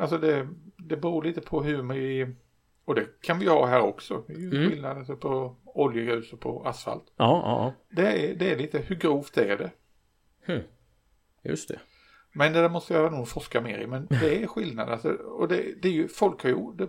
Alltså 0.00 0.18
det, 0.18 0.48
det 0.76 0.96
beror 0.96 1.24
lite 1.24 1.40
på 1.40 1.62
hur 1.62 1.82
vi, 1.82 2.34
och 2.84 2.94
det 2.94 3.20
kan 3.20 3.38
vi 3.38 3.48
ha 3.48 3.66
här 3.66 3.80
också. 3.80 4.24
Det 4.26 4.32
är 4.32 4.38
ju 4.38 4.56
mm. 4.56 4.70
skillnad 4.70 4.98
alltså 4.98 5.16
på 5.16 5.56
oljegrus 5.64 6.32
och 6.32 6.40
på 6.40 6.64
asfalt. 6.64 7.04
Ja, 7.16 7.42
ja, 7.44 7.74
Det 7.96 8.30
är, 8.30 8.34
det 8.34 8.52
är 8.52 8.56
lite, 8.56 8.78
hur 8.78 8.96
grovt 8.96 9.38
är 9.38 9.56
det? 9.56 9.70
Hmm. 10.46 10.62
Just 11.42 11.68
det. 11.68 11.80
Men 12.32 12.52
det 12.52 12.60
där 12.60 12.68
måste 12.68 12.94
jag 12.94 13.12
nog 13.12 13.28
forska 13.28 13.60
mer 13.60 13.78
i. 13.78 13.86
Men 13.86 14.06
det 14.10 14.42
är 14.42 14.46
skillnad. 14.46 14.88
Alltså, 14.88 15.08
och 15.12 15.48
det, 15.48 15.82
det 15.82 15.88
är 15.88 15.92
ju, 15.92 16.08
folk 16.08 16.42
har 16.42 16.50
ju, 16.50 16.72
det, 16.74 16.88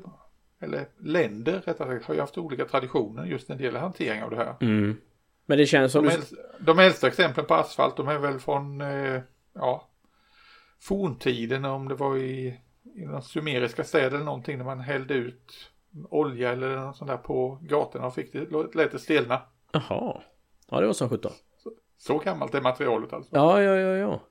eller 0.59 0.87
länder 0.99 1.61
rättare 1.65 1.93
sagt, 1.93 2.05
har 2.05 2.13
ju 2.13 2.19
haft 2.19 2.37
olika 2.37 2.65
traditioner 2.65 3.25
just 3.25 3.49
när 3.49 3.55
det 3.55 3.63
gäller 3.63 3.79
hantering 3.79 4.23
av 4.23 4.29
det 4.29 4.35
här. 4.35 4.55
Mm. 4.61 4.97
Men 5.45 5.57
det 5.57 5.65
känns 5.65 5.91
som... 5.91 6.05
De, 6.05 6.11
äldsta, 6.11 6.35
de 6.59 6.79
äldsta 6.79 7.07
exemplen 7.07 7.45
på 7.45 7.53
asfalt, 7.53 7.97
de 7.97 8.07
är 8.07 8.19
väl 8.19 8.39
från, 8.39 8.81
eh, 8.81 9.21
ja, 9.53 9.89
forntiden 10.79 11.65
om 11.65 11.87
det 11.87 11.95
var 11.95 12.17
i, 12.17 12.59
i 12.95 13.05
de 13.05 13.21
sumeriska 13.21 13.83
städer 13.83 14.15
eller 14.15 14.25
någonting 14.25 14.57
när 14.57 14.65
man 14.65 14.79
hällde 14.79 15.13
ut 15.13 15.71
olja 16.09 16.51
eller 16.51 16.75
något 16.75 16.97
sånt 16.97 17.11
där 17.11 17.17
på 17.17 17.59
gatorna 17.61 18.07
och 18.07 18.15
fick 18.15 18.33
det, 18.33 18.75
lät 18.75 18.91
det 18.91 18.99
stelna. 18.99 19.41
Jaha. 19.71 20.21
Ja, 20.69 20.79
det 20.81 20.85
var 20.85 20.93
som 20.93 21.09
sjutton. 21.09 21.31
Så 21.97 22.17
gammalt 22.17 22.55
är 22.55 22.61
materialet 22.61 23.13
alltså? 23.13 23.35
Ja, 23.35 23.61
ja, 23.61 23.75
ja, 23.75 23.97
ja. 23.97 24.21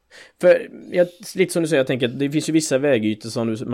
För 0.41 0.69
jag, 0.91 1.07
lite 1.35 1.53
som 1.53 1.63
du 1.63 1.69
säger, 1.69 1.81
jag 1.81 1.87
tänker 1.87 2.09
att 2.09 2.19
det 2.19 2.31
finns 2.31 2.49
ju 2.49 2.53
vissa 2.53 2.79
vägytor 2.79 3.31
som 3.31 3.71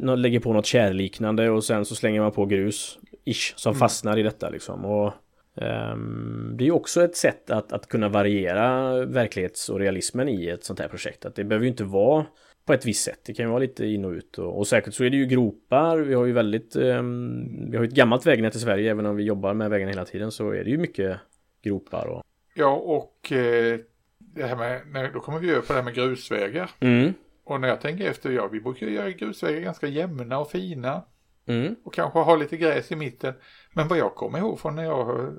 man 0.00 0.22
lägger 0.22 0.40
på 0.40 0.52
något 0.52 0.66
kärliknande 0.66 1.50
och 1.50 1.64
sen 1.64 1.84
så 1.84 1.94
slänger 1.94 2.20
man 2.20 2.32
på 2.32 2.46
grus, 2.46 2.98
ish, 3.24 3.52
som 3.56 3.70
mm. 3.70 3.78
fastnar 3.78 4.18
i 4.18 4.22
detta 4.22 4.50
liksom. 4.50 4.84
Och 4.84 5.12
um, 5.54 6.54
det 6.56 6.64
är 6.64 6.66
ju 6.66 6.72
också 6.72 7.04
ett 7.04 7.16
sätt 7.16 7.50
att, 7.50 7.72
att 7.72 7.88
kunna 7.88 8.08
variera 8.08 8.92
verklighets 9.06 9.68
och 9.68 9.78
realismen 9.78 10.28
i 10.28 10.46
ett 10.46 10.64
sånt 10.64 10.80
här 10.80 10.88
projekt. 10.88 11.24
Att 11.24 11.34
det 11.34 11.44
behöver 11.44 11.64
ju 11.64 11.70
inte 11.70 11.84
vara 11.84 12.26
på 12.64 12.72
ett 12.72 12.86
visst 12.86 13.04
sätt. 13.04 13.20
Det 13.24 13.34
kan 13.34 13.44
ju 13.44 13.48
vara 13.48 13.58
lite 13.58 13.86
in 13.86 14.04
och 14.04 14.10
ut 14.10 14.38
och, 14.38 14.58
och 14.58 14.66
säkert 14.66 14.94
så 14.94 15.04
är 15.04 15.10
det 15.10 15.16
ju 15.16 15.26
gropar. 15.26 15.98
Vi 15.98 16.14
har 16.14 16.24
ju 16.24 16.32
väldigt, 16.32 16.76
um, 16.76 17.70
vi 17.70 17.76
har 17.76 17.84
ju 17.84 17.88
ett 17.88 17.94
gammalt 17.94 18.26
vägnät 18.26 18.54
i 18.54 18.58
Sverige 18.58 18.90
även 18.90 19.06
om 19.06 19.16
vi 19.16 19.22
jobbar 19.22 19.54
med 19.54 19.70
vägarna 19.70 19.90
hela 19.90 20.04
tiden 20.04 20.30
så 20.30 20.50
är 20.50 20.64
det 20.64 20.70
ju 20.70 20.78
mycket 20.78 21.16
gropar 21.62 22.06
och 22.06 22.22
Ja, 22.54 22.72
och 22.72 23.32
eh, 23.32 23.80
det 24.18 24.46
här 24.46 24.56
med, 24.56 24.82
när, 24.86 25.12
då 25.12 25.20
kommer 25.20 25.38
vi 25.38 25.50
över 25.50 25.60
på 25.60 25.72
det 25.72 25.78
här 25.78 25.84
med 25.84 25.94
grusvägar. 25.94 26.70
Mm. 26.80 27.14
Och 27.44 27.60
när 27.60 27.68
jag 27.68 27.80
tänker 27.80 28.10
efter, 28.10 28.30
ja, 28.30 28.46
vi 28.46 28.60
brukar 28.60 28.86
göra 28.86 29.10
grusvägar 29.10 29.60
ganska 29.60 29.86
jämna 29.86 30.38
och 30.38 30.50
fina. 30.50 31.02
Mm. 31.46 31.76
Och 31.84 31.94
kanske 31.94 32.18
ha 32.18 32.36
lite 32.36 32.56
gräs 32.56 32.92
i 32.92 32.96
mitten. 32.96 33.34
Men 33.72 33.88
vad 33.88 33.98
jag 33.98 34.14
kommer 34.14 34.38
ihåg 34.38 34.60
från 34.60 34.76
när 34.76 34.84
jag 34.84 35.34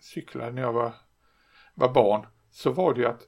cyklade 0.00 0.52
när 0.52 0.62
jag 0.62 0.72
var, 0.72 0.94
var 1.74 1.92
barn, 1.92 2.26
så 2.50 2.70
var 2.70 2.94
det 2.94 3.00
ju 3.00 3.06
att 3.06 3.22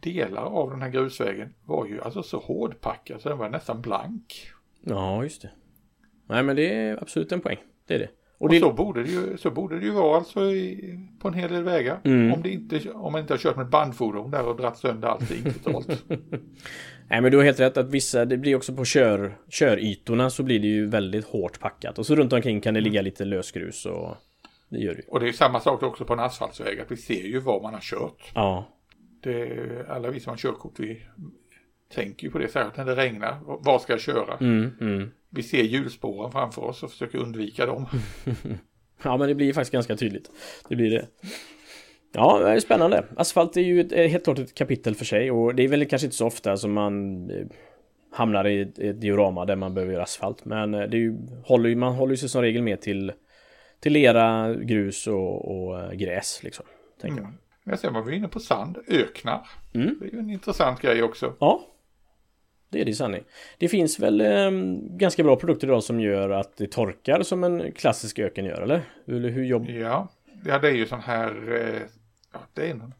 delar 0.00 0.42
av 0.42 0.70
den 0.70 0.82
här 0.82 0.88
grusvägen 0.88 1.54
var 1.64 1.86
ju 1.86 2.00
alltså 2.00 2.22
så 2.22 2.38
hårdpackad 2.38 3.20
så 3.20 3.28
den 3.28 3.38
var 3.38 3.48
nästan 3.48 3.82
blank. 3.82 4.50
Ja, 4.80 5.22
just 5.22 5.42
det. 5.42 5.50
Nej, 6.28 6.42
men 6.42 6.56
det 6.56 6.74
är 6.74 7.02
absolut 7.02 7.32
en 7.32 7.40
poäng. 7.40 7.58
Det 7.86 7.94
är 7.94 7.98
det. 7.98 8.08
Och, 8.38 8.42
och 8.42 8.48
det... 8.48 8.60
så, 8.60 8.72
borde 8.72 9.02
det 9.02 9.10
ju, 9.10 9.36
så 9.36 9.50
borde 9.50 9.78
det 9.78 9.84
ju 9.84 9.92
vara 9.92 10.16
alltså 10.16 10.40
i, 10.40 10.98
på 11.18 11.28
en 11.28 11.34
hel 11.34 11.50
del 11.50 11.62
vägar. 11.62 12.00
Mm. 12.04 12.32
Om, 12.32 12.42
det 12.42 12.50
inte, 12.50 12.90
om 12.90 13.12
man 13.12 13.20
inte 13.20 13.32
har 13.32 13.38
kört 13.38 13.56
med 13.56 13.68
bandfordon 13.68 14.30
där 14.30 14.46
och 14.46 14.56
dratt 14.56 14.78
sönder 14.78 15.08
allting 15.08 15.52
totalt. 15.64 16.04
Nej 17.08 17.20
men 17.20 17.30
du 17.30 17.36
har 17.36 17.44
helt 17.44 17.60
rätt 17.60 17.76
att 17.76 17.88
vissa, 17.88 18.24
det 18.24 18.36
blir 18.36 18.56
också 18.56 18.74
på 18.74 18.84
kör, 18.84 19.38
körytorna 19.48 20.30
så 20.30 20.42
blir 20.42 20.60
det 20.60 20.66
ju 20.66 20.86
väldigt 20.86 21.24
hårt 21.24 21.60
packat. 21.60 21.98
Och 21.98 22.06
så 22.06 22.14
runt 22.14 22.32
omkring 22.32 22.60
kan 22.60 22.74
det 22.74 22.80
ligga 22.80 23.02
lite 23.02 23.24
lösgrus 23.24 23.86
och 23.86 24.16
det 24.68 24.78
gör 24.78 24.94
det 24.94 25.02
Och 25.08 25.20
det 25.20 25.28
är 25.28 25.32
samma 25.32 25.60
sak 25.60 25.82
också 25.82 26.04
på 26.04 26.12
en 26.12 26.20
asfaltsväg, 26.20 26.80
att 26.80 26.90
vi 26.90 26.96
ser 26.96 27.22
ju 27.22 27.40
var 27.40 27.62
man 27.62 27.74
har 27.74 27.80
kört. 27.80 28.32
Ja. 28.34 28.75
Det, 29.26 29.86
alla 29.88 30.10
vi 30.10 30.20
som 30.20 30.30
har 30.30 30.36
körkort, 30.36 30.80
vi 30.80 31.02
tänker 31.94 32.26
ju 32.26 32.30
på 32.30 32.38
det, 32.38 32.48
särskilt 32.48 32.76
när 32.76 32.84
det 32.84 32.96
regnar. 32.96 33.38
Var 33.44 33.78
ska 33.78 33.92
jag 33.92 34.00
köra? 34.00 34.36
Mm, 34.36 34.70
mm 34.80 35.10
vi 35.36 35.42
ser 35.42 35.62
hjulspåren 35.62 36.32
framför 36.32 36.62
oss 36.62 36.82
och 36.82 36.90
försöker 36.90 37.18
undvika 37.18 37.66
dem. 37.66 37.86
ja, 39.02 39.16
men 39.16 39.28
det 39.28 39.34
blir 39.34 39.52
faktiskt 39.52 39.72
ganska 39.72 39.96
tydligt. 39.96 40.30
Det 40.68 40.76
blir 40.76 40.90
det. 40.90 41.06
Ja, 42.12 42.38
det 42.38 42.50
är 42.50 42.60
spännande. 42.60 43.04
Asfalt 43.16 43.56
är 43.56 43.60
ju 43.60 43.80
ett, 43.80 44.10
helt 44.10 44.24
klart 44.24 44.38
ett 44.38 44.54
kapitel 44.54 44.94
för 44.94 45.04
sig 45.04 45.30
och 45.30 45.54
det 45.54 45.62
är 45.62 45.68
väl 45.68 45.88
kanske 45.88 46.06
inte 46.06 46.16
så 46.16 46.26
ofta 46.26 46.56
som 46.56 46.72
man 46.72 47.30
eh, 47.30 47.46
hamnar 48.12 48.46
i 48.46 48.60
ett, 48.60 49.00
diorama 49.00 49.44
där 49.44 49.56
man 49.56 49.74
behöver 49.74 49.92
göra 49.92 50.02
asfalt. 50.02 50.44
Men 50.44 50.74
eh, 50.74 50.80
det 50.80 50.96
är 50.96 51.00
ju, 51.00 51.16
håller 51.44 51.76
man 51.76 51.94
håller 51.94 52.16
sig 52.16 52.28
som 52.28 52.42
regel 52.42 52.62
med 52.62 52.80
till, 52.80 53.12
till 53.80 53.92
lera, 53.92 54.54
grus 54.54 55.06
och, 55.06 55.50
och 55.50 55.80
eh, 55.80 55.92
gräs 55.92 56.40
liksom. 56.42 56.66
Tänker 57.00 57.20
mm. 57.20 57.32
Jag 57.68 57.78
ser 57.78 57.90
var 57.90 58.02
vi 58.02 58.16
inne 58.16 58.28
på 58.28 58.40
sand, 58.40 58.78
öknar. 58.88 59.48
Mm. 59.74 59.96
Det 60.00 60.06
är 60.06 60.10
ju 60.10 60.18
en 60.18 60.30
intressant 60.30 60.80
grej 60.80 61.02
också. 61.02 61.34
Ja, 61.40 61.60
det 62.68 62.80
är 62.80 62.84
det 62.84 62.92
sanning. 62.92 63.24
Det 63.58 63.68
finns 63.68 63.98
väl 63.98 64.20
eh, 64.20 64.50
ganska 64.90 65.22
bra 65.22 65.36
produkter 65.36 65.66
idag 65.66 65.82
som 65.82 66.00
gör 66.00 66.30
att 66.30 66.56
det 66.56 66.66
torkar 66.66 67.22
som 67.22 67.44
en 67.44 67.72
klassisk 67.72 68.18
öken 68.18 68.44
gör, 68.44 68.62
eller? 68.62 68.82
Eller 69.06 69.28
hur 69.28 69.44
jobb... 69.44 69.70
Ja, 69.70 70.08
ja 70.44 70.58
det 70.58 70.68
är 70.68 70.72
ju 70.72 70.86
sån 70.86 71.00
här, 71.00 71.52
eh, 71.52 71.82
ja, 72.32 72.38
det 72.54 72.66
är 72.66 72.70
en 72.70 72.94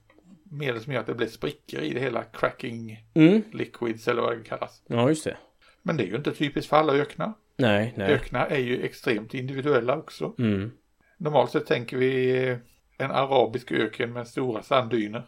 medel 0.51 0.81
som 0.81 0.93
gör 0.93 1.01
att 1.01 1.07
det 1.07 1.15
blir 1.15 1.27
sprickor 1.27 1.81
i 1.81 1.95
det 1.95 2.01
hela, 2.01 2.23
cracking 2.23 3.05
mm. 3.15 3.43
liquids 3.53 4.09
eller 4.09 4.23
vad 4.23 4.39
det 4.39 4.45
kallas. 4.45 4.83
Ja, 4.87 5.09
just 5.09 5.25
det. 5.25 5.37
Men 5.83 5.97
det 5.97 6.03
är 6.03 6.07
ju 6.07 6.17
inte 6.17 6.33
typiskt 6.33 6.71
för 6.71 6.77
alla 6.77 6.93
öknar. 6.93 7.33
Nej, 7.57 7.95
nej. 7.97 8.13
Öknar 8.13 8.47
är 8.47 8.59
ju 8.59 8.85
extremt 8.85 9.35
individuella 9.35 9.97
också. 9.97 10.35
Mm. 10.39 10.71
Normalt 11.19 11.51
sett 11.51 11.67
tänker 11.67 11.97
vi 11.97 12.59
en 12.99 13.11
arabisk 13.11 13.73
öken 13.73 14.13
med 14.13 14.29
stora 14.29 14.63
sanddyner. 14.63 15.23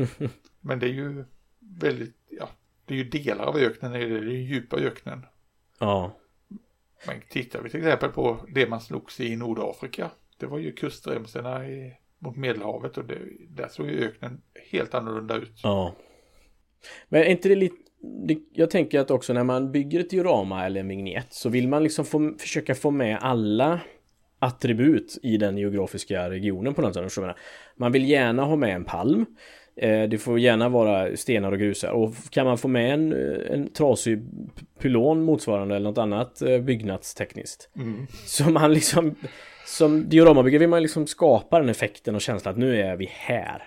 Men 0.60 0.78
det 0.78 0.86
är 0.86 0.92
ju 0.92 1.24
väldigt, 1.58 2.16
ja, 2.28 2.48
det 2.84 2.94
är 2.94 2.98
ju 2.98 3.04
delar 3.04 3.44
av 3.44 3.56
öknen, 3.56 3.92
det 3.92 3.98
är 3.98 4.06
ju 4.06 4.42
djupa 4.42 4.76
öknen. 4.76 5.26
Ja. 5.78 6.12
Men 7.06 7.20
tittar 7.28 7.62
vi 7.62 7.70
till 7.70 7.80
exempel 7.80 8.10
på 8.10 8.38
det 8.48 8.68
man 8.68 8.80
slogs 8.80 9.20
i 9.20 9.36
Nordafrika. 9.36 10.10
Det 10.36 10.46
var 10.46 10.58
ju 10.58 10.72
kustremsorna 10.72 11.68
i, 11.68 11.92
mot 12.18 12.36
Medelhavet 12.36 12.98
och 12.98 13.04
det, 13.04 13.18
där 13.48 13.68
såg 13.68 13.86
ju 13.86 14.04
öknen 14.04 14.42
helt 14.70 14.94
annorlunda 14.94 15.36
ut. 15.36 15.60
Ja. 15.62 15.94
Men 17.08 17.22
är 17.22 17.26
inte 17.26 17.48
det 17.48 17.54
lite... 17.54 17.76
Jag 18.52 18.70
tänker 18.70 19.00
att 19.00 19.10
också 19.10 19.32
när 19.32 19.44
man 19.44 19.72
bygger 19.72 20.00
ett 20.00 20.10
diorama 20.10 20.66
eller 20.66 20.80
en 20.80 20.88
vignett 20.88 21.32
så 21.32 21.48
vill 21.48 21.68
man 21.68 21.82
liksom 21.82 22.04
få, 22.04 22.34
försöka 22.38 22.74
få 22.74 22.90
med 22.90 23.18
alla 23.20 23.80
attribut 24.42 25.18
i 25.22 25.36
den 25.36 25.58
geografiska 25.58 26.30
regionen 26.30 26.74
på 26.74 26.82
något 26.82 26.94
sätt. 26.94 27.16
Menar, 27.16 27.36
Man 27.76 27.92
vill 27.92 28.08
gärna 28.08 28.44
ha 28.44 28.56
med 28.56 28.74
en 28.74 28.84
palm. 28.84 29.26
Eh, 29.76 30.02
det 30.08 30.18
får 30.18 30.38
gärna 30.38 30.68
vara 30.68 31.16
stenar 31.16 31.52
och 31.52 31.58
grusar. 31.58 31.90
Och 31.90 32.14
kan 32.30 32.46
man 32.46 32.58
få 32.58 32.68
med 32.68 32.94
en, 32.94 33.12
en 33.50 33.72
trasig 33.72 34.22
pylon 34.78 35.22
motsvarande 35.22 35.76
eller 35.76 35.90
något 35.90 35.98
annat 35.98 36.42
eh, 36.42 36.58
byggnadstekniskt. 36.58 37.68
Mm. 37.76 38.06
Så 38.26 38.50
man 38.50 38.72
liksom 38.74 39.14
Som 39.66 40.08
dioramabyggare 40.08 40.58
vill 40.58 40.68
man 40.68 40.82
liksom 40.82 41.06
skapa 41.06 41.58
den 41.58 41.68
effekten 41.68 42.14
och 42.14 42.20
känslan 42.20 42.52
att 42.52 42.58
nu 42.58 42.80
är 42.80 42.96
vi 42.96 43.06
här. 43.12 43.62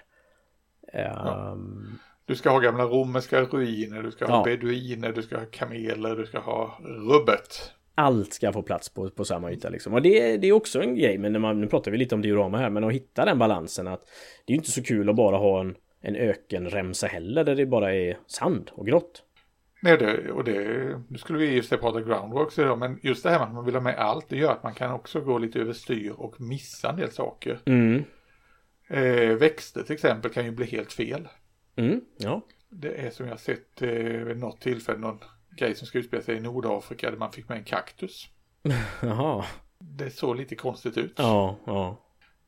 Um, 0.93 1.99
Du 2.25 2.35
ska 2.35 2.49
ha 2.49 2.59
gamla 2.59 2.83
romerska 2.83 3.41
ruiner, 3.41 4.03
du 4.03 4.11
ska 4.11 4.25
ha 4.25 4.37
Ja. 4.37 4.43
beduiner, 4.43 5.11
du 5.11 5.21
ska 5.21 5.37
ha 5.37 5.45
kameler, 5.45 6.15
du 6.15 6.25
ska 6.25 6.39
ha 6.39 6.79
rubbet. 6.83 7.71
Allt 7.95 8.33
ska 8.33 8.53
få 8.53 8.61
plats 8.61 8.89
på, 8.89 9.09
på 9.09 9.25
samma 9.25 9.51
yta 9.51 9.69
liksom. 9.69 9.93
Och 9.93 10.01
det, 10.01 10.37
det 10.37 10.47
är 10.47 10.51
också 10.51 10.81
en 10.81 10.95
grej, 10.95 11.17
men 11.17 11.31
när 11.31 11.39
man, 11.39 11.61
nu 11.61 11.67
pratar 11.67 11.91
vi 11.91 11.97
lite 11.97 12.15
om 12.15 12.21
diorama 12.21 12.57
här, 12.57 12.69
men 12.69 12.83
att 12.83 12.93
hitta 12.93 13.25
den 13.25 13.39
balansen 13.39 13.87
att 13.87 14.01
det 14.45 14.53
är 14.53 14.55
ju 14.55 14.57
inte 14.57 14.71
så 14.71 14.83
kul 14.83 15.09
att 15.09 15.15
bara 15.15 15.37
ha 15.37 15.61
en, 15.61 15.75
en 16.01 16.15
ökenremsa 16.15 17.07
heller 17.07 17.43
där 17.43 17.55
det 17.55 17.65
bara 17.65 17.95
är 17.95 18.17
sand 18.27 18.71
och 18.73 18.87
grått. 18.87 19.23
Nej, 19.81 19.97
det, 19.97 20.31
och 20.31 20.43
det, 20.43 21.01
nu 21.07 21.17
skulle 21.17 21.39
vi 21.39 21.55
just 21.55 21.69
prata 21.69 22.01
groundworks 22.01 22.59
idag, 22.59 22.79
men 22.79 22.99
just 23.03 23.23
det 23.23 23.29
här 23.29 23.39
med 23.39 23.47
att 23.47 23.53
man 23.53 23.65
vill 23.65 23.75
ha 23.75 23.81
med 23.81 23.95
allt, 23.97 24.29
det 24.29 24.37
gör 24.37 24.51
att 24.51 24.63
man 24.63 24.73
kan 24.73 24.91
också 24.91 25.21
gå 25.21 25.37
lite 25.37 25.59
överstyr 25.59 26.13
och 26.17 26.41
missa 26.41 26.89
en 26.89 26.95
del 26.95 27.11
saker. 27.11 27.59
Mm. 27.65 28.03
Eh, 28.87 29.37
växter 29.37 29.83
till 29.83 29.93
exempel 29.93 30.31
kan 30.31 30.45
ju 30.45 30.51
bli 30.51 30.65
helt 30.65 30.93
fel. 30.93 31.27
Mm, 31.75 32.01
ja. 32.17 32.41
Det 32.69 33.05
är 33.05 33.09
som 33.09 33.27
jag 33.27 33.39
sett 33.39 33.81
eh, 33.81 33.89
vid 33.89 34.37
något 34.37 34.61
tillfälle 34.61 34.99
någon 34.99 35.19
grej 35.55 35.75
som 35.75 35.87
ska 35.87 35.99
utspela 35.99 36.23
sig 36.23 36.35
i 36.35 36.39
Nordafrika 36.39 37.11
där 37.11 37.17
man 37.17 37.31
fick 37.31 37.49
med 37.49 37.57
en 37.57 37.63
kaktus. 37.63 38.29
Jaha. 39.01 39.45
Det 39.79 40.09
såg 40.09 40.35
lite 40.35 40.55
konstigt 40.55 40.97
ut. 40.97 41.13
Ja, 41.17 41.59
ja. 41.65 42.01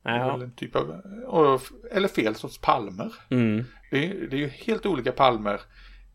Ja. 0.04 0.44
en 0.44 0.52
typ 0.52 0.76
av, 0.76 1.62
eller 1.92 2.08
fel 2.08 2.36
sorts 2.36 2.58
palmer. 2.58 3.14
Mm. 3.30 3.66
Det 3.92 4.06
är, 4.06 4.28
det 4.28 4.36
är 4.36 4.40
ju 4.40 4.48
helt 4.48 4.86
olika 4.86 5.12
palmer 5.12 5.62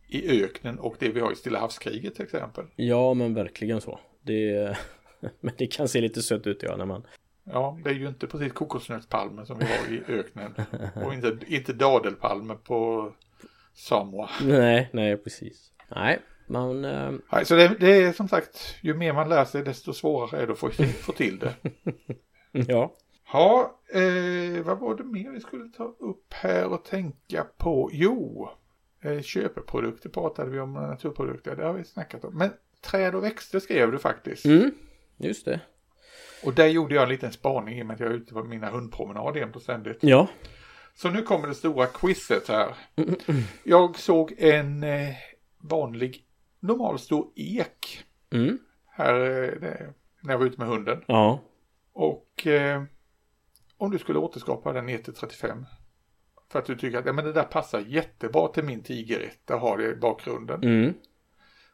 i 0.08 0.44
öknen 0.44 0.78
och 0.78 0.96
det 0.98 1.08
vi 1.08 1.20
har 1.20 1.32
i 1.32 1.36
Stilla 1.36 1.60
havskriget 1.60 2.14
till 2.14 2.24
exempel. 2.24 2.64
ja, 2.76 3.14
men 3.14 3.34
verkligen 3.34 3.80
så. 3.80 4.00
Det, 4.22 4.76
men 5.40 5.54
det 5.58 5.66
kan 5.66 5.88
se 5.88 6.00
lite 6.00 6.22
sött 6.22 6.46
ut 6.46 6.62
ja, 6.62 6.76
när 6.76 6.86
man... 6.86 7.06
Ja, 7.44 7.78
det 7.84 7.90
är 7.90 7.94
ju 7.94 8.08
inte 8.08 8.26
precis 8.26 8.52
kokosnötspalmer 8.52 9.44
som 9.44 9.58
vi 9.58 9.64
har 9.64 9.92
i 9.92 10.18
öknen. 10.18 10.54
Och 11.04 11.14
inte, 11.14 11.38
inte 11.46 11.72
dadelpalmer 11.72 12.54
på 12.54 13.12
Samoa. 13.74 14.30
Nej, 14.42 14.90
nej, 14.92 15.16
precis. 15.16 15.72
Nej, 15.88 16.18
man... 16.46 16.84
eh, 16.84 17.12
Nej, 17.32 17.44
så 17.46 17.54
det, 17.54 17.76
det 17.80 18.02
är 18.02 18.12
som 18.12 18.28
sagt, 18.28 18.74
ju 18.80 18.94
mer 18.94 19.12
man 19.12 19.28
lär 19.28 19.44
sig 19.44 19.62
desto 19.62 19.92
svårare 19.92 20.42
är 20.42 20.46
det 20.46 20.52
att 20.52 20.58
få, 20.58 20.70
få 21.00 21.12
till 21.12 21.38
det. 21.38 21.54
Ja. 22.68 22.94
Ja, 23.32 23.80
eh, 23.94 24.62
vad 24.64 24.78
var 24.78 24.94
det 24.96 25.04
mer 25.04 25.30
vi 25.30 25.40
skulle 25.40 25.68
ta 25.68 25.84
upp 25.84 26.32
här 26.32 26.66
och 26.66 26.84
tänka 26.84 27.46
på? 27.56 27.90
Jo, 27.92 28.48
eh, 29.02 29.20
köpeprodukter 29.22 30.08
pratade 30.08 30.50
vi 30.50 30.60
om, 30.60 30.72
naturprodukter, 30.72 31.56
det 31.56 31.64
har 31.64 31.72
vi 31.72 31.84
snackat 31.84 32.24
om. 32.24 32.38
Men 32.38 32.50
träd 32.80 33.14
och 33.14 33.24
växter 33.24 33.60
skrev 33.60 33.92
du 33.92 33.98
faktiskt. 33.98 34.44
Mm, 34.44 34.70
just 35.16 35.44
det. 35.44 35.60
Och 36.44 36.54
där 36.54 36.66
gjorde 36.66 36.94
jag 36.94 37.02
en 37.02 37.08
liten 37.08 37.32
spaning 37.32 37.78
i 37.78 37.82
och 37.82 37.86
med 37.86 37.94
att 37.94 38.00
jag 38.00 38.10
är 38.10 38.14
ute 38.14 38.34
på 38.34 38.44
mina 38.44 38.70
hundpromenader 38.70 39.40
jämt 39.40 39.56
och 39.56 39.62
ständigt. 39.62 39.98
Ja. 40.00 40.28
Så 40.94 41.10
nu 41.10 41.22
kommer 41.22 41.48
det 41.48 41.54
stora 41.54 41.86
quizet 41.86 42.48
här. 42.48 42.74
Jag 43.64 43.98
såg 43.98 44.34
en 44.38 44.82
eh, 44.82 45.14
vanlig 45.60 46.24
normalstor 46.62 47.30
ek 47.36 48.04
Mm. 48.30 48.58
här 48.86 49.14
eh, 49.14 49.86
när 50.20 50.32
jag 50.32 50.38
var 50.38 50.46
ute 50.46 50.58
med 50.60 50.68
hunden. 50.68 51.04
Ja. 51.06 51.40
Och 51.92 52.46
eh, 52.46 52.82
om 53.76 53.90
du 53.90 53.98
skulle 53.98 54.18
återskapa 54.18 54.72
den 54.72 54.86
ner 54.86 54.98
till 54.98 55.14
35 55.14 55.66
för 56.52 56.58
att 56.58 56.66
du 56.66 56.76
tycker 56.76 56.98
att 56.98 57.06
ja, 57.06 57.12
men 57.12 57.24
det 57.24 57.32
där 57.32 57.42
passar 57.44 57.80
jättebra 57.80 58.48
till 58.48 58.64
min 58.64 58.82
tigerrätt, 58.82 59.50
har 59.50 59.78
det 59.78 59.84
i 59.90 59.96
bakgrunden. 59.96 60.62
Mm. 60.62 60.94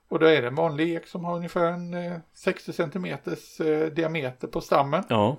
Och 0.08 0.18
då 0.18 0.26
är 0.26 0.42
det 0.42 0.48
en 0.48 0.54
vanlig 0.54 0.94
ek 0.96 1.06
som 1.06 1.24
har 1.24 1.36
ungefär 1.36 1.72
en 1.72 1.94
eh, 1.94 2.18
60 2.32 2.72
centimeters 2.72 3.60
eh, 3.60 3.86
diameter 3.92 4.48
på 4.48 4.60
stammen. 4.60 5.04
Ja. 5.08 5.36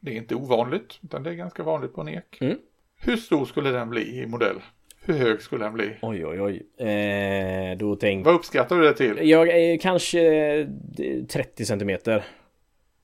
Det 0.00 0.10
är 0.10 0.16
inte 0.16 0.34
ovanligt, 0.34 0.98
utan 1.02 1.22
det 1.22 1.30
är 1.30 1.34
ganska 1.34 1.62
vanligt 1.62 1.94
på 1.94 2.00
en 2.00 2.08
ek. 2.08 2.38
Mm. 2.40 2.58
Hur 2.96 3.16
stor 3.16 3.44
skulle 3.44 3.70
den 3.70 3.90
bli 3.90 4.18
i 4.22 4.26
modell? 4.26 4.60
Hur 5.04 5.14
hög 5.14 5.42
skulle 5.42 5.64
den 5.64 5.72
bli? 5.72 5.96
Oj, 6.02 6.26
oj, 6.26 6.40
oj. 6.40 6.86
Eh, 6.88 7.78
då 7.78 7.96
tänk... 7.96 8.26
Vad 8.26 8.34
uppskattar 8.34 8.76
du 8.76 8.82
det 8.82 8.94
till? 8.94 9.28
Jag 9.28 9.48
är 9.48 9.78
kanske 9.78 10.20
eh, 10.58 10.66
30 11.28 11.64
centimeter. 11.64 12.24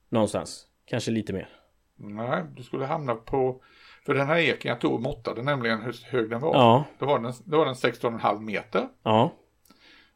Någonstans. 0.09 0.65
Kanske 0.85 1.11
lite 1.11 1.33
mer. 1.33 1.49
Nej, 1.95 2.43
du 2.55 2.63
skulle 2.63 2.85
hamna 2.85 3.15
på... 3.15 3.61
För 4.05 4.13
den 4.13 4.27
här 4.27 4.37
eken 4.37 4.69
jag 4.69 4.81
tog 4.81 4.93
och 4.93 5.01
måttade 5.01 5.43
nämligen 5.43 5.81
hur 5.81 5.95
hög 6.05 6.29
den 6.29 6.41
var. 6.41 6.53
Ja. 6.53 6.85
Då 6.99 7.05
var 7.05 7.19
den, 7.19 7.33
då 7.45 7.57
var 7.57 7.65
den 7.65 7.73
16,5 7.75 8.41
meter. 8.41 8.87
Ja. 9.03 9.33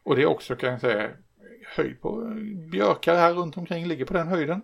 Och 0.03 0.15
det 0.15 0.21
är 0.21 0.25
också 0.25 0.55
kan 0.55 0.71
jag 0.71 0.81
säga 0.81 1.09
höjd 1.75 2.01
på 2.01 2.33
björkar 2.71 3.15
här 3.15 3.33
runt 3.33 3.57
omkring 3.57 3.85
ligger 3.85 4.05
på 4.05 4.13
den 4.13 4.27
höjden. 4.27 4.61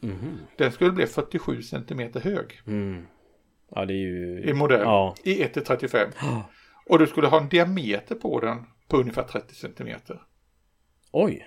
Mhm. 0.00 0.38
Den 0.56 0.72
skulle 0.72 0.92
bli 0.92 1.06
47 1.06 1.62
centimeter 1.62 2.20
hög 2.20 2.60
Mm. 2.66 3.06
Ja, 3.74 3.84
det 3.84 3.92
är 3.92 3.96
ju... 3.96 4.42
i 4.44 4.52
modell. 4.54 4.80
Ja. 4.80 5.14
I 5.24 5.42
1 5.42 5.52
till 5.52 5.64
35. 5.64 6.08
Och 6.86 6.98
du 6.98 7.06
skulle 7.06 7.26
ha 7.26 7.40
en 7.40 7.48
diameter 7.48 8.14
på 8.14 8.40
den 8.40 8.58
på 8.88 8.96
ungefär 8.96 9.22
30 9.22 9.54
centimeter. 9.54 10.20
Oj. 11.12 11.46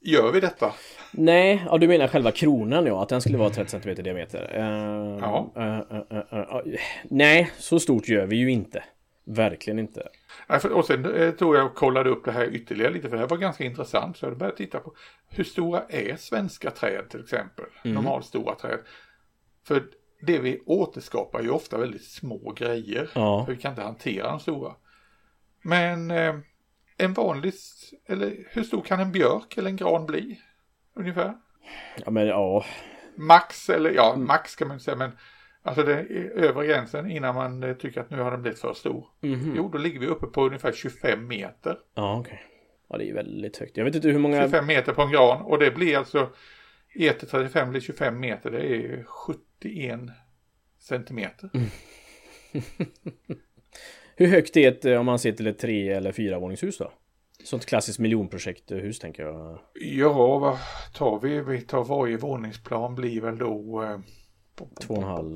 Gör 0.00 0.32
vi 0.32 0.40
detta? 0.40 0.72
Nej, 1.10 1.62
ja, 1.66 1.78
du 1.78 1.88
menar 1.88 2.08
själva 2.08 2.30
kronan 2.30 2.86
ja, 2.86 3.02
att 3.02 3.08
den 3.08 3.20
skulle 3.20 3.38
vara 3.38 3.50
30 3.50 3.70
cm 3.70 3.90
i 3.90 3.94
diameter. 4.02 4.50
Eh, 4.54 5.18
Ja. 5.20 5.52
eh, 5.56 6.38
eh, 6.38 6.62
nej, 7.04 7.50
så 7.58 7.80
stort 7.80 8.08
gör 8.08 8.26
vi 8.26 8.36
ju 8.36 8.50
inte. 8.50 8.84
Verkligen 9.24 9.78
inte. 9.78 10.08
Nej, 10.48 10.60
för, 10.60 10.72
och 10.72 10.84
sen 10.84 11.32
tog 11.38 11.56
jag 11.56 11.66
och 11.66 11.74
kollade 11.74 12.10
upp 12.10 12.24
det 12.24 12.32
här 12.32 12.54
ytterligare 12.54 12.92
lite 12.92 13.08
för 13.08 13.16
det 13.16 13.20
här 13.22 13.28
var 13.28 13.36
ganska 13.36 13.64
intressant. 13.64 14.16
Så 14.16 14.26
jag 14.26 14.38
började 14.38 14.56
titta 14.56 14.78
på 14.80 14.94
hur 15.30 15.44
stora 15.44 15.82
är 15.88 16.16
svenska 16.16 16.70
träd 16.70 17.10
till 17.10 17.20
exempel? 17.20 17.64
Normalstora 17.82 18.54
träd. 18.54 18.78
För 19.66 19.82
det 20.26 20.38
vi 20.38 20.60
återskapar 20.66 21.38
är 21.38 21.42
ju 21.42 21.50
ofta 21.50 21.78
väldigt 21.78 22.04
små 22.04 22.52
grejer. 22.56 23.10
Ja. 23.14 23.44
För 23.44 23.52
vi 23.52 23.60
kan 23.60 23.72
inte 23.72 23.82
hantera 23.82 24.30
de 24.30 24.40
stora. 24.40 24.74
Men 25.62 26.10
eh, 26.10 26.34
en 26.96 27.12
vanlig, 27.12 27.54
eller 28.06 28.46
hur 28.50 28.62
stor 28.62 28.82
kan 28.82 29.00
en 29.00 29.12
björk 29.12 29.58
eller 29.58 29.70
en 29.70 29.76
gran 29.76 30.06
bli? 30.06 30.40
Ungefär? 30.94 31.34
Ja, 32.04 32.10
men 32.10 32.26
ja. 32.26 32.64
Max, 33.16 33.70
eller 33.70 33.90
ja, 33.90 34.16
max 34.16 34.56
kan 34.56 34.68
man 34.68 34.74
inte 34.74 34.84
säga, 34.84 34.96
men 34.96 35.10
alltså 35.62 35.82
det 35.82 35.94
är 35.94 36.30
övre 36.36 36.66
gränsen 36.66 37.10
innan 37.10 37.34
man 37.34 37.62
eh, 37.62 37.74
tycker 37.74 38.00
att 38.00 38.10
nu 38.10 38.20
har 38.20 38.30
den 38.30 38.42
blivit 38.42 38.60
för 38.60 38.74
stor. 38.74 39.06
Mhm. 39.20 39.52
Jo, 39.56 39.68
då 39.68 39.78
ligger 39.78 40.00
vi 40.00 40.06
uppe 40.06 40.26
på 40.26 40.46
ungefär 40.46 40.72
25 40.72 41.26
meter. 41.28 41.78
Ja, 41.94 42.18
okej. 42.20 42.42
Ja, 42.88 42.98
det 42.98 43.10
är 43.10 43.14
väldigt 43.14 43.56
högt. 43.56 43.76
Jag 43.76 43.84
vet 43.84 43.94
inte 43.94 44.08
hur 44.08 44.18
många... 44.18 44.42
25 44.42 44.66
meter 44.66 44.92
på 44.92 45.02
en 45.02 45.10
gran 45.10 45.42
och 45.42 45.58
det 45.58 45.70
blir 45.70 45.98
alltså 45.98 46.30
1 46.98 47.18
till 47.18 47.28
35 47.28 47.70
blir 47.70 47.80
25 47.80 48.20
meter, 48.20 48.50
det 48.50 48.66
är 48.66 49.04
71 49.04 50.00
centimeter. 50.78 51.50
Hur 54.16 54.26
högt 54.26 54.56
är 54.56 54.68
ett, 54.68 54.84
eh, 54.84 55.00
om 55.00 55.06
man 55.06 55.18
ser 55.18 55.32
till 55.32 55.46
ett 55.46 55.58
tre 55.58 55.88
eller 55.88 56.12
fyra 56.12 56.38
våningshus 56.38 56.78
då? 56.78 56.92
Sånt 57.44 57.66
klassiskt 57.66 57.98
miljonprojekthus 57.98 58.98
tänker 58.98 59.22
jag. 59.22 59.58
Ja, 59.74 60.38
vad 60.38 60.58
tar 60.94 61.20
vi? 61.20 61.40
Vi 61.40 61.60
tar 61.60 61.84
varje 61.84 62.16
våningsplan 62.16 62.94
blir 62.94 63.20
väl 63.20 63.38
då 63.38 63.82
eh, 63.82 63.98
Två 64.80 64.94
och 64.94 65.02
en 65.02 65.08
halv. 65.08 65.34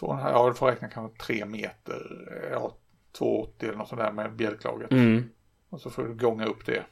Två 0.00 0.06
och 0.06 0.14
en 0.14 0.18
halv, 0.20 0.34
ja 0.34 0.48
du 0.48 0.54
får 0.54 0.66
räkna 0.66 0.88
kanske 0.88 1.24
tre 1.24 1.44
meter, 1.44 2.26
eh, 2.42 2.50
ja 2.52 2.76
2,80 3.18 3.64
eller 3.64 3.74
något 3.74 3.88
sånt 3.88 4.00
där 4.00 4.12
med 4.12 4.36
bjälklaget. 4.36 4.90
Mm. 4.92 5.22
Och 5.70 5.80
så 5.80 5.90
får 5.90 6.02
du 6.04 6.14
gånga 6.14 6.46
upp 6.46 6.66
det. 6.66 6.82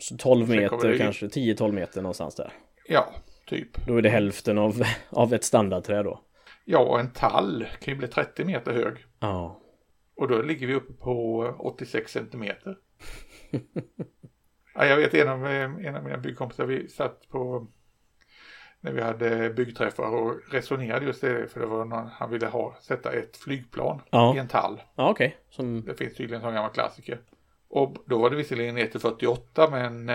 Så 0.00 0.16
12 0.16 0.46
Sen 0.46 0.56
kommer 0.56 0.62
meter 0.76 0.88
det- 0.88 0.98
kanske, 0.98 1.26
10-12 1.26 1.72
meter 1.72 2.02
någonstans 2.02 2.34
där. 2.34 2.52
Ja, 2.92 3.12
typ. 3.46 3.86
Då 3.86 3.96
är 3.96 4.02
det 4.02 4.08
hälften 4.08 4.58
av, 4.58 4.82
av 5.10 5.34
ett 5.34 5.44
standardträd 5.44 6.04
då. 6.04 6.20
Ja, 6.64 7.00
en 7.00 7.10
tall 7.12 7.66
kan 7.80 7.94
ju 7.94 7.98
bli 7.98 8.08
30 8.08 8.44
meter 8.44 8.72
hög. 8.72 9.04
Ja. 9.20 9.60
Och 10.16 10.28
då 10.28 10.42
ligger 10.42 10.66
vi 10.66 10.74
uppe 10.74 10.92
på 10.92 11.44
eh, 11.46 11.60
86 11.66 12.12
centimeter. 12.12 12.76
ja, 14.74 14.86
jag 14.86 14.96
vet 14.96 15.14
en 15.14 15.28
av, 15.28 15.46
eh, 15.46 15.62
en 15.86 15.96
av 15.96 16.04
mina 16.04 16.16
byggkompisar, 16.18 16.66
vi 16.66 16.88
satt 16.88 17.28
på 17.28 17.66
när 18.80 18.92
vi 18.92 19.02
hade 19.02 19.50
byggträffar 19.50 20.04
och 20.14 20.40
resonerade 20.52 21.06
just 21.06 21.20
det, 21.20 21.52
för 21.52 21.60
det 21.60 21.66
var 21.66 21.84
någon, 21.84 22.06
han 22.06 22.30
ville 22.30 22.46
ha, 22.46 22.76
sätta 22.80 23.12
ett 23.12 23.36
flygplan 23.36 24.02
Ja. 24.10 24.34
i 24.36 24.38
en 24.38 24.48
tall. 24.48 24.82
Ja, 24.94 25.10
okej. 25.10 25.36
Som... 25.50 25.84
Det 25.84 25.94
finns 25.94 26.14
tydligen 26.14 26.34
en 26.42 26.46
sån 26.48 26.54
gammal 26.54 26.70
klassiker. 26.70 27.20
Och 27.68 27.96
då 28.06 28.18
var 28.18 28.30
det 28.30 28.36
visserligen 28.36 28.74
ner 28.74 28.86
till 28.86 29.00
48 29.00 29.70
men 29.70 30.08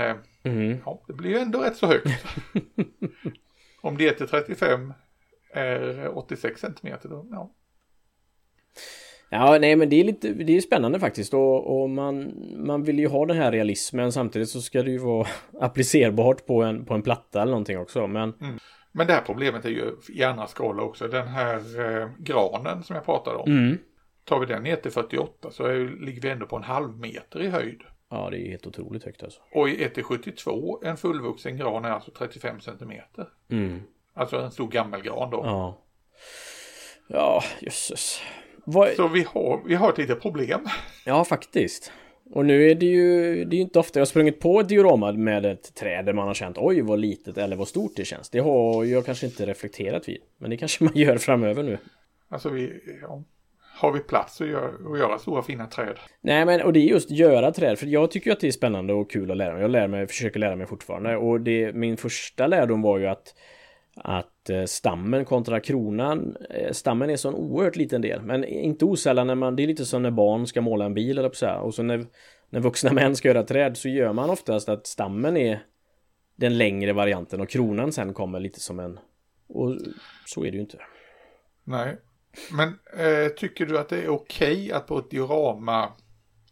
Mhm. 0.46 0.78
ja, 0.86 1.04
det 1.08 1.14
blir 1.14 1.30
ju 1.30 1.38
ändå 1.38 1.60
rätt 1.60 1.76
så 1.76 1.88
högt. 1.88 2.08
Om 3.82 3.98
det 3.98 4.12
till 4.12 4.28
35 4.28 4.94
är 5.54 6.18
86 6.18 6.62
centimeter 6.62 7.10
då, 7.10 7.28
ja. 7.32 7.52
Ja, 9.30 9.58
nej 9.62 9.76
men 9.76 9.90
det 9.90 9.96
är 9.96 10.04
lite, 10.04 10.34
det 10.34 10.58
är 10.58 10.62
spännande 10.62 11.00
faktiskt 11.00 11.34
och, 11.34 11.82
och 11.82 11.90
man, 11.90 12.34
man 12.58 12.84
vill 12.84 13.00
ju 13.00 13.08
ha 13.08 13.26
den 13.26 13.38
här 13.38 13.52
realismen 13.52 14.12
samtidigt 14.12 14.50
så 14.50 14.62
ska 14.62 14.84
det 14.84 14.92
ju 14.92 14.98
vara 14.98 15.28
applicerbart 15.62 16.46
på 16.46 16.64
en, 16.64 16.86
på 16.86 16.94
en 16.94 17.02
platta 17.02 17.42
eller 17.42 17.52
någonting 17.52 17.78
också 17.80 18.08
men 18.08 18.34
Men 18.92 19.08
det 19.08 19.14
här 19.14 19.22
problemet 19.22 19.66
är 19.66 19.70
ju 19.70 19.92
i 20.10 20.24
andra 20.24 20.48
skala 20.48 20.84
också. 20.84 21.08
Den 21.08 21.28
här 21.28 21.58
eh, 21.58 22.10
granen 22.20 22.84
som 22.84 22.96
jag 22.96 23.06
pratade 23.06 23.38
om. 23.38 23.52
mm. 23.52 23.78
Tar 24.24 24.40
vi 24.40 24.46
den 24.46 24.64
ner 24.64 24.76
till 24.76 24.92
48 24.92 25.52
så 25.52 25.66
är, 25.66 26.06
ligger 26.06 26.22
vi 26.22 26.30
ändå 26.30 26.46
på 26.46 26.56
en 26.56 26.64
halv 26.64 27.00
meter 27.00 27.42
i 27.42 27.50
höjd. 27.50 27.82
Ja, 28.16 28.30
det 28.30 28.48
är 28.48 28.50
helt 28.50 28.68
otroligt 28.68 29.04
högt 29.04 29.24
alltså. 29.24 29.42
Och 29.52 29.70
i 29.70 29.84
1 29.84 29.94
till 29.94 30.04
72, 30.04 30.80
en 30.84 30.98
fullvuxen 30.98 31.58
gran 31.58 31.86
är 31.86 31.90
alltså 31.90 32.12
35 32.12 32.62
centimeter. 32.62 33.28
Mm. 33.52 33.82
Alltså 34.14 34.38
en 34.38 34.52
stor 34.52 34.68
gammelgran 34.68 35.30
då. 35.30 35.42
Ja. 35.44 35.82
Ja, 37.08 37.44
jösses. 37.60 38.22
Vad... 38.66 38.90
Så 38.90 39.08
vi 39.08 39.26
har, 39.30 39.62
vi 39.66 39.76
har 39.76 39.90
ett 39.90 39.98
litet 39.98 40.22
problem. 40.22 40.68
Ja, 41.06 41.26
faktiskt. 41.26 41.92
Och 42.32 42.46
nu 42.46 42.72
är 42.72 42.76
det 42.76 42.86
ju, 42.86 43.46
det 43.46 43.56
är 43.56 43.58
ju 43.58 43.62
inte 43.62 43.80
ofta 43.80 44.00
jag 44.00 44.02
har 44.02 44.06
sprungit 44.06 44.40
på 44.40 44.60
ett 44.60 44.70
diorama 44.70 45.12
med 45.12 45.46
ett 45.46 45.76
träd 45.76 46.06
där 46.06 46.14
man 46.14 46.28
har 46.28 46.34
känt 46.34 46.58
oj 46.58 46.82
vad 46.82 47.00
litet 47.00 47.38
eller 47.38 47.56
vad 47.56 47.68
stort 47.68 47.92
det 47.96 48.06
känns. 48.06 48.30
Det 48.30 48.40
har 48.40 48.84
jag 48.84 49.06
kanske 49.06 49.26
inte 49.26 49.46
reflekterat 49.46 50.10
vid. 50.10 50.22
Men 50.38 50.50
det 50.50 50.58
kanske 50.58 50.84
man 50.84 50.94
gör 50.96 51.18
framöver 51.18 51.64
nu. 51.64 51.78
Alltså 52.30 52.50
vi, 52.50 52.82
ja, 53.02 53.24
har 53.76 53.92
vi 53.92 54.00
plats 54.00 54.42
att 54.42 54.48
göra, 54.48 54.94
att 54.94 55.00
göra 55.00 55.20
stora 55.20 55.42
fina 55.42 55.66
träd? 55.68 56.00
Nej 56.22 56.46
men 56.46 56.62
och 56.62 56.74
det 56.74 56.80
är 56.80 56.84
just 56.84 57.12
göra 57.12 57.52
träd 57.52 57.80
för 57.80 57.86
jag 57.88 58.12
tycker 58.12 58.28
ju 58.28 58.34
att 58.34 58.40
det 58.40 58.48
är 58.48 58.52
spännande 58.52 58.94
och 58.94 59.12
kul 59.12 59.32
att 59.32 59.38
lära 59.38 59.54
mig. 59.54 59.62
Jag 59.62 59.72
lär 59.72 59.88
mig, 59.88 60.08
försöker 60.08 60.40
lära 60.40 60.56
mig 60.56 60.68
fortfarande 60.68 61.18
och 61.18 61.42
det, 61.42 61.74
min 61.74 61.98
första 61.98 62.48
lärdom 62.48 62.82
var 62.82 62.98
ju 62.98 63.08
att 63.08 63.34
att 63.98 64.50
eh, 64.50 64.64
stammen 64.66 65.26
kontra 65.26 65.60
kronan 65.60 66.38
eh, 66.50 66.72
Stammen 66.72 67.10
är 67.10 67.18
så 67.18 67.28
en 67.30 67.36
oerhört 67.36 67.76
liten 67.76 68.02
del 68.02 68.22
Men 68.22 68.44
inte 68.44 68.86
osällan 68.86 69.28
när 69.28 69.36
man 69.36 69.56
Det 69.56 69.64
är 69.64 69.68
lite 69.68 69.86
som 69.86 70.04
när 70.04 70.12
barn 70.12 70.48
ska 70.48 70.62
måla 70.62 70.86
en 70.86 70.94
bil 70.94 71.18
eller 71.18 71.30
så 71.34 71.46
här. 71.46 71.60
Och 71.60 71.74
så 71.74 71.84
när 71.84 72.06
När 72.50 72.60
vuxna 72.60 72.94
män 72.94 73.16
ska 73.16 73.28
göra 73.28 73.44
träd 73.44 73.78
så 73.78 73.90
gör 73.90 74.14
man 74.14 74.30
oftast 74.30 74.70
att 74.70 74.88
stammen 74.88 75.38
är 75.38 75.64
Den 76.36 76.58
längre 76.58 76.94
varianten 76.94 77.42
och 77.42 77.50
kronan 77.50 77.92
sen 77.92 78.14
kommer 78.14 78.40
lite 78.40 78.60
som 78.60 78.80
en 78.80 79.00
Och 79.48 79.78
så 80.26 80.46
är 80.46 80.52
det 80.52 80.56
ju 80.56 80.62
inte 80.62 80.78
Nej. 81.64 81.98
Men 82.52 82.68
eh, 82.98 83.28
tycker 83.30 83.66
du 83.66 83.78
att 83.80 83.90
det 83.90 83.98
är 83.98 84.10
okej 84.10 84.72
att 84.72 84.88
på 84.88 84.98
ett 85.00 85.10
diorama 85.10 85.94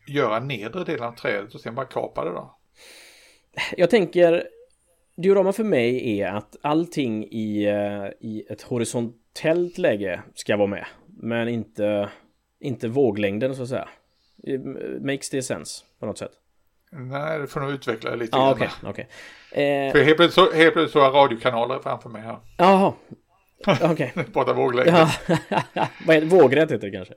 göra 0.07 0.39
nedre 0.39 0.83
delen 0.83 1.03
av 1.07 1.11
trädet 1.11 1.55
och 1.55 1.61
sen 1.61 1.75
bara 1.75 1.85
kapa 1.85 2.23
det 2.25 2.29
då? 2.31 2.57
Jag 3.77 3.89
tänker 3.89 4.47
Diorama 5.15 5.53
för 5.53 5.63
mig 5.63 6.19
är 6.19 6.27
att 6.27 6.55
allting 6.61 7.23
i, 7.31 7.63
eh, 7.65 8.27
i 8.29 8.45
ett 8.49 8.61
horisontellt 8.61 9.77
läge 9.77 10.21
ska 10.35 10.57
vara 10.57 10.67
med. 10.67 10.85
Men 11.07 11.47
inte, 11.47 12.09
inte 12.59 12.87
våglängden 12.87 13.55
så 13.55 13.63
att 13.63 13.69
säga. 13.69 13.89
Eh, 14.47 14.59
Makes 15.01 15.29
det 15.29 15.41
sense 15.41 15.85
på 15.99 16.05
något 16.05 16.17
sätt? 16.17 16.31
Nej, 16.91 17.39
det 17.39 17.47
får 17.47 17.59
nog 17.59 17.71
utveckla 17.71 18.09
det 18.11 18.15
lite 18.17 18.37
Ja, 18.37 18.53
grann. 18.53 18.69
okej, 18.83 19.07
okej. 19.51 19.65
Eh, 19.87 19.91
För 19.91 20.03
helt 20.03 20.17
plötsligt, 20.17 20.33
så, 20.49 20.55
helt 20.57 20.73
plötsligt 20.73 20.91
så 20.93 20.99
har 20.99 21.11
radiokanaler 21.11 21.79
framför 21.79 22.09
mig 22.09 22.21
här. 22.21 22.37
Jaha. 22.57 22.93
Okej. 23.67 24.13
Pratar 24.33 24.53
våglängd. 24.53 24.89
Ja, 24.89 25.09
vad 26.05 26.15
heter 26.15 26.21
det? 26.21 26.35
Vågrätt 26.35 26.71
heter 26.71 26.87
det 26.87 26.97
kanske. 26.97 27.13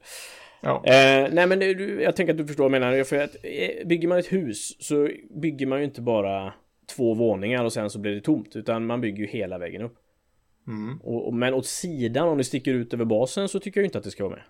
Ja. 0.61 0.83
Eh, 0.85 1.29
nej 1.33 1.47
men 1.47 1.59
du, 1.59 2.03
jag 2.03 2.17
tänker 2.17 2.33
att 2.33 2.39
du 2.39 2.47
förstår 2.47 2.65
vad 2.65 2.75
jag 2.75 2.81
menar. 2.81 3.05
För 3.05 3.25
att 3.25 3.37
eh, 3.43 3.87
bygger 3.87 4.09
man 4.09 4.19
ett 4.19 4.33
hus 4.33 4.87
så 4.87 5.09
bygger 5.43 5.67
man 5.67 5.79
ju 5.79 5.85
inte 5.85 6.01
bara 6.01 6.53
två 6.97 7.15
våningar 7.15 7.65
och 7.65 7.73
sen 7.73 7.91
så 7.91 7.99
blir 7.99 8.15
det 8.15 8.21
tomt. 8.21 8.57
Utan 8.57 8.87
man 8.87 9.01
bygger 9.01 9.19
ju 9.19 9.27
hela 9.27 9.59
vägen 9.59 9.83
upp. 9.83 9.97
Mm. 10.67 10.99
Och, 11.03 11.27
och, 11.27 11.35
men 11.35 11.55
åt 11.55 11.67
sidan, 11.67 12.29
om 12.29 12.39
det 12.39 12.45
sticker 12.45 12.75
ut 12.75 12.95
över 12.95 13.05
basen 13.05 13.49
så 13.49 13.61
tycker 13.61 13.81
jag 13.81 13.87
inte 13.87 13.99
att 13.99 14.05
det 14.05 14.11
ska 14.11 14.25
vara 14.25 14.35
med. 14.35 14.45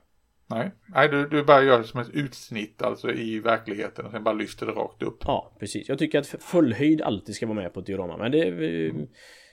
Nej, 0.48 0.70
Nej 0.86 1.08
du, 1.08 1.28
du 1.28 1.44
bara 1.44 1.62
gör 1.62 1.78
det 1.78 1.84
som 1.84 2.00
ett 2.00 2.10
utsnitt 2.10 2.82
alltså 2.82 3.12
i 3.12 3.40
verkligheten 3.40 4.06
och 4.06 4.12
sen 4.12 4.24
bara 4.24 4.34
lyfter 4.34 4.66
det 4.66 4.72
rakt 4.72 5.02
upp. 5.02 5.18
Ja, 5.26 5.56
precis. 5.58 5.88
Jag 5.88 5.98
tycker 5.98 6.18
att 6.18 6.26
fullhöjd 6.26 7.02
alltid 7.02 7.34
ska 7.34 7.46
vara 7.46 7.56
med 7.56 7.72
på 7.72 7.80
ett 7.80 7.86
diorama. 7.86 8.16
Men 8.16 8.32
det 8.32 8.48
eh, 8.48 8.94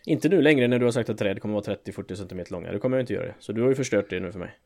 inte 0.06 0.30
nu 0.30 0.42
längre 0.42 0.68
när 0.68 0.80
du 0.80 0.86
har 0.86 0.92
sagt 0.92 1.10
att 1.10 1.18
träd 1.18 1.42
kommer 1.42 1.54
vara 1.54 1.76
30-40 1.86 2.16
cm 2.16 2.44
långa. 2.50 2.72
Det 2.72 2.80
kommer 2.80 2.98
jag 2.98 3.04
inte 3.04 3.14
göra 3.14 3.26
det. 3.26 3.36
Så 3.40 3.52
du 3.52 3.62
har 3.62 3.70
ju 3.70 3.76
förstört 3.76 4.10
det 4.10 4.20
nu 4.20 4.32
för 4.32 4.40
mig. 4.40 4.58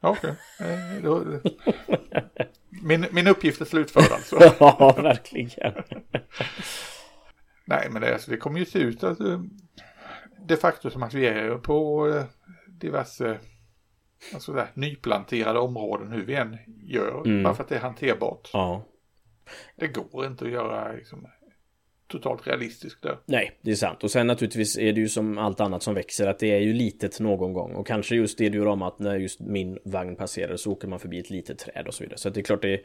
Okej. 0.00 0.34
Eh, 0.60 1.02
då- 1.02 1.24
min, 2.82 3.06
min 3.12 3.26
uppgift 3.28 3.60
är 3.60 3.64
slutförd 3.64 4.12
alltså. 4.12 4.36
ja, 4.60 4.94
verkligen. 5.02 5.72
Nej, 7.64 7.88
men 7.90 8.02
det, 8.02 8.12
alltså, 8.12 8.30
det 8.30 8.36
kommer 8.36 8.58
ju 8.58 8.64
se 8.64 8.78
ut 8.78 9.04
alltså, 9.04 9.44
de 10.46 10.56
facto 10.56 10.90
som 10.90 11.02
att 11.02 11.14
vi 11.14 11.26
är 11.26 11.54
på 11.58 12.08
eh, 12.08 12.24
diverse 12.66 13.38
alltså 14.34 14.52
där, 14.52 14.66
nyplanterade 14.74 15.58
områden 15.58 16.12
hur 16.12 16.24
vi 16.24 16.34
än 16.34 16.58
gör. 16.84 17.22
Mm. 17.26 17.42
Bara 17.42 17.54
för 17.54 17.62
att 17.62 17.68
det 17.68 17.76
är 17.76 17.80
hanterbart. 17.80 18.50
Ja. 18.52 18.84
Det 19.76 19.88
går 19.88 20.26
inte 20.26 20.44
att 20.44 20.50
göra 20.50 20.92
liksom, 20.92 21.26
totalt 22.10 22.46
realistiskt 22.46 23.02
där. 23.02 23.18
Nej, 23.26 23.58
det 23.62 23.70
är 23.70 23.74
sant. 23.74 24.04
Och 24.04 24.10
sen 24.10 24.26
naturligtvis 24.26 24.78
är 24.78 24.92
det 24.92 25.00
ju 25.00 25.08
som 25.08 25.38
allt 25.38 25.60
annat 25.60 25.82
som 25.82 25.94
växer 25.94 26.26
att 26.26 26.38
det 26.38 26.50
är 26.52 26.60
ju 26.60 26.72
litet 26.72 27.20
någon 27.20 27.52
gång. 27.52 27.72
Och 27.72 27.86
kanske 27.86 28.16
just 28.16 28.38
det 28.38 28.48
dioramat 28.48 28.98
när 28.98 29.16
just 29.16 29.40
min 29.40 29.78
vagn 29.84 30.16
passerar 30.16 30.56
så 30.56 30.72
åker 30.72 30.88
man 30.88 30.98
förbi 30.98 31.18
ett 31.18 31.30
litet 31.30 31.58
träd 31.58 31.86
och 31.86 31.94
så 31.94 32.04
vidare. 32.04 32.18
Så 32.18 32.28
att 32.28 32.34
det 32.34 32.40
är 32.40 32.44
klart 32.44 32.62
det 32.62 32.74
är 32.74 32.80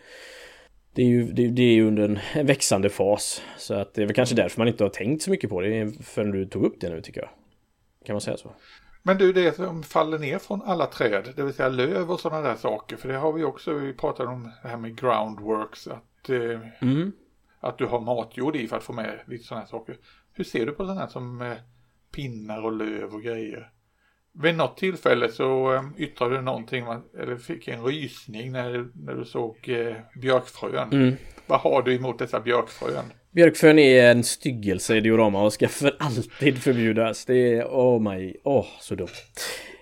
det 0.95 1.01
är, 1.01 1.05
ju, 1.05 1.23
det, 1.23 1.47
det 1.47 1.61
är 1.61 1.73
ju 1.73 1.87
under 1.87 2.03
en, 2.03 2.19
en 2.33 2.45
växande 2.45 2.89
fas. 2.89 3.41
Så 3.57 3.73
att 3.73 3.93
det 3.93 4.01
är 4.01 4.05
väl 4.05 4.15
kanske 4.15 4.35
därför 4.35 4.61
man 4.61 4.67
inte 4.67 4.83
har 4.83 4.89
tänkt 4.89 5.23
så 5.23 5.29
mycket 5.29 5.49
på 5.49 5.61
det 5.61 5.91
förrän 6.03 6.31
du 6.31 6.45
tog 6.45 6.63
upp 6.63 6.81
det 6.81 6.89
nu 6.89 7.01
tycker 7.01 7.21
jag. 7.21 7.29
Kan 8.05 8.13
man 8.13 8.21
säga 8.21 8.37
så? 8.37 8.51
Men 9.03 9.17
du, 9.17 9.33
det 9.33 9.55
som 9.55 9.83
faller 9.83 10.19
ner 10.19 10.39
från 10.39 10.61
alla 10.61 10.85
träd, 10.85 11.33
det 11.35 11.43
vill 11.43 11.53
säga 11.53 11.69
löv 11.69 12.11
och 12.11 12.19
sådana 12.19 12.47
där 12.47 12.55
saker. 12.55 12.97
För 12.97 13.07
det 13.07 13.17
har 13.17 13.33
vi 13.33 13.43
också, 13.43 13.73
vi 13.73 13.93
pratade 13.93 14.29
om 14.29 14.51
det 14.63 14.67
här 14.67 14.77
med 14.77 14.97
groundworks, 14.97 15.87
att, 15.87 16.29
eh, 16.29 16.59
Mm. 16.81 17.11
Att 17.65 17.77
du 17.77 17.85
har 17.85 17.99
matjord 17.99 18.55
i 18.55 18.67
för 18.67 18.77
att 18.77 18.83
få 18.83 18.93
med 18.93 19.19
lite 19.27 19.43
sådana 19.43 19.61
här 19.61 19.69
saker. 19.69 19.97
Hur 20.33 20.43
ser 20.43 20.65
du 20.65 20.71
på 20.71 20.83
sådana 20.83 21.01
här 21.01 21.07
som 21.07 21.41
eh, 21.41 21.53
pinnar 22.11 22.61
och 22.61 22.71
löv 22.71 23.13
och 23.13 23.23
grejer? 23.23 23.71
Vid 24.33 24.55
något 24.55 24.77
tillfälle 24.77 25.31
så 25.31 25.73
eh, 25.73 25.83
yttrade 25.97 26.35
du 26.35 26.41
någonting, 26.41 26.85
eller 27.19 27.37
fick 27.37 27.67
en 27.67 27.83
rysning 27.83 28.51
när, 28.51 28.87
när 29.05 29.13
du 29.13 29.25
såg 29.25 29.69
eh, 29.69 29.95
björkfrön. 30.21 30.93
Mm. 30.93 31.15
Vad 31.47 31.59
har 31.59 31.81
du 31.81 31.95
emot 31.95 32.19
dessa 32.19 32.39
björkfrön? 32.39 33.05
Björkfrön 33.31 33.79
är 33.79 34.11
en 34.11 34.23
styggelse 34.23 34.95
i 34.95 35.01
diorama 35.01 35.43
och 35.43 35.53
ska 35.53 35.67
för 35.67 35.95
alltid 35.99 36.63
förbjudas. 36.63 37.25
Det 37.25 37.53
är, 37.53 37.63
oh 37.63 38.13
my, 38.13 38.35
åh, 38.43 38.65
så 38.79 38.95
dumt. 38.95 39.09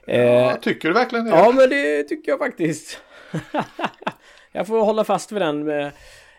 Ja, 0.06 0.58
tycker 0.62 0.88
du 0.88 0.94
verkligen 0.94 1.26
det? 1.26 1.32
Ja, 1.32 1.52
men 1.56 1.70
det 1.70 2.04
tycker 2.04 2.32
jag 2.32 2.40
faktiskt. 2.40 3.02
jag 4.52 4.68
får 4.68 4.86
hålla 4.86 5.04
fast 5.04 5.32
vid 5.32 5.42
den. 5.42 5.64
Med... 5.64 5.92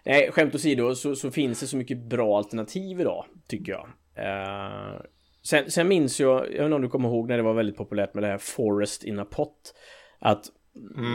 Nej, 0.05 0.31
skämt 0.33 0.55
åsido 0.55 0.95
så, 0.95 1.17
så 1.17 1.31
finns 1.31 1.61
det 1.61 1.67
så 1.67 1.77
mycket 1.77 1.99
bra 1.99 2.39
alternativ 2.39 3.01
idag, 3.01 3.25
tycker 3.47 3.73
jag. 3.73 3.89
Eh, 4.15 5.01
sen, 5.43 5.71
sen 5.71 5.89
minns 5.89 6.21
jag, 6.21 6.39
jag 6.45 6.51
vet 6.51 6.65
inte 6.65 6.75
om 6.75 6.83
du 6.83 6.89
kommer 6.89 7.09
ihåg 7.09 7.29
när 7.29 7.37
det 7.37 7.43
var 7.43 7.55
väldigt 7.55 7.77
populärt 7.77 8.15
med 8.15 8.23
det 8.23 8.29
här 8.29 8.39
Forest 8.39 9.05
in 9.05 9.19
a 9.19 9.25
pot. 9.31 9.75
Att 10.19 10.45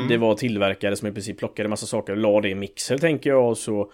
det 0.09 0.17
var 0.17 0.35
tillverkare 0.35 0.95
som 0.95 1.07
i 1.07 1.11
princip 1.11 1.37
plockade 1.37 1.69
massa 1.69 1.85
saker 1.85 2.13
och 2.13 2.19
la 2.19 2.41
det 2.41 2.49
i 2.49 2.55
mixer, 2.55 2.97
tänker 2.97 3.29
jag, 3.29 3.49
och 3.49 3.57
så 3.57 3.91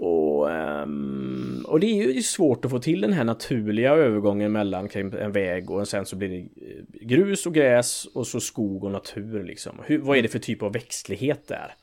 och, 0.00 0.50
ehm, 0.50 1.64
och 1.68 1.80
det 1.80 1.86
är 1.86 2.12
ju 2.12 2.22
svårt 2.22 2.64
att 2.64 2.70
få 2.70 2.78
till 2.78 3.00
den 3.00 3.12
här 3.12 3.24
naturliga 3.24 3.90
övergången 3.92 4.52
mellan 4.52 4.88
en 4.94 5.32
väg 5.32 5.70
och 5.70 5.88
sen 5.88 6.06
så 6.06 6.16
blir 6.16 6.28
det 6.28 6.38
eh, 6.38 7.06
grus 7.06 7.46
och 7.46 7.54
gräs 7.54 8.06
och 8.14 8.26
så 8.26 8.40
skog 8.40 8.84
och 8.84 8.90
natur 8.90 9.44
liksom. 9.44 9.80
Hur, 9.84 9.98
vad 9.98 10.18
är 10.18 10.22
det 10.22 10.28
för 10.28 10.38
typ 10.38 10.62
av 10.62 10.72
växtlighet 10.72 11.48
där? 11.48 11.74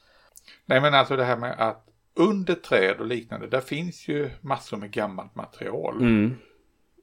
Nej 0.65 0.81
men 0.81 0.93
alltså 0.93 1.15
det 1.15 1.23
här 1.23 1.37
med 1.37 1.55
att 1.57 1.92
under 2.15 2.55
träd 2.55 2.99
och 2.99 3.07
liknande, 3.07 3.47
där 3.47 3.61
finns 3.61 4.07
ju 4.07 4.29
massor 4.41 4.77
med 4.77 4.91
gammalt 4.91 5.35
material. 5.35 6.01
Mm. 6.01 6.35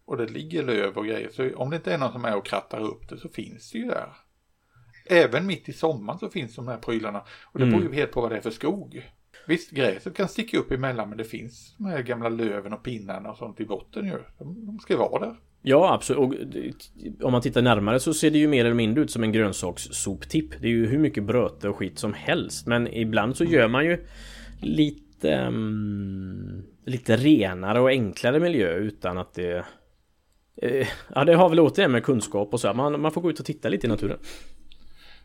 Och 0.05 0.17
det 0.17 0.27
ligger 0.27 0.63
löv 0.63 0.97
och 0.97 1.07
grejer. 1.07 1.29
Så 1.33 1.57
om 1.57 1.71
det 1.71 1.77
inte 1.77 1.95
är 1.95 1.99
någon 1.99 2.13
som 2.13 2.25
är 2.25 2.37
och 2.37 2.47
krattar 2.47 2.81
upp 2.81 3.09
det 3.09 3.17
så 3.17 3.29
finns 3.29 3.73
det 3.73 3.79
ju 3.79 3.85
där. 3.85 4.09
Även 5.07 5.47
mitt 5.47 5.69
i 5.69 5.73
sommaren 5.73 6.19
så 6.19 6.29
finns 6.29 6.57
de 6.57 6.69
här 6.69 6.77
prylarna. 6.77 7.23
Och 7.45 7.59
det 7.59 7.67
beror 7.67 7.83
ju 7.83 7.93
helt 7.93 8.13
på 8.13 8.21
vad 8.21 8.31
det 8.31 8.37
är 8.37 8.41
för 8.41 8.51
skog. 8.51 9.11
Visst, 9.47 9.71
gräset 9.71 10.17
kan 10.17 10.29
sticka 10.29 10.59
upp 10.59 10.73
emellan 10.73 11.09
men 11.09 11.19
det 11.19 11.25
finns 11.25 11.75
de 11.79 11.87
här 11.87 12.03
gamla 12.03 12.29
löven 12.29 12.73
och 12.73 12.83
pinnarna 12.83 13.31
och 13.31 13.37
sånt 13.37 13.61
i 13.61 13.65
botten 13.65 14.07
ju. 14.07 14.19
De, 14.39 14.67
de 14.67 14.79
ska 14.79 14.97
vara 14.97 15.27
där. 15.27 15.37
Ja, 15.63 15.95
absolut. 15.95 16.19
Och 16.19 17.27
om 17.27 17.33
man 17.33 17.43
tittar 17.43 17.63
närmare 17.63 18.01
så 18.01 18.15
ser 18.15 18.31
det 18.31 18.39
ju 18.39 18.49
mer 18.49 18.65
eller 18.65 18.75
mindre 18.75 19.03
ut 19.03 19.11
som 19.11 19.23
en 19.23 19.33
grönsakssoptipp. 19.33 20.61
Det 20.61 20.67
är 20.67 20.71
ju 20.71 20.87
hur 20.87 20.99
mycket 20.99 21.25
bröte 21.25 21.69
och 21.69 21.77
skit 21.77 21.99
som 21.99 22.15
helst. 22.15 22.67
Men 22.67 22.95
ibland 22.95 23.37
så 23.37 23.45
gör 23.45 23.69
man 23.69 23.85
ju 23.85 24.07
lite... 24.61 25.33
mm, 25.33 26.63
lite 26.85 27.17
renare 27.17 27.81
och 27.81 27.89
enklare 27.89 28.41
miljö 28.41 28.75
utan 28.75 29.19
att 29.19 29.35
det... 29.35 29.65
eh, 30.57 30.89
Ja 31.15 31.25
det 31.25 31.35
har 31.35 31.49
väl 31.49 31.61
återigen 31.61 31.93
med 31.93 32.05
kunskap 32.05 32.53
och 32.53 32.61
så 32.61 32.67
här. 32.67 32.75
Man, 32.75 33.01
man 33.01 33.13
får 33.13 33.21
gå 33.21 33.31
ut 33.31 33.41
och 33.41 33.47
titta 33.47 33.69
lite 33.69 33.87
i 33.87 33.91
naturen. 33.91 34.19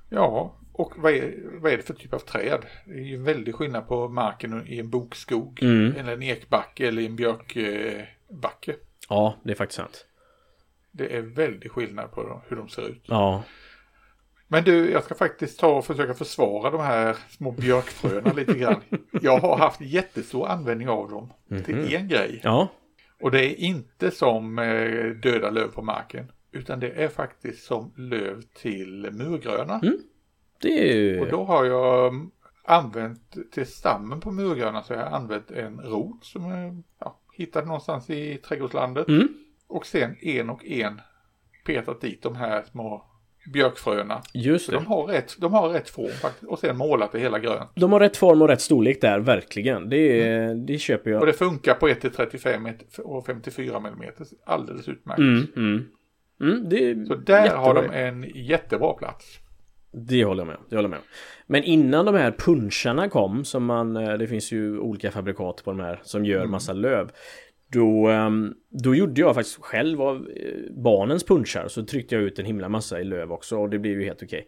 Ja, 0.10 0.56
och 0.74 0.94
vad 0.98 1.12
är, 1.12 1.34
vad 1.62 1.74
är 1.74 1.78
det 1.78 1.84
för 1.84 1.94
typ 1.94 2.14
av 2.14 2.20
träd? 2.20 2.66
Det 2.86 2.94
är 2.94 3.04
ju 3.06 3.24
väldigt 3.24 3.56
skillnad 3.56 3.88
på 3.88 4.08
marken 4.08 4.68
i 4.68 4.80
en 4.80 4.90
bokskog. 4.90 5.60
Mm. 5.62 5.96
Eller 5.98 6.14
en 6.14 6.24
ekbacke 6.24 6.88
eller 6.88 7.02
en 7.02 7.16
björkbacke. 7.16 8.76
Ja, 9.10 9.36
det 9.44 9.52
är 9.52 9.56
faktiskt 9.56 9.78
sant. 9.78 10.06
Det 10.92 11.18
är 11.18 11.22
väldigt 11.22 11.72
skillnad 11.72 12.12
på 12.12 12.42
hur 12.48 12.56
de 12.58 12.70
ser 12.70 12.90
ut. 12.90 13.04
Ja. 13.06 13.44
Men 14.48 14.64
du, 14.64 14.92
jag 14.92 15.04
ska 15.04 15.16
faktiskt 15.16 15.60
ta 15.60 15.68
och 15.68 15.86
försöka 15.86 16.14
försvara 16.14 16.72
de 16.72 16.82
här 16.82 17.18
små 17.30 17.52
björkfröna 17.52 18.34
lite 18.34 18.54
grann. 18.54 18.82
Jag 19.22 19.40
har 19.40 19.58
haft 19.58 19.82
jättestor 19.82 20.48
användning 20.48 20.90
av 20.90 21.10
dem 21.10 21.34
till 21.66 21.96
en 21.96 22.08
grej. 22.08 22.40
Ja. 22.44 22.68
Och 23.22 23.32
det 23.32 23.46
är 23.46 23.56
inte 23.56 24.12
som 24.12 24.60
eh, 24.60 25.06
döda 25.06 25.50
löv 25.50 25.68
på 25.68 25.82
marken. 25.82 26.32
Utan 26.52 26.80
det 26.80 27.04
är 27.04 27.08
faktiskt 27.08 27.64
som 27.64 27.92
löv 27.96 28.42
till 28.42 29.10
murgröna. 29.12 29.82
Det 30.62 30.92
är 30.92 30.96
ju... 30.96 31.22
Och 31.22 31.28
då 31.28 31.44
har 31.44 31.66
jag 31.66 32.08
mm, 32.08 32.32
använt 32.64 33.52
till 33.52 33.66
stammen 33.66 34.20
på 34.20 34.32
murgröna 34.32 34.84
så 34.84 34.94
jag 34.94 35.00
har 35.00 35.18
använt 35.18 35.52
en 35.52 35.80
rot 35.82 36.26
som 36.26 36.46
jag 36.46 36.84
ja, 37.00 37.20
hittade 37.34 37.66
någonstans 37.66 38.10
i 38.10 38.38
trädgårdslandet. 38.38 39.08
Mm. 39.08 39.28
Och 39.68 39.86
sen 39.86 40.16
en 40.22 40.50
och 40.50 40.66
en 40.66 41.02
petat 41.66 42.02
dit 42.02 42.22
de 42.22 42.36
här 42.36 42.64
små 42.64 43.06
björkfröna. 43.54 44.22
Just 44.34 44.70
det. 44.70 44.76
de 44.76 44.86
har 44.86 45.08
rätt, 45.08 45.36
de 45.40 45.54
har 45.54 45.70
rätt 45.70 45.90
form 45.90 46.12
faktiskt. 46.22 46.52
Och 46.52 46.60
sen 46.60 46.78
målat 46.78 47.12
det 47.12 47.20
hela 47.20 47.40
grönt. 47.40 47.70
De 47.76 47.92
har 47.92 48.00
rätt 48.00 48.18
form 48.18 48.42
och 48.42 48.48
rätt 48.48 48.62
storlek 48.62 49.02
där, 49.02 49.20
verkligen. 49.20 49.90
Det, 49.90 50.22
är, 50.22 50.56
det 50.56 50.78
köper 50.78 51.12
jag. 51.12 51.20
Och 51.20 51.26
det 51.26 51.34
funkar 51.34 51.74
på 51.74 51.88
1 51.88 52.02
till 52.02 52.12
35 52.12 52.68
och 52.98 53.26
54 53.26 53.78
mm. 53.78 53.94
Alldeles 54.46 54.88
utmärkt. 54.88 55.20
Mm, 55.20 55.48
mm. 55.56 55.86
Mm, 56.42 56.70
det 56.70 57.08
Så 57.08 57.16
där 57.16 57.50
har 57.50 57.74
de 57.74 57.82
jättebra. 57.82 58.00
en 58.00 58.24
jättebra 58.36 58.94
plats. 58.94 59.40
Det 59.92 60.24
håller 60.24 60.42
jag 60.42 60.48
med. 60.48 60.58
Det 60.70 60.76
håller 60.76 60.90
jag 60.90 60.92
med. 60.92 61.00
Men 61.48 61.64
innan 61.64 62.06
de 62.06 62.16
här 62.16 62.32
puncharna 62.32 63.10
kom, 63.10 63.46
som 63.46 63.66
man, 63.66 63.98
eh, 63.98 64.14
det 64.14 64.28
finns 64.28 64.52
ju 64.52 64.80
olika 64.80 65.12
fabrikat 65.12 65.62
på 65.64 65.72
de 65.72 65.80
här 65.80 66.00
som 66.04 66.26
gör 66.26 66.46
massa 66.46 66.74
löv. 66.74 67.10
Då, 67.72 68.08
ehm, 68.08 68.54
då 68.70 68.96
gjorde 68.96 69.22
jag 69.22 69.36
faktiskt 69.36 69.58
själv 69.62 70.02
av 70.02 70.16
eh, 70.16 70.72
barnens 70.72 71.24
punchar 71.24 71.68
så 71.68 71.86
tryckte 71.86 72.16
jag 72.16 72.24
ut 72.24 72.40
en 72.40 72.46
himla 72.46 72.70
massa 72.70 73.02
i 73.02 73.04
löv 73.04 73.32
också 73.32 73.58
och 73.58 73.70
det 73.70 73.80
blev 73.80 74.00
ju 74.00 74.06
helt 74.06 74.24
okej. 74.24 74.48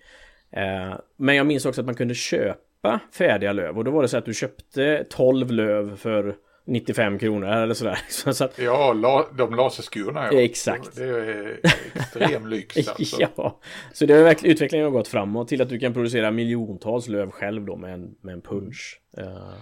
Eh, 0.51 0.99
Men 1.17 1.35
jag 1.35 1.45
minns 1.45 1.65
också 1.65 1.81
att 1.81 1.85
man 1.87 1.95
kunde 1.95 2.13
köpa 2.13 2.99
färdiga 3.13 3.51
löv 3.53 3.77
och 3.77 3.83
då 3.83 3.91
var 3.91 4.01
det 4.01 4.07
så 4.07 4.17
att 4.17 4.25
du 4.25 4.33
köpte 4.33 5.05
12 5.09 5.51
löv 5.51 5.97
för 5.97 6.35
95 6.65 7.19
kronor 7.19 7.49
eller 7.49 7.73
sådär. 7.73 7.99
Så 8.09 8.43
att, 8.43 8.59
Ja, 8.59 8.93
la, 8.93 9.25
de 9.37 9.55
laserskurna 9.55 10.27
ja. 10.33 10.41
Exakt. 10.41 10.95
Det 10.95 11.03
är 11.03 11.59
extrem 11.95 12.47
lyx 12.49 12.87
alltså. 12.87 13.17
Ja, 13.35 13.59
så 13.93 14.05
det 14.05 14.13
har 14.13 14.23
verkligen 14.23 14.53
utvecklingen 14.53 14.85
har 14.85 14.91
gått 14.91 15.07
framåt 15.07 15.47
till 15.47 15.61
att 15.61 15.69
du 15.69 15.79
kan 15.79 15.93
producera 15.93 16.31
miljontals 16.31 17.07
löv 17.07 17.31
själv 17.31 17.65
då 17.65 17.75
med 17.75 17.93
en, 17.93 18.15
med 18.21 18.33
en 18.33 18.41
punch. 18.41 19.01
Eh, 19.17 19.53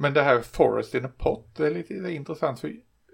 Men 0.00 0.14
det 0.14 0.22
här 0.22 0.40
Forest 0.40 0.94
in 0.94 1.04
a 1.04 1.10
Pot 1.18 1.54
det 1.56 1.66
är 1.66 1.70
lite 1.70 1.94
det 1.94 2.12
är 2.12 2.14
intressant 2.14 2.60
för 2.60 2.68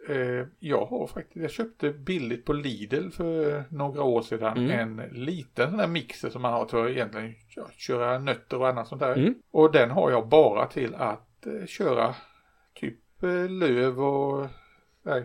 eh, 0.09 0.47
jag 0.59 0.87
har 0.87 1.07
faktiskt, 1.07 1.37
jag 1.37 1.51
köpte 1.51 1.91
billigt 1.91 2.45
på 2.45 2.53
Lidl 2.53 3.11
för 3.11 3.65
några 3.71 4.03
år 4.03 4.23
sedan 4.23 4.57
Mm. 4.59 4.71
en 4.71 5.09
liten 5.13 5.71
sån 5.71 5.79
där 5.79 5.87
mixer 5.87 6.31
som 6.31 6.43
man 6.43 6.53
har 6.53 6.65
till 6.65 6.79
att 6.79 6.89
egentligen 6.91 7.35
köra 7.77 8.19
nötter 8.19 8.59
och 8.61 8.69
annat 8.69 8.89
sånt 8.89 9.01
där. 9.01 9.17
Mm. 9.17 9.35
Och 9.51 9.73
den 9.73 9.91
har 9.91 10.11
jag 10.11 10.29
bara 10.29 10.67
till 10.67 10.95
att 10.95 11.47
eh, 11.47 11.67
köra 11.67 12.15
typ 12.75 13.23
eh, 13.23 13.49
löv 13.49 14.01
och 14.01 14.47
där, 15.03 15.25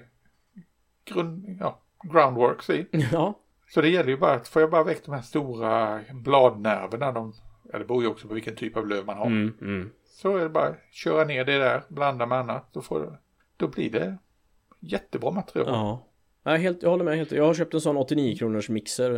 grund, 1.06 1.58
ja, 1.60 1.82
groundworks 2.04 2.70
i. 2.70 2.88
ja, 3.12 3.40
Så 3.68 3.82
det 3.82 3.90
gäller 3.90 4.10
ju 4.10 4.18
bara 4.18 4.34
att, 4.34 4.48
får 4.48 4.62
jag 4.62 4.72
bara 4.72 4.84
väck 4.84 5.06
de 5.06 5.16
här 5.16 5.22
stora 5.22 6.00
bladnerverna, 6.14 7.12
de, 7.12 7.34
ja 7.72 7.80
det 7.80 7.86
beror 7.86 8.04
ju 8.04 8.10
också 8.10 8.28
på 8.28 8.34
vilken 8.34 8.56
typ 8.56 8.78
av 8.78 8.88
löv 8.88 9.06
man 9.06 9.18
har. 9.18 9.26
mm, 9.26 9.54
mm. 9.62 9.90
Så 10.22 10.38
är 10.38 10.44
det 10.44 10.50
bara 10.50 10.68
att 10.68 10.78
köra 10.92 11.24
ner 11.26 11.46
det 11.46 11.58
där, 11.58 11.82
blanda 11.90 12.26
med 12.26 12.38
annat, 12.38 12.70
då, 12.74 12.82
får, 12.82 13.20
då 13.58 13.68
blir 13.68 13.90
det 13.90 14.18
jättebra 14.80 15.32
material. 15.32 15.68
ja. 15.68 16.06
Jag, 16.44 16.58
helt, 16.58 16.84
jag 16.84 16.90
håller 16.90 17.04
med 17.06 17.18
helt. 17.18 17.32
Jag 17.32 17.46
har 17.46 17.54
köpt 17.54 17.74
en 17.74 17.82
sån 17.82 17.98
89 17.98 18.36
kronors 18.38 18.70
mixer 18.70 19.12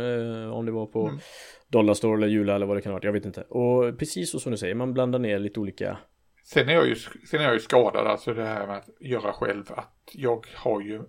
eh, 0.44 0.52
om 0.52 0.66
det 0.66 0.72
var 0.72 0.86
på 0.86 1.06
Mm. 1.08 1.20
Dollarstore 1.68 2.16
eller 2.16 2.26
Jula 2.26 2.54
eller 2.54 2.66
vad 2.66 2.76
det 2.76 2.80
kan 2.80 2.92
ha 2.92 2.96
varit. 2.96 3.04
Jag 3.04 3.12
vet 3.12 3.24
inte. 3.24 3.42
Och 3.42 3.98
precis 3.98 4.30
så 4.30 4.40
som 4.40 4.52
du 4.52 4.58
säger, 4.58 4.74
man 4.74 4.92
blandar 4.92 5.18
ner 5.18 5.38
lite 5.38 5.60
olika. 5.60 5.98
Sen, 6.44 6.68
är 6.68 6.72
jag 6.72 6.86
ju, 6.88 6.94
sen 7.30 7.40
är 7.40 7.44
jag 7.44 7.52
ju 7.54 7.60
skadad, 7.60 8.06
alltså 8.06 8.34
det 8.34 8.44
här 8.44 8.66
med 8.66 8.76
att 8.76 8.88
göra 9.00 9.32
själv, 9.32 9.64
att 9.76 10.10
jag 10.12 10.46
har 10.54 10.80
ju 10.80 11.02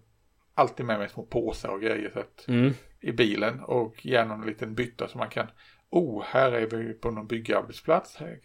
alltid 0.54 0.86
med 0.86 1.00
mig 1.00 1.10
små 1.10 1.24
påsar 1.26 1.70
och 1.70 1.82
grejer 1.82 2.10
så 2.14 2.20
att, 2.20 2.48
Mm. 2.48 2.74
i 3.02 3.12
bilen 3.12 3.60
och 3.60 4.06
gärna 4.06 4.34
en 4.34 4.42
liten 4.42 4.76
bytta 4.76 5.08
så 5.08 5.18
man 5.18 5.30
kan, 5.30 5.48
oh, 5.90 6.24
här 6.26 6.52
är 6.52 6.68
vi 6.68 6.94
på 6.94 7.12
någon 7.12 7.28
byggarbetsplats, 7.28 8.16
här, 8.16 8.40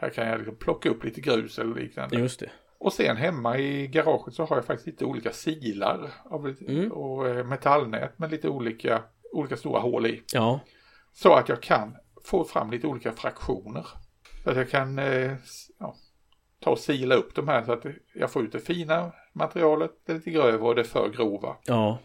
här 0.00 0.10
kan 0.10 0.26
jag 0.28 0.38
liksom 0.38 0.56
plocka 0.56 0.90
upp 0.90 1.04
lite 1.04 1.20
grus 1.20 1.58
eller 1.58 1.74
liknande. 1.74 2.16
Just 2.18 2.40
det. 2.40 2.50
Och 2.78 2.92
sen 2.92 3.16
hemma 3.16 3.58
i 3.58 3.86
garaget 3.86 4.34
så 4.34 4.44
har 4.44 4.56
jag 4.56 4.64
faktiskt 4.64 4.86
lite 4.86 5.04
olika 5.04 5.32
silar 5.32 6.10
av 6.24 6.54
Mm. 6.68 6.92
och 6.92 7.28
eh, 7.28 7.44
metallnät 7.46 8.18
med 8.18 8.30
lite 8.30 8.48
olika, 8.48 9.02
olika 9.32 9.56
stora 9.56 9.80
hål 9.80 10.06
i. 10.06 10.22
Ja. 10.32 10.60
Så 11.12 11.32
att 11.34 11.48
jag 11.48 11.62
kan 11.62 11.96
få 12.24 12.44
fram 12.44 12.70
lite 12.70 12.86
olika 12.86 13.12
fraktioner. 13.12 13.86
Så 14.44 14.50
att 14.50 14.56
jag 14.56 14.70
kan 14.70 14.98
eh, 14.98 15.32
ja, 15.78 15.94
ta 16.60 16.70
och 16.70 16.78
sila 16.78 17.14
upp 17.14 17.34
de 17.34 17.48
här 17.48 17.64
så 17.64 17.72
att 17.72 17.84
jag 18.14 18.30
får 18.30 18.42
ut 18.44 18.52
det 18.52 18.60
fina 18.60 19.12
materialet, 19.32 19.90
det 20.06 20.12
lite 20.14 20.30
grövre 20.30 20.58
och 20.68 20.74
det 20.74 20.84
för 20.84 21.08
grova. 21.08 21.56
Ja. 21.66 21.98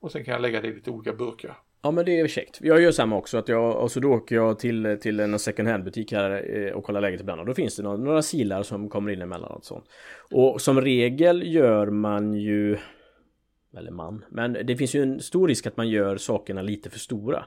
Och 0.00 0.12
sen 0.12 0.24
kan 0.24 0.32
jag 0.32 0.40
lägga 0.42 0.60
det 0.60 0.68
i 0.68 0.74
lite 0.74 0.90
olika 0.90 1.12
burkar. 1.12 1.56
Ja 1.84 1.90
men 1.90 2.04
det 2.04 2.20
är 2.20 2.28
käckt. 2.28 2.58
Jag 2.62 2.80
gör 2.80 2.92
samma 2.92 3.16
också 3.16 3.38
att 3.38 3.48
jag, 3.48 3.76
och 3.76 3.92
så 3.92 4.00
då 4.00 4.12
åker 4.12 4.34
jag 4.34 4.58
till, 4.58 4.98
till 5.00 5.20
en 5.20 5.38
second 5.38 5.68
hand 5.68 5.84
butik 5.84 6.12
här 6.12 6.56
eh, 6.56 6.72
och 6.72 6.84
kollar 6.84 7.00
läget 7.00 7.20
ibland 7.20 7.40
och 7.40 7.46
då 7.46 7.54
finns 7.54 7.76
det 7.76 7.82
några, 7.82 7.96
några 7.96 8.22
silar 8.22 8.62
som 8.62 8.88
kommer 8.88 9.12
in 9.12 9.22
emellanåt 9.22 9.64
sånt. 9.64 9.84
Och 10.30 10.60
som 10.60 10.80
regel 10.80 11.54
gör 11.54 11.86
man 11.86 12.34
ju 12.34 12.78
eller 13.76 13.90
man, 13.90 14.24
men 14.28 14.52
det 14.52 14.76
finns 14.76 14.94
ju 14.94 15.02
en 15.02 15.20
stor 15.20 15.48
risk 15.48 15.66
att 15.66 15.76
man 15.76 15.88
gör 15.88 16.16
sakerna 16.16 16.62
lite 16.62 16.90
för 16.90 16.98
stora. 16.98 17.44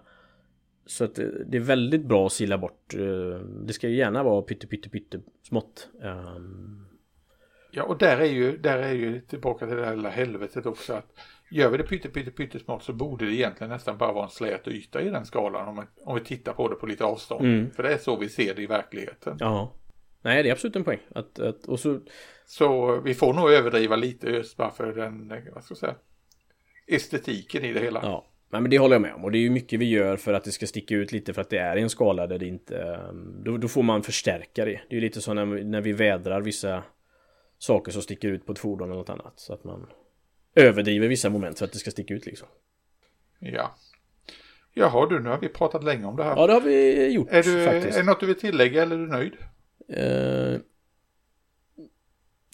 Så 0.86 1.04
att 1.04 1.20
eh, 1.20 1.26
det, 1.26 1.58
är 1.58 1.62
väldigt 1.62 2.06
bra 2.06 2.26
att 2.26 2.32
sila 2.32 2.58
bort. 2.58 2.94
Eh, 2.94 3.40
det 3.40 3.74
ska 3.74 3.88
ju 3.88 3.96
gärna 3.96 4.24
vara 4.24 4.42
pytte 4.42 4.68
pytte 4.68 4.90
pytte 4.90 5.20
smått. 5.48 5.90
Ehm. 6.04 6.86
Ja, 7.72 7.84
och 7.84 7.98
där 7.98 8.18
är 8.18 8.26
ju, 8.26 8.58
där 8.58 8.78
är 8.78 8.94
ju 8.94 9.22
tillbaka 9.22 9.68
till 9.68 9.76
det 9.76 9.86
här 9.86 9.96
lilla 9.96 10.10
helvetet 10.10 10.66
också 10.66 10.94
att 10.94 11.14
gör 11.52 11.70
vi 11.70 11.78
det 11.78 11.84
pytte 11.84 12.10
pytte 12.10 12.32
pytte 12.32 12.60
smått 12.60 12.84
så 12.84 12.94
borde 12.94 13.26
det 13.26 13.34
egentligen 13.36 13.70
nästan 13.72 13.98
bara 13.98 14.12
vara 14.12 14.24
en 14.26 14.30
slät 14.32 14.68
yta 14.68 15.02
i 15.02 15.10
den 15.10 15.26
skalan 15.26 15.68
om, 15.68 15.86
om 16.06 16.16
vi 16.16 16.22
tittar 16.22 16.54
på 16.54 16.68
det 16.68 16.76
på 16.76 16.86
lite 16.86 17.04
avstånd. 17.06 17.46
Mm. 17.46 17.72
För 17.72 17.84
det 17.84 17.94
är 17.94 17.98
så 17.98 18.16
vi 18.18 18.30
ser 18.30 18.56
det 18.56 18.62
i 18.62 18.66
verkligheten. 18.66 19.38
Ja. 19.40 19.74
Nej 20.22 20.44
det 20.44 20.50
är 20.50 20.54
absolut 20.54 20.76
en 20.76 20.84
poäng. 20.84 21.00
Att, 21.16 21.40
att, 21.40 21.66
och 21.66 21.80
så 21.80 22.00
Så 22.46 23.00
vi 23.02 23.14
får 23.14 23.34
nog 23.34 23.52
överdriva 23.52 23.96
lite 23.96 24.28
just 24.30 24.58
bara 24.58 24.72
för 24.72 24.94
den, 24.94 25.28
vad 25.54 25.64
ska 25.64 25.72
jag 25.72 25.78
säga, 25.78 25.96
estetiken 26.88 27.66
i 27.66 27.74
det 27.74 27.80
hela. 27.80 28.00
Ja, 28.04 28.26
Nej, 28.50 28.62
men 28.62 28.72
det 28.72 28.78
håller 28.80 28.96
jag 28.96 29.02
med 29.02 29.14
om. 29.14 29.24
Och 29.24 29.32
det 29.32 29.38
är 29.38 29.42
ju 29.42 29.50
mycket 29.50 29.80
vi 29.80 29.90
gör 29.90 30.18
för 30.18 30.34
att 30.34 30.44
det 30.44 30.52
ska 30.52 30.68
sticka 30.68 30.96
ut 30.96 31.12
lite 31.12 31.34
för 31.34 31.42
att 31.42 31.50
det 31.50 31.58
är 31.58 31.78
i 31.78 31.82
en 31.82 31.90
skala 31.90 32.28
där 32.28 32.40
det 32.40 32.46
inte... 32.48 32.78
ehm, 32.78 33.44
Då, 33.44 33.58
då 33.58 33.68
får 33.68 33.84
man 33.84 34.04
förstärka 34.04 34.66
det. 34.66 34.72
Det 34.90 34.96
är 34.96 34.96
ju 34.96 35.02
lite 35.02 35.22
så 35.22 35.34
när, 35.34 35.46
vi- 35.46 35.64
när 35.64 35.82
vi 35.82 35.94
vädrar 35.94 36.42
vissa 36.42 36.84
saker 37.58 37.92
som 37.92 38.02
sticker 38.02 38.28
ut 38.28 38.46
på 38.46 38.52
ett 38.52 38.60
fordon 38.60 38.88
eller 38.90 38.98
något 39.00 39.10
annat. 39.10 39.34
Så 39.40 39.54
att 39.54 39.64
man 39.64 39.88
överdriver 40.58 41.08
vissa 41.08 41.30
moment 41.30 41.58
för 41.58 41.66
att 41.66 41.72
det 41.72 41.80
ska 41.80 41.92
sticka 41.92 42.14
ut 42.14 42.26
liksom. 42.26 42.48
Ja. 43.40 43.76
Jaha 44.74 45.06
du, 45.10 45.20
nu 45.20 45.30
har 45.30 45.40
vi 45.40 45.50
pratat 45.50 45.84
länge 45.84 46.06
om 46.06 46.16
det 46.16 46.24
här. 46.24 46.36
Ja, 46.36 46.48
det 46.48 46.54
har 46.54 46.62
vi 46.62 47.08
gjort 47.08 47.28
är, 47.32 47.44
du, 47.44 47.66
faktiskt. 47.66 47.98
är 47.98 48.02
det 48.02 48.06
något 48.06 48.20
du 48.20 48.26
vill 48.26 48.40
tillägga 48.40 48.82
eller 48.82 48.96
är 48.96 49.00
du 49.00 49.08
nöjd? 49.08 49.34
Eh, 49.90 50.60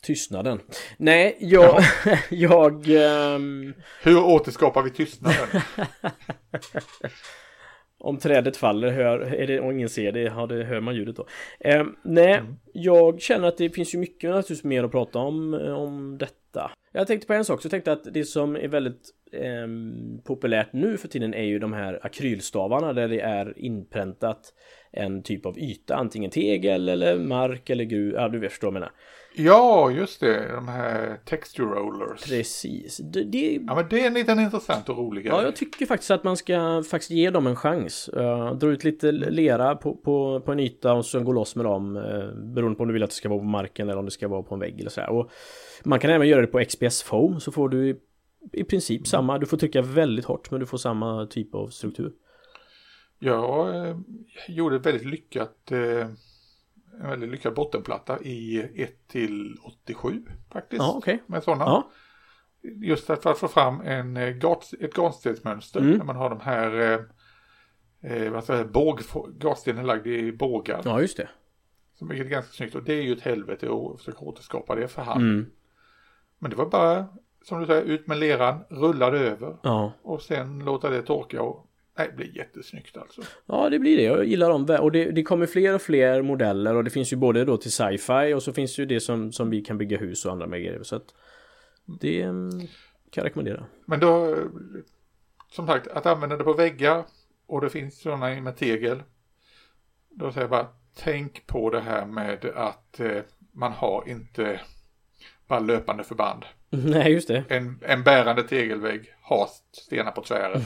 tystnaden. 0.01 0.59
Nej, 0.97 1.37
jag... 1.39 1.81
jag 2.29 2.85
ehm, 2.89 3.73
Hur 4.03 4.23
återskapar 4.23 4.81
vi 4.81 4.89
tystnaden? 4.89 5.47
Om 7.97 8.17
trädet 8.17 8.57
faller 8.57 8.91
hör, 8.91 9.19
är 9.19 9.47
det, 9.47 9.59
och 9.59 9.73
ingen 9.73 9.89
ser 9.89 10.11
det, 10.11 10.21
ja, 10.21 10.47
det 10.47 10.63
hör 10.63 10.79
man 10.79 10.95
ljudet 10.95 11.15
då. 11.15 11.27
Eh, 11.59 11.85
nej, 12.03 12.41
jag 12.73 13.21
känner 13.21 13.47
att 13.47 13.57
det 13.57 13.69
finns 13.69 13.95
ju 13.95 13.97
mycket 13.97 14.29
naturligtvis 14.29 14.63
mer 14.63 14.83
att 14.83 14.91
prata 14.91 15.19
om, 15.19 15.53
eh, 15.53 15.73
om 15.73 16.17
detta. 16.17 16.71
Jag 16.95 17.07
tänkte 17.07 17.27
på 17.27 17.33
en 17.33 17.45
sak, 17.45 17.61
så 17.61 17.65
jag 17.65 17.71
tänkte 17.71 17.91
att 17.91 18.13
det 18.13 18.25
som 18.25 18.55
är 18.55 18.67
väldigt 18.67 19.09
eh, 19.31 19.67
populärt 20.23 20.73
nu 20.73 20.97
för 20.97 21.07
tiden 21.07 21.33
är 21.33 21.43
ju 21.43 21.59
de 21.59 21.73
här 21.73 21.99
akrylstavarna 22.05 22.93
där 22.93 23.07
det 23.07 23.19
är 23.19 23.59
inpräntat 23.59 24.53
en 24.91 25.23
typ 25.23 25.45
av 25.45 25.59
yta, 25.59 25.95
antingen 25.95 26.31
tegel 26.31 26.89
eller 26.89 27.19
mark 27.19 27.69
eller 27.69 27.83
gru, 27.83 28.13
ja 28.13 28.29
du 28.29 28.49
förstår 28.49 28.67
vad 28.67 28.75
jag 28.75 28.79
menar 28.79 28.91
ja, 29.33 29.91
just 29.91 30.19
det. 30.19 30.51
De 30.53 30.67
här 30.67 31.19
texture 31.25 31.67
rollers. 31.67 32.23
Precis, 32.23 32.97
det, 32.97 33.23
det 33.23 33.59
Ja, 33.67 33.75
men 33.75 33.87
det 33.89 34.03
är 34.03 34.07
en 34.07 34.13
liten 34.13 34.39
intressant 34.39 34.89
och 34.89 34.97
rolig 34.97 35.23
grej. 35.23 35.33
Ja, 35.35 35.43
jag 35.43 35.55
tycker 35.55 35.85
faktiskt 35.85 36.11
att 36.11 36.23
man 36.23 36.37
ska 36.37 36.83
faktiskt 36.83 37.11
ge 37.11 37.29
dem 37.29 37.47
en 37.47 37.55
chans. 37.55 38.09
Uh, 38.17 38.53
dra 38.53 38.67
ut 38.67 38.83
lite 38.83 39.11
lera 39.11 39.75
på, 39.75 39.95
på, 39.95 40.41
på 40.45 40.51
en 40.51 40.59
yta 40.59 40.93
och 40.93 41.05
sen 41.05 41.23
gå 41.23 41.31
loss 41.31 41.55
med 41.55 41.65
dem. 41.65 41.95
Uh, 41.95 42.53
beroende 42.53 42.77
på 42.77 42.83
om 42.83 42.87
du 42.87 42.93
vill 42.93 43.03
att 43.03 43.09
det 43.09 43.15
ska 43.15 43.29
vara 43.29 43.39
på 43.39 43.45
marken 43.45 43.89
eller 43.89 43.99
om 43.99 44.05
det 44.05 44.11
ska 44.11 44.27
vara 44.27 44.43
på 44.43 44.53
en 44.53 44.59
vägg 44.59 44.79
eller 44.79 44.89
så 44.89 45.01
här. 45.01 45.09
Och 45.09 45.31
man 45.83 45.99
kan 45.99 46.11
även 46.11 46.27
göra 46.27 46.41
det 46.41 46.47
på 46.47 46.65
XPS 46.65 47.03
foam 47.03 47.39
så 47.39 47.51
får 47.51 47.69
du 47.69 47.99
i 48.51 48.63
princip 48.63 49.07
samma. 49.07 49.37
Du 49.37 49.45
får 49.45 49.57
trycka 49.57 49.81
väldigt 49.81 50.25
hårt 50.25 50.51
men 50.51 50.59
du 50.59 50.65
får 50.65 50.77
samma 50.77 51.25
typ 51.25 51.55
av 51.55 51.67
struktur. 51.67 52.11
Jag 53.19 53.87
eh, 53.87 53.97
gjorde 54.47 54.75
ett 54.75 54.85
väldigt 54.85 55.05
lyckat 55.05 55.71
eh, 55.71 56.07
en 57.01 57.09
väldigt 57.09 57.29
lyckad 57.29 57.53
bottenplatta 57.53 58.19
i 58.21 58.69
1 58.75 59.07
till 59.07 59.57
87 59.63 60.21
faktiskt. 60.51 60.81
Ja, 60.81 60.93
okej. 60.97 61.23
Med 61.27 61.43
sådana. 61.43 61.63
Ja. 61.63 61.89
Just 62.63 63.05
för 63.05 63.27
att 63.27 63.37
få 63.37 63.47
fram 63.47 63.81
en, 63.81 64.17
eh, 64.17 64.37
ett 64.79 64.93
gatstensmönster. 64.93 65.79
Mm. 65.79 65.97
När 65.97 66.05
man 66.05 66.15
har 66.15 66.29
de 66.29 66.39
här 66.39 66.81
eh, 68.01 68.11
eh, 68.11 68.31
vad 68.31 68.43
säger, 68.43 68.65
båg, 68.65 68.99
gatstenen 69.39 69.85
lagd 69.85 70.07
i 70.07 70.31
bågar. 70.31 70.81
Ja, 70.85 71.01
just 71.01 71.17
det. 71.17 71.29
Som 71.93 72.11
är 72.11 72.15
ganska 72.15 72.51
snyggt. 72.53 72.75
Och 72.75 72.83
det 72.83 72.93
är 72.93 73.01
ju 73.01 73.13
ett 73.13 73.21
helvete 73.21 73.67
att 73.71 73.97
försöka 73.97 74.19
återskapa 74.19 74.75
det 74.75 74.87
för 74.87 75.01
hand. 75.01 75.21
Mm. 75.21 75.45
Men 76.39 76.49
det 76.49 76.55
var 76.57 76.69
bara, 76.69 77.07
som 77.43 77.59
du 77.59 77.65
säger, 77.65 77.81
ut 77.81 78.07
med 78.07 78.17
leran, 78.17 78.63
rullade 78.69 79.19
över. 79.19 79.57
Ja. 79.63 79.93
Och 80.01 80.21
sen 80.21 80.59
låta 80.59 80.89
det 80.89 81.01
torka 81.01 81.41
och 81.41 81.69
Nej, 81.97 82.07
det 82.07 82.15
blir 82.15 82.37
jättesnyggt 82.37 82.97
alltså. 82.97 83.21
Ja, 83.45 83.69
det 83.69 83.79
blir 83.79 83.97
det. 83.97 84.03
Jag 84.03 84.25
gillar 84.25 84.49
dem. 84.49 84.77
Och 84.81 84.91
det, 84.91 85.11
det 85.11 85.23
kommer 85.23 85.45
fler 85.45 85.75
och 85.75 85.81
fler 85.81 86.21
modeller 86.21 86.75
och 86.75 86.83
det 86.83 86.89
finns 86.89 87.13
ju 87.13 87.17
både 87.17 87.45
då 87.45 87.57
till 87.57 87.71
sci-fi 87.71 88.33
och 88.33 88.43
så 88.43 88.53
finns 88.53 88.75
det 88.75 88.81
ju 88.81 88.85
det 88.85 88.99
som, 88.99 89.31
som 89.31 89.49
vi 89.49 89.61
kan 89.61 89.77
bygga 89.77 89.97
hus 89.97 90.25
och 90.25 90.31
andra 90.31 90.47
med 90.47 90.61
grejer. 90.61 90.83
Så 90.83 90.95
att 90.95 91.05
det 91.85 92.21
kan 92.21 93.21
jag 93.21 93.25
rekommendera. 93.25 93.65
Men 93.85 93.99
då, 93.99 94.37
som 95.51 95.67
sagt, 95.67 95.87
att 95.87 96.05
använda 96.05 96.37
det 96.37 96.43
på 96.43 96.53
väggar 96.53 97.03
och 97.47 97.61
det 97.61 97.69
finns 97.69 98.01
sådana 98.01 98.41
med 98.41 98.57
tegel. 98.57 99.03
Då 100.09 100.31
säger 100.31 100.41
jag 100.41 100.49
bara, 100.49 100.67
tänk 100.95 101.47
på 101.47 101.69
det 101.69 101.81
här 101.81 102.05
med 102.05 102.45
att 102.45 102.99
eh, 102.99 103.21
man 103.51 103.71
har 103.71 104.03
inte 104.07 104.61
bara 105.47 105.59
löpande 105.59 106.03
förband. 106.03 106.45
Nej, 106.69 107.11
just 107.11 107.27
det. 107.27 107.43
En, 107.47 107.79
en 107.81 108.03
bärande 108.03 108.43
tegelvägg 108.43 109.13
har 109.21 109.47
stenar 109.71 110.11
på 110.11 110.21
tvären. 110.21 110.61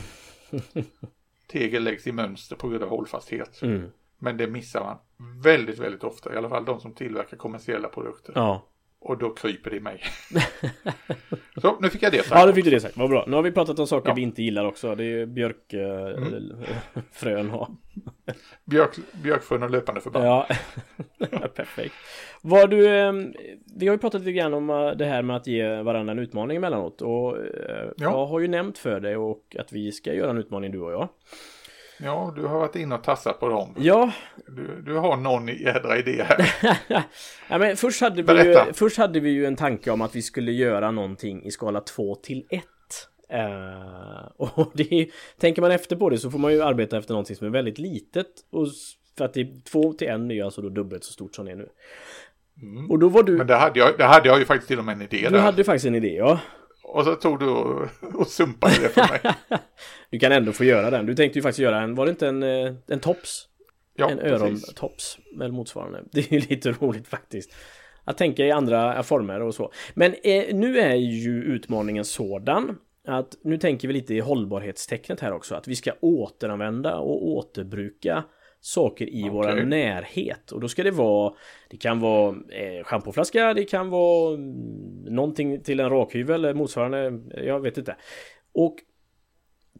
Tegel 1.48 1.84
läggs 1.84 2.08
i 2.08 2.12
mönster 2.12 2.56
på 2.56 2.70
grund 2.70 2.84
av 2.84 2.89
hållfasthet. 2.89 3.62
Mm. 3.62 3.89
Men 4.20 4.38
det 4.38 4.48
missar 4.48 4.84
man 4.84 4.98
väldigt, 5.43 5.80
väldigt 5.80 6.04
ofta. 6.04 6.34
I 6.34 6.38
alla 6.38 6.50
fall 6.50 6.66
de 6.66 6.80
som 6.80 6.93
tillverkar 6.93 7.38
kommersiella 7.38 7.88
produkter. 7.88 8.34
Ja. 8.36 8.68
Och 9.00 9.18
då 9.18 9.30
kryper 9.30 9.70
det 9.70 9.76
i 9.76 9.80
mig. 9.80 10.04
Så, 11.62 11.78
nu 11.80 11.89
fick 11.89 12.04
jag 12.04 12.12
det 12.12 12.18
sagt. 12.18 12.32
Ja, 12.41 12.45
då 12.45 12.54
fick 12.54 12.66
du 12.66 12.72
det 12.72 12.80
sagt. 12.80 12.98
Vad 12.98 13.10
bra. 13.10 13.26
Nu 13.28 13.36
har 13.36 13.43
vi 13.43 13.52
pratat 13.52 13.80
om 13.80 13.88
saker 13.88 14.10
Ja. 14.10 14.14
vi 14.16 14.22
inte 14.22 14.43
gillar 14.43 14.66
också. 14.66 14.95
Det 14.95 15.04
är 15.04 15.26
björkfrön 15.26 16.64
äh, 16.95 17.02
frön 17.12 17.52
och... 17.52 17.70
Björk, 18.66 18.95
björkfrön 19.24 19.64
och 19.64 19.70
löpande 19.70 20.02
förband. 20.02 20.26
Ja, 20.26 20.48
perfekt. 21.56 21.93
Var 22.41 22.68
du, 22.68 22.88
eh, 22.88 23.14
vi 23.76 23.88
har 23.88 23.95
ju 23.95 24.00
pratat 24.00 24.22
lite 24.22 24.32
grann 24.32 24.54
om 24.54 24.70
eh, 24.70 24.91
det 24.91 25.06
här 25.06 25.22
med 25.22 25.36
att 25.36 25.48
ge 25.48 25.82
varandra 25.82 26.12
en 26.12 26.20
utmaning 26.20 26.58
emellanåt 26.58 27.02
och 27.02 27.38
eh, 27.38 27.89
jag 27.98 28.26
har 28.26 28.39
ju 28.39 28.48
nämnt 28.48 28.78
för 28.78 29.00
dig 29.00 29.18
och 29.18 29.56
att 29.60 29.74
vi 29.74 29.91
ska 29.91 30.14
göra 30.14 30.30
en 30.30 30.38
utmaning 30.38 30.72
du 30.72 30.80
och 30.80 30.91
jag. 30.91 31.10
Ja, 32.00 32.34
du 32.36 32.45
har 32.45 32.60
varit 32.60 32.76
inne 32.76 32.95
och 32.95 33.04
tassat 33.04 33.39
på 33.39 33.50
dem. 33.50 33.76
Ja, 33.78 34.12
Du, 34.48 34.82
du 34.86 34.93
har 34.95 35.18
någon 35.18 35.48
jädra 35.48 35.98
idé 35.98 36.24
här. 36.24 36.54
ja 37.50 37.58
men 37.58 37.78
först 37.78 38.02
hade, 38.02 38.22
vi 38.22 38.43
ju, 38.43 38.74
först 38.74 38.98
hade 38.98 39.20
vi 39.20 39.30
ju 39.30 39.45
en 39.45 39.56
tanke 39.56 39.91
om 39.91 40.02
att 40.02 40.16
vi 40.16 40.22
skulle 40.22 40.52
göra 40.52 40.91
någonting 40.91 41.43
i 41.45 41.52
skala 41.52 41.82
2 41.82 42.16
till 42.16 42.45
1. 42.50 42.64
Eh, 43.30 44.28
och 44.38 44.72
det 44.76 44.93
är, 44.93 45.08
tänker 45.39 45.62
man 45.62 45.72
efter 45.72 45.95
på 45.95 46.10
det 46.10 46.18
så 46.18 46.32
får 46.32 46.39
man 46.39 46.54
ju 46.54 46.62
arbeta 46.62 46.98
efter 46.98 47.14
någonting 47.14 47.36
som 47.36 47.48
är 47.48 47.52
väldigt 47.52 47.78
litet. 47.78 48.28
Och, 48.52 48.68
för 49.18 49.26
att 49.26 49.34
det 49.34 49.41
är 49.41 49.62
2 49.72 49.93
till 49.93 50.08
1 50.08 50.14
är 50.32 50.43
alltså 50.43 50.62
då 50.62 50.70
dubbelt 50.70 51.04
så 51.04 51.14
stort 51.14 51.36
som 51.36 51.45
det 51.45 51.52
är 51.52 51.56
nu. 51.56 51.70
Och 52.89 53.00
då 53.00 53.10
var 53.10 53.24
du, 53.24 53.32
Mm. 53.32 53.38
Men 53.38 53.48
det 53.48 53.56
hade, 53.56 53.80
jag, 53.80 53.98
det 53.98 54.04
hade 54.04 54.28
jag 54.28 54.39
ju 54.39 54.45
faktiskt 54.45 54.68
till 54.68 54.80
och 54.80 54.86
med 54.86 54.95
en 54.95 55.02
idé 55.02 55.18
du 55.24 55.30
där. 55.30 55.39
hade 55.39 55.64
faktiskt 55.64 55.86
en 55.86 55.95
idé 55.95 56.16
ja. 56.16 56.39
Och 56.88 57.06
så 57.06 57.16
tog 57.16 57.40
du 57.40 57.50
och, 57.50 57.88
och 58.16 58.28
sumpade 58.28 58.74
det 58.82 58.90
för 58.90 59.08
mig. 59.10 59.36
Du 60.10 60.20
kan 60.20 60.32
ändå 60.32 60.52
få 60.52 60.64
göra 60.64 60.90
den. 60.90 61.06
Du 61.06 61.16
tänkte 61.16 61.40
ju 61.40 61.44
faktiskt 61.44 61.60
göra 61.60 61.82
en, 61.82 61.96
var 61.96 62.06
det 62.06 62.10
inte 62.10 62.28
en, 62.28 62.44
eh, 62.44 62.74
en 62.88 63.00
tops? 63.00 63.48
Ja, 63.96 64.10
en 64.10 64.20
örontops 64.20 65.18
eller 65.36 65.52
motsvarande. 65.52 66.04
Det 66.12 66.20
är 66.20 66.34
ju 66.34 66.40
lite 66.40 66.72
roligt 66.72 67.08
faktiskt. 67.08 67.56
Att 68.04 68.18
tänka 68.18 68.46
i 68.46 68.52
andra 68.52 69.04
former 69.04 69.42
och 69.42 69.56
så. 69.56 69.72
Men 69.94 70.16
eh, 70.24 70.56
nu 70.56 70.80
är 70.80 70.96
ju 70.96 71.44
utmaningen 71.44 72.06
sådan 72.06 72.78
att 73.08 73.38
nu 73.44 73.58
tänker 73.58 73.88
vi 73.88 73.94
lite 73.94 74.14
i 74.14 74.20
hållbarhetstecknet 74.20 75.20
här 75.20 75.32
också. 75.32 75.56
Att 75.56 75.68
vi 75.68 75.76
ska 75.76 75.92
återanvända 76.02 76.98
och 76.98 77.28
återbruka 77.28 78.24
saker 78.68 79.09
i 79.09 79.22
Okej. 79.22 79.30
våra 79.30 79.55
närhet. 79.55 80.51
Och 80.51 80.59
då 80.59 80.68
ska 80.68 80.84
det 80.84 80.91
vara 80.91 81.34
Det 81.70 81.78
kan 81.78 81.99
vara 81.99 82.36
eh, 82.49 82.84
schampoflaska, 82.84 83.53
det 83.53 83.63
kan 83.63 83.89
vara 83.89 84.34
mm, 84.34 84.53
någonting 85.15 85.63
till 85.63 85.80
en 85.80 85.89
rakhyvel 85.89 86.45
eller 86.45 86.53
motsvarande. 86.53 87.20
Jag 87.43 87.59
vet 87.59 87.78
inte. 87.78 87.95
Och 88.53 88.76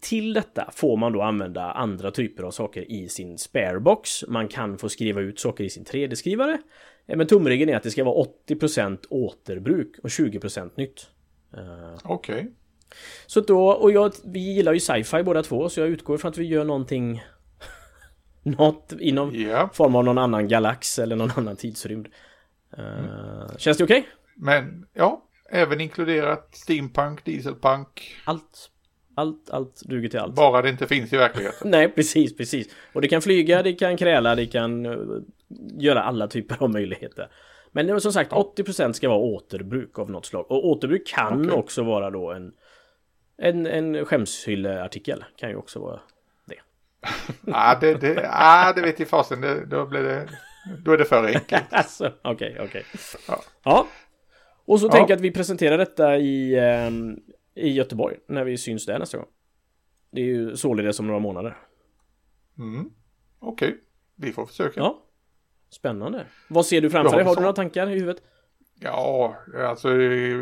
till 0.02 0.34
detta 0.34 0.70
får 0.74 0.98
man 0.98 1.14
då 1.14 1.22
använda 1.22 1.72
andra 1.72 2.12
typer 2.12 2.44
av 2.44 2.52
saker 2.52 2.92
i 2.92 3.10
sin 3.10 3.38
sparebox. 3.38 4.24
Man 4.28 4.48
kan 4.48 4.78
få 4.78 4.90
skriva 4.90 5.22
ut 5.22 5.40
saker 5.40 5.64
i 5.64 5.70
sin 5.70 5.84
3D-skrivare. 5.84 6.58
Eh, 7.08 7.18
Men 7.18 7.28
tumregeln 7.28 7.70
är 7.70 7.76
att 7.76 7.84
det 7.84 7.92
ska 7.92 8.04
vara 8.04 8.26
80% 8.50 8.98
återbruk 9.10 10.00
och 10.04 10.10
20% 10.10 10.72
nytt. 10.76 11.10
Eh, 11.54 11.98
Okej. 12.04 12.48
Så 13.26 13.42
då, 13.42 13.70
och 13.70 13.92
jag, 13.92 14.12
vi 14.26 14.40
gillar 14.40 14.74
ju 14.74 14.80
sci-fi 14.80 15.24
båda 15.24 15.44
två 15.44 15.70
så 15.70 15.80
jag 15.80 15.90
utgår 15.90 16.18
från 16.18 16.30
att 16.30 16.38
vi 16.38 16.46
gör 16.46 16.64
någonting 16.64 17.22
Något 18.58 18.94
inom 19.00 19.36
Ja, 19.36 19.70
form 19.74 19.96
av 19.96 20.04
någon 20.06 20.18
annan 20.18 20.48
galax 20.48 21.00
eller 21.00 21.16
någon 21.16 21.32
annan 21.36 21.56
tidsrymd. 21.56 22.08
Eh, 22.78 23.58
Känns 23.58 23.78
det 23.78 23.84
okej? 23.84 24.08
men 24.36 24.86
ja, 24.94 25.24
även 25.50 25.82
inkluderat 25.82 26.50
steampunk, 26.56 27.26
dieselpunk. 27.26 28.16
Allt, 28.26 28.70
allt, 29.16 29.50
allt 29.50 29.82
duger 29.86 30.10
till 30.10 30.20
allt. 30.20 30.36
Bara 30.36 30.62
det 30.62 30.70
inte 30.70 30.88
finns 30.88 31.14
i 31.14 31.18
verkligheten. 31.18 31.70
Nej, 31.72 31.90
precis, 31.90 32.38
precis. 32.38 32.68
Och 32.94 33.02
det 33.02 33.08
kan 33.08 33.22
flyga, 33.22 33.64
det 33.64 33.74
kan 33.74 33.98
kräla, 33.98 34.36
det 34.36 34.46
kan 34.46 34.86
eh, 34.86 34.98
göra 35.78 36.04
alla 36.04 36.28
typer 36.28 36.64
av 36.64 36.70
möjligheter. 36.70 37.30
Men 37.72 38.02
som 38.02 38.14
sagt, 38.14 38.32
80% 38.32 38.92
ska 38.94 39.10
vara 39.10 39.20
återbruk 39.20 40.00
av 40.00 40.12
något 40.12 40.26
slag. 40.26 40.52
Och 40.52 40.66
återbruk 40.68 41.08
kan 41.08 41.42
Okej. 41.42 41.52
också 41.52 41.84
vara 41.84 42.10
då 42.10 42.32
en 42.32 42.54
en, 43.38 43.66
en 43.66 44.06
skämshylleartikel 44.06 45.24
kan 45.36 45.50
ju 45.50 45.56
också 45.56 45.80
vara 45.80 46.00
ah, 47.52 47.80
det, 47.80 47.94
det, 47.94 48.30
ah, 48.32 48.74
det 48.74 48.82
vet 48.82 49.00
i 49.00 49.06
fasen. 49.06 49.42
Det, 49.42 49.66
då, 49.66 49.86
blir 49.86 50.04
det, 50.04 50.30
då 50.86 50.92
är 50.92 50.98
det 50.98 51.06
för 51.06 51.26
enkelt. 51.28 51.64
Alltså, 51.72 52.14
okej, 52.24 52.58
okej. 52.60 52.86
Ja. 53.28 53.42
Ja. 53.64 53.88
Och 54.66 54.80
så 54.80 54.86
Ja. 54.88 54.92
tänker 54.92 55.10
jag 55.12 55.16
att 55.18 55.22
vi 55.24 55.32
presenterar 55.32 55.78
detta 55.78 56.18
i, 56.18 56.60
ehm, 56.60 57.20
i 57.56 57.70
Göteborg 57.72 58.18
när 58.28 58.44
vi 58.44 58.58
syns 58.58 58.86
där 58.86 59.00
nästa 59.00 59.18
gång. 59.18 59.28
Det 60.12 60.22
är 60.22 60.26
ju 60.26 60.56
således 60.56 61.00
om 61.00 61.08
några 61.08 61.20
månader. 61.20 61.58
Mm. 62.58 62.90
Okej, 63.40 63.78
vi 64.16 64.32
får 64.32 64.46
försöka. 64.46 64.80
Ja. 64.80 65.04
Spännande. 65.70 66.26
Vad 66.50 66.66
ser 66.66 66.82
du 66.82 66.90
framför 66.90 67.12
Ja, 67.12 67.18
dig? 67.18 67.26
Har 67.26 67.36
du 67.36 67.42
några 67.42 67.54
tankar 67.54 67.90
i 67.90 67.94
huvudet? 67.94 68.24
Ja, 68.80 69.36
alltså 69.68 69.88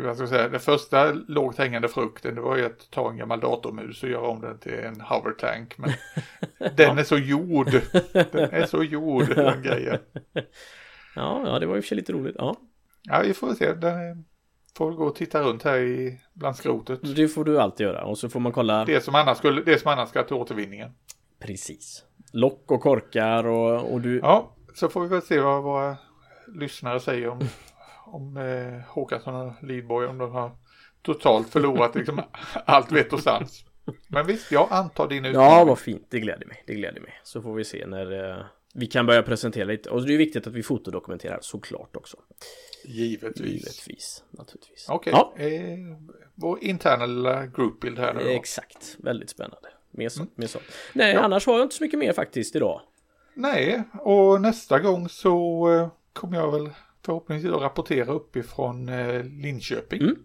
vad 0.04 0.14
ska 0.16 0.22
jag 0.22 0.28
säga, 0.28 0.48
den 0.48 0.60
första 0.60 1.12
lågt 1.12 1.58
hängande 1.58 1.88
frukten 1.88 2.34
det 2.34 2.40
var 2.40 2.56
ju 2.56 2.64
att 2.66 2.90
ta 2.90 3.10
en 3.10 3.16
gammal 3.16 3.40
datormus 3.40 4.02
och 4.02 4.08
göra 4.08 4.28
om 4.28 4.40
den 4.40 4.58
till 4.58 4.74
en 4.74 5.00
hover 5.00 5.32
tank. 5.32 5.78
Men 5.78 5.90
den 6.76 6.98
är 6.98 7.04
så 7.04 7.18
gjord. 7.18 7.70
Den 8.12 8.50
är 8.50 8.66
så 8.66 8.82
gjord 8.82 9.34
den 9.34 9.62
grejen. 9.62 9.98
Ja, 11.14 11.42
ja, 11.46 11.58
det 11.58 11.66
var 11.66 11.76
ju 11.76 11.82
för 11.82 11.88
sig 11.88 11.96
lite 11.96 12.12
roligt. 12.12 12.36
Ja, 12.38 12.56
Ja, 13.02 13.20
vi 13.24 13.34
får 13.34 13.54
se. 13.54 13.72
Den 13.74 14.24
får 14.76 14.92
gå 14.92 15.04
och 15.04 15.14
titta 15.14 15.42
runt 15.42 15.62
här 15.62 15.78
i, 15.78 16.20
bland 16.32 16.56
skrotet. 16.56 17.16
det 17.16 17.28
får 17.28 17.44
du 17.44 17.60
alltid 17.60 17.86
göra. 17.86 18.04
Och 18.04 18.18
så 18.18 18.28
får 18.28 18.40
man 18.40 18.52
kolla 18.52 18.84
Det 18.84 19.00
som 19.00 19.14
annars, 19.14 19.38
skulle, 19.38 19.62
det 19.62 19.78
som 19.78 19.92
annars 19.92 20.08
ska 20.08 20.22
till 20.22 20.36
återvinningen. 20.36 20.90
precis. 21.38 22.04
Lock 22.32 22.70
och 22.70 22.80
korkar 22.80 23.46
och, 23.46 23.92
och 23.92 24.00
du... 24.00 24.18
Ja, 24.18 24.54
så 24.74 24.88
får 24.88 25.00
vi 25.00 25.08
väl 25.08 25.22
se 25.22 25.40
vad 25.40 25.62
våra 25.62 25.96
lyssnare 26.54 27.00
säger 27.00 27.28
om, 27.28 27.38
om 28.06 28.36
eh, 28.36 28.80
Håkansson 28.94 29.34
och 29.34 29.52
Lidborg. 29.62 30.06
Om 30.06 30.18
de 30.18 30.30
har 30.32 30.50
totalt 31.02 31.48
förlorat 31.48 31.94
liksom, 31.94 32.22
allt 32.66 32.92
vett 32.92 33.12
och 33.12 33.20
sans. 33.20 33.64
Men 34.08 34.26
visst, 34.26 34.52
jag 34.52 34.68
antar 34.70 35.08
din 35.08 35.24
Ja, 35.24 35.30
utmaning. 35.30 35.66
vad 35.68 35.78
fint. 35.78 36.06
Det 36.10 36.20
gläder 36.20 36.46
mig. 36.46 36.62
Det 36.66 36.74
gläder 36.74 37.00
mig. 37.00 37.20
Så 37.22 37.42
får 37.42 37.54
vi 37.54 37.64
se 37.64 37.86
när 37.86 38.30
eh, 38.38 38.44
vi 38.74 38.86
kan 38.86 39.06
börja 39.06 39.22
presentera 39.22 39.64
lite. 39.64 39.90
Och 39.90 40.06
det 40.06 40.14
är 40.14 40.18
viktigt 40.18 40.46
att 40.46 40.52
vi 40.52 40.62
fotodokumenterar 40.62 41.38
såklart 41.42 41.96
också. 41.96 42.16
Givetvis. 42.84 43.46
Givetvis, 43.46 44.24
naturligtvis. 44.30 44.86
Okej, 44.88 45.12
Ja, 45.16 45.34
eh, 45.36 45.78
vår 46.34 46.64
interna 46.64 47.06
lilla 47.06 47.46
groupbild 47.46 47.98
här 47.98 48.14
nu 48.14 48.30
exakt. 48.30 48.96
Väldigt 48.98 49.30
spännande. 49.30 49.68
Mer 49.90 50.08
så, 50.08 50.26
mer 50.34 50.46
så. 50.46 50.58
Nej, 50.92 51.14
Ja. 51.14 51.20
annars 51.20 51.46
har 51.46 51.54
jag 51.54 51.62
inte 51.62 51.74
så 51.74 51.84
mycket 51.84 51.98
mer 51.98 52.12
faktiskt 52.12 52.56
idag. 52.56 52.80
Nej, 53.34 53.82
och 54.00 54.40
nästa 54.40 54.78
gång 54.78 55.08
så 55.08 55.68
eh, 55.74 55.88
kommer 56.12 56.36
jag 56.38 56.52
väl 56.52 56.70
förhoppningsvis 57.06 57.52
att 57.52 57.60
rapportera 57.62 58.12
uppifrån 58.12 58.88
eh, 58.88 59.24
Linköping. 59.24 60.02
Mm. 60.02 60.16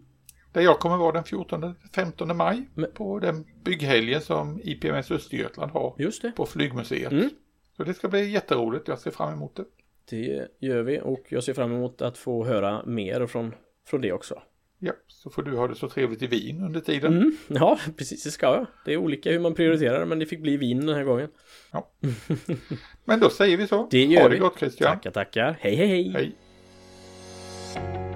Där 0.54 0.62
jag 0.62 0.80
kommer 0.80 0.98
vara 0.98 1.12
den 1.12 1.24
14-15 1.24 2.34
maj 2.34 2.70
Men- 2.74 2.92
på 2.94 3.20
den 3.20 3.46
bygghelgen 3.64 4.22
som 4.22 4.60
IPMS 4.64 5.12
Östergötland 5.12 5.72
har 5.72 5.96
Just 6.00 6.22
det. 6.22 6.32
på 6.32 6.46
Flygmuseet. 6.46 7.12
Mm. 7.12 7.30
Så 7.78 7.84
det 7.84 7.94
ska 7.94 8.08
bli 8.08 8.30
jätteroligt, 8.30 8.88
jag 8.88 9.00
ser 9.00 9.12
fram 9.12 9.34
emot 9.34 9.56
det. 9.56 9.66
Det 10.10 10.48
gör 10.60 10.82
vi 10.84 11.00
och 11.04 11.24
jag 11.30 11.44
ser 11.44 11.54
fram 11.54 11.72
emot 11.72 12.02
att 12.02 12.18
få 12.18 12.46
höra 12.46 12.86
mer 12.86 13.28
från, 13.28 13.54
från 13.88 14.02
det 14.02 14.12
också. 14.12 14.42
Ja, 14.84 14.94
så 15.08 15.30
får 15.30 15.44
du 15.44 15.58
ha 15.58 15.68
det 15.68 15.76
så 15.76 15.90
trevligt 15.90 16.22
i 16.22 16.28
Wien 16.28 16.64
under 16.64 16.80
tiden. 16.80 17.14
Mm, 17.18 17.38
ja, 17.48 17.80
precis 17.98 18.24
det 18.24 18.32
ska 18.32 18.46
jag. 18.46 18.66
Det 18.86 18.94
är 18.94 18.98
olika 18.98 19.32
hur 19.32 19.40
man 19.40 19.54
prioriterar 19.56 20.06
men 20.06 20.20
det 20.20 20.26
fick 20.26 20.42
bli 20.42 20.58
vin 20.58 20.86
den 20.86 20.96
här 20.96 21.04
gången. 21.04 21.30
Ja. 21.72 21.92
Men 23.06 23.20
då 23.20 23.30
säger 23.30 23.58
vi 23.58 23.68
så. 23.68 23.88
Det 23.92 24.04
gör 24.06 24.22
ha 24.22 24.30
det 24.30 24.36
vi. 24.36 24.40
gott 24.40 24.60
Christian. 24.60 24.92
Tackar, 24.94 25.12
tackar. 25.12 25.58
Hej, 25.60 25.76
hej, 25.76 25.88
hej. 25.88 26.10
Hej. 26.10 26.36
you 27.76 28.11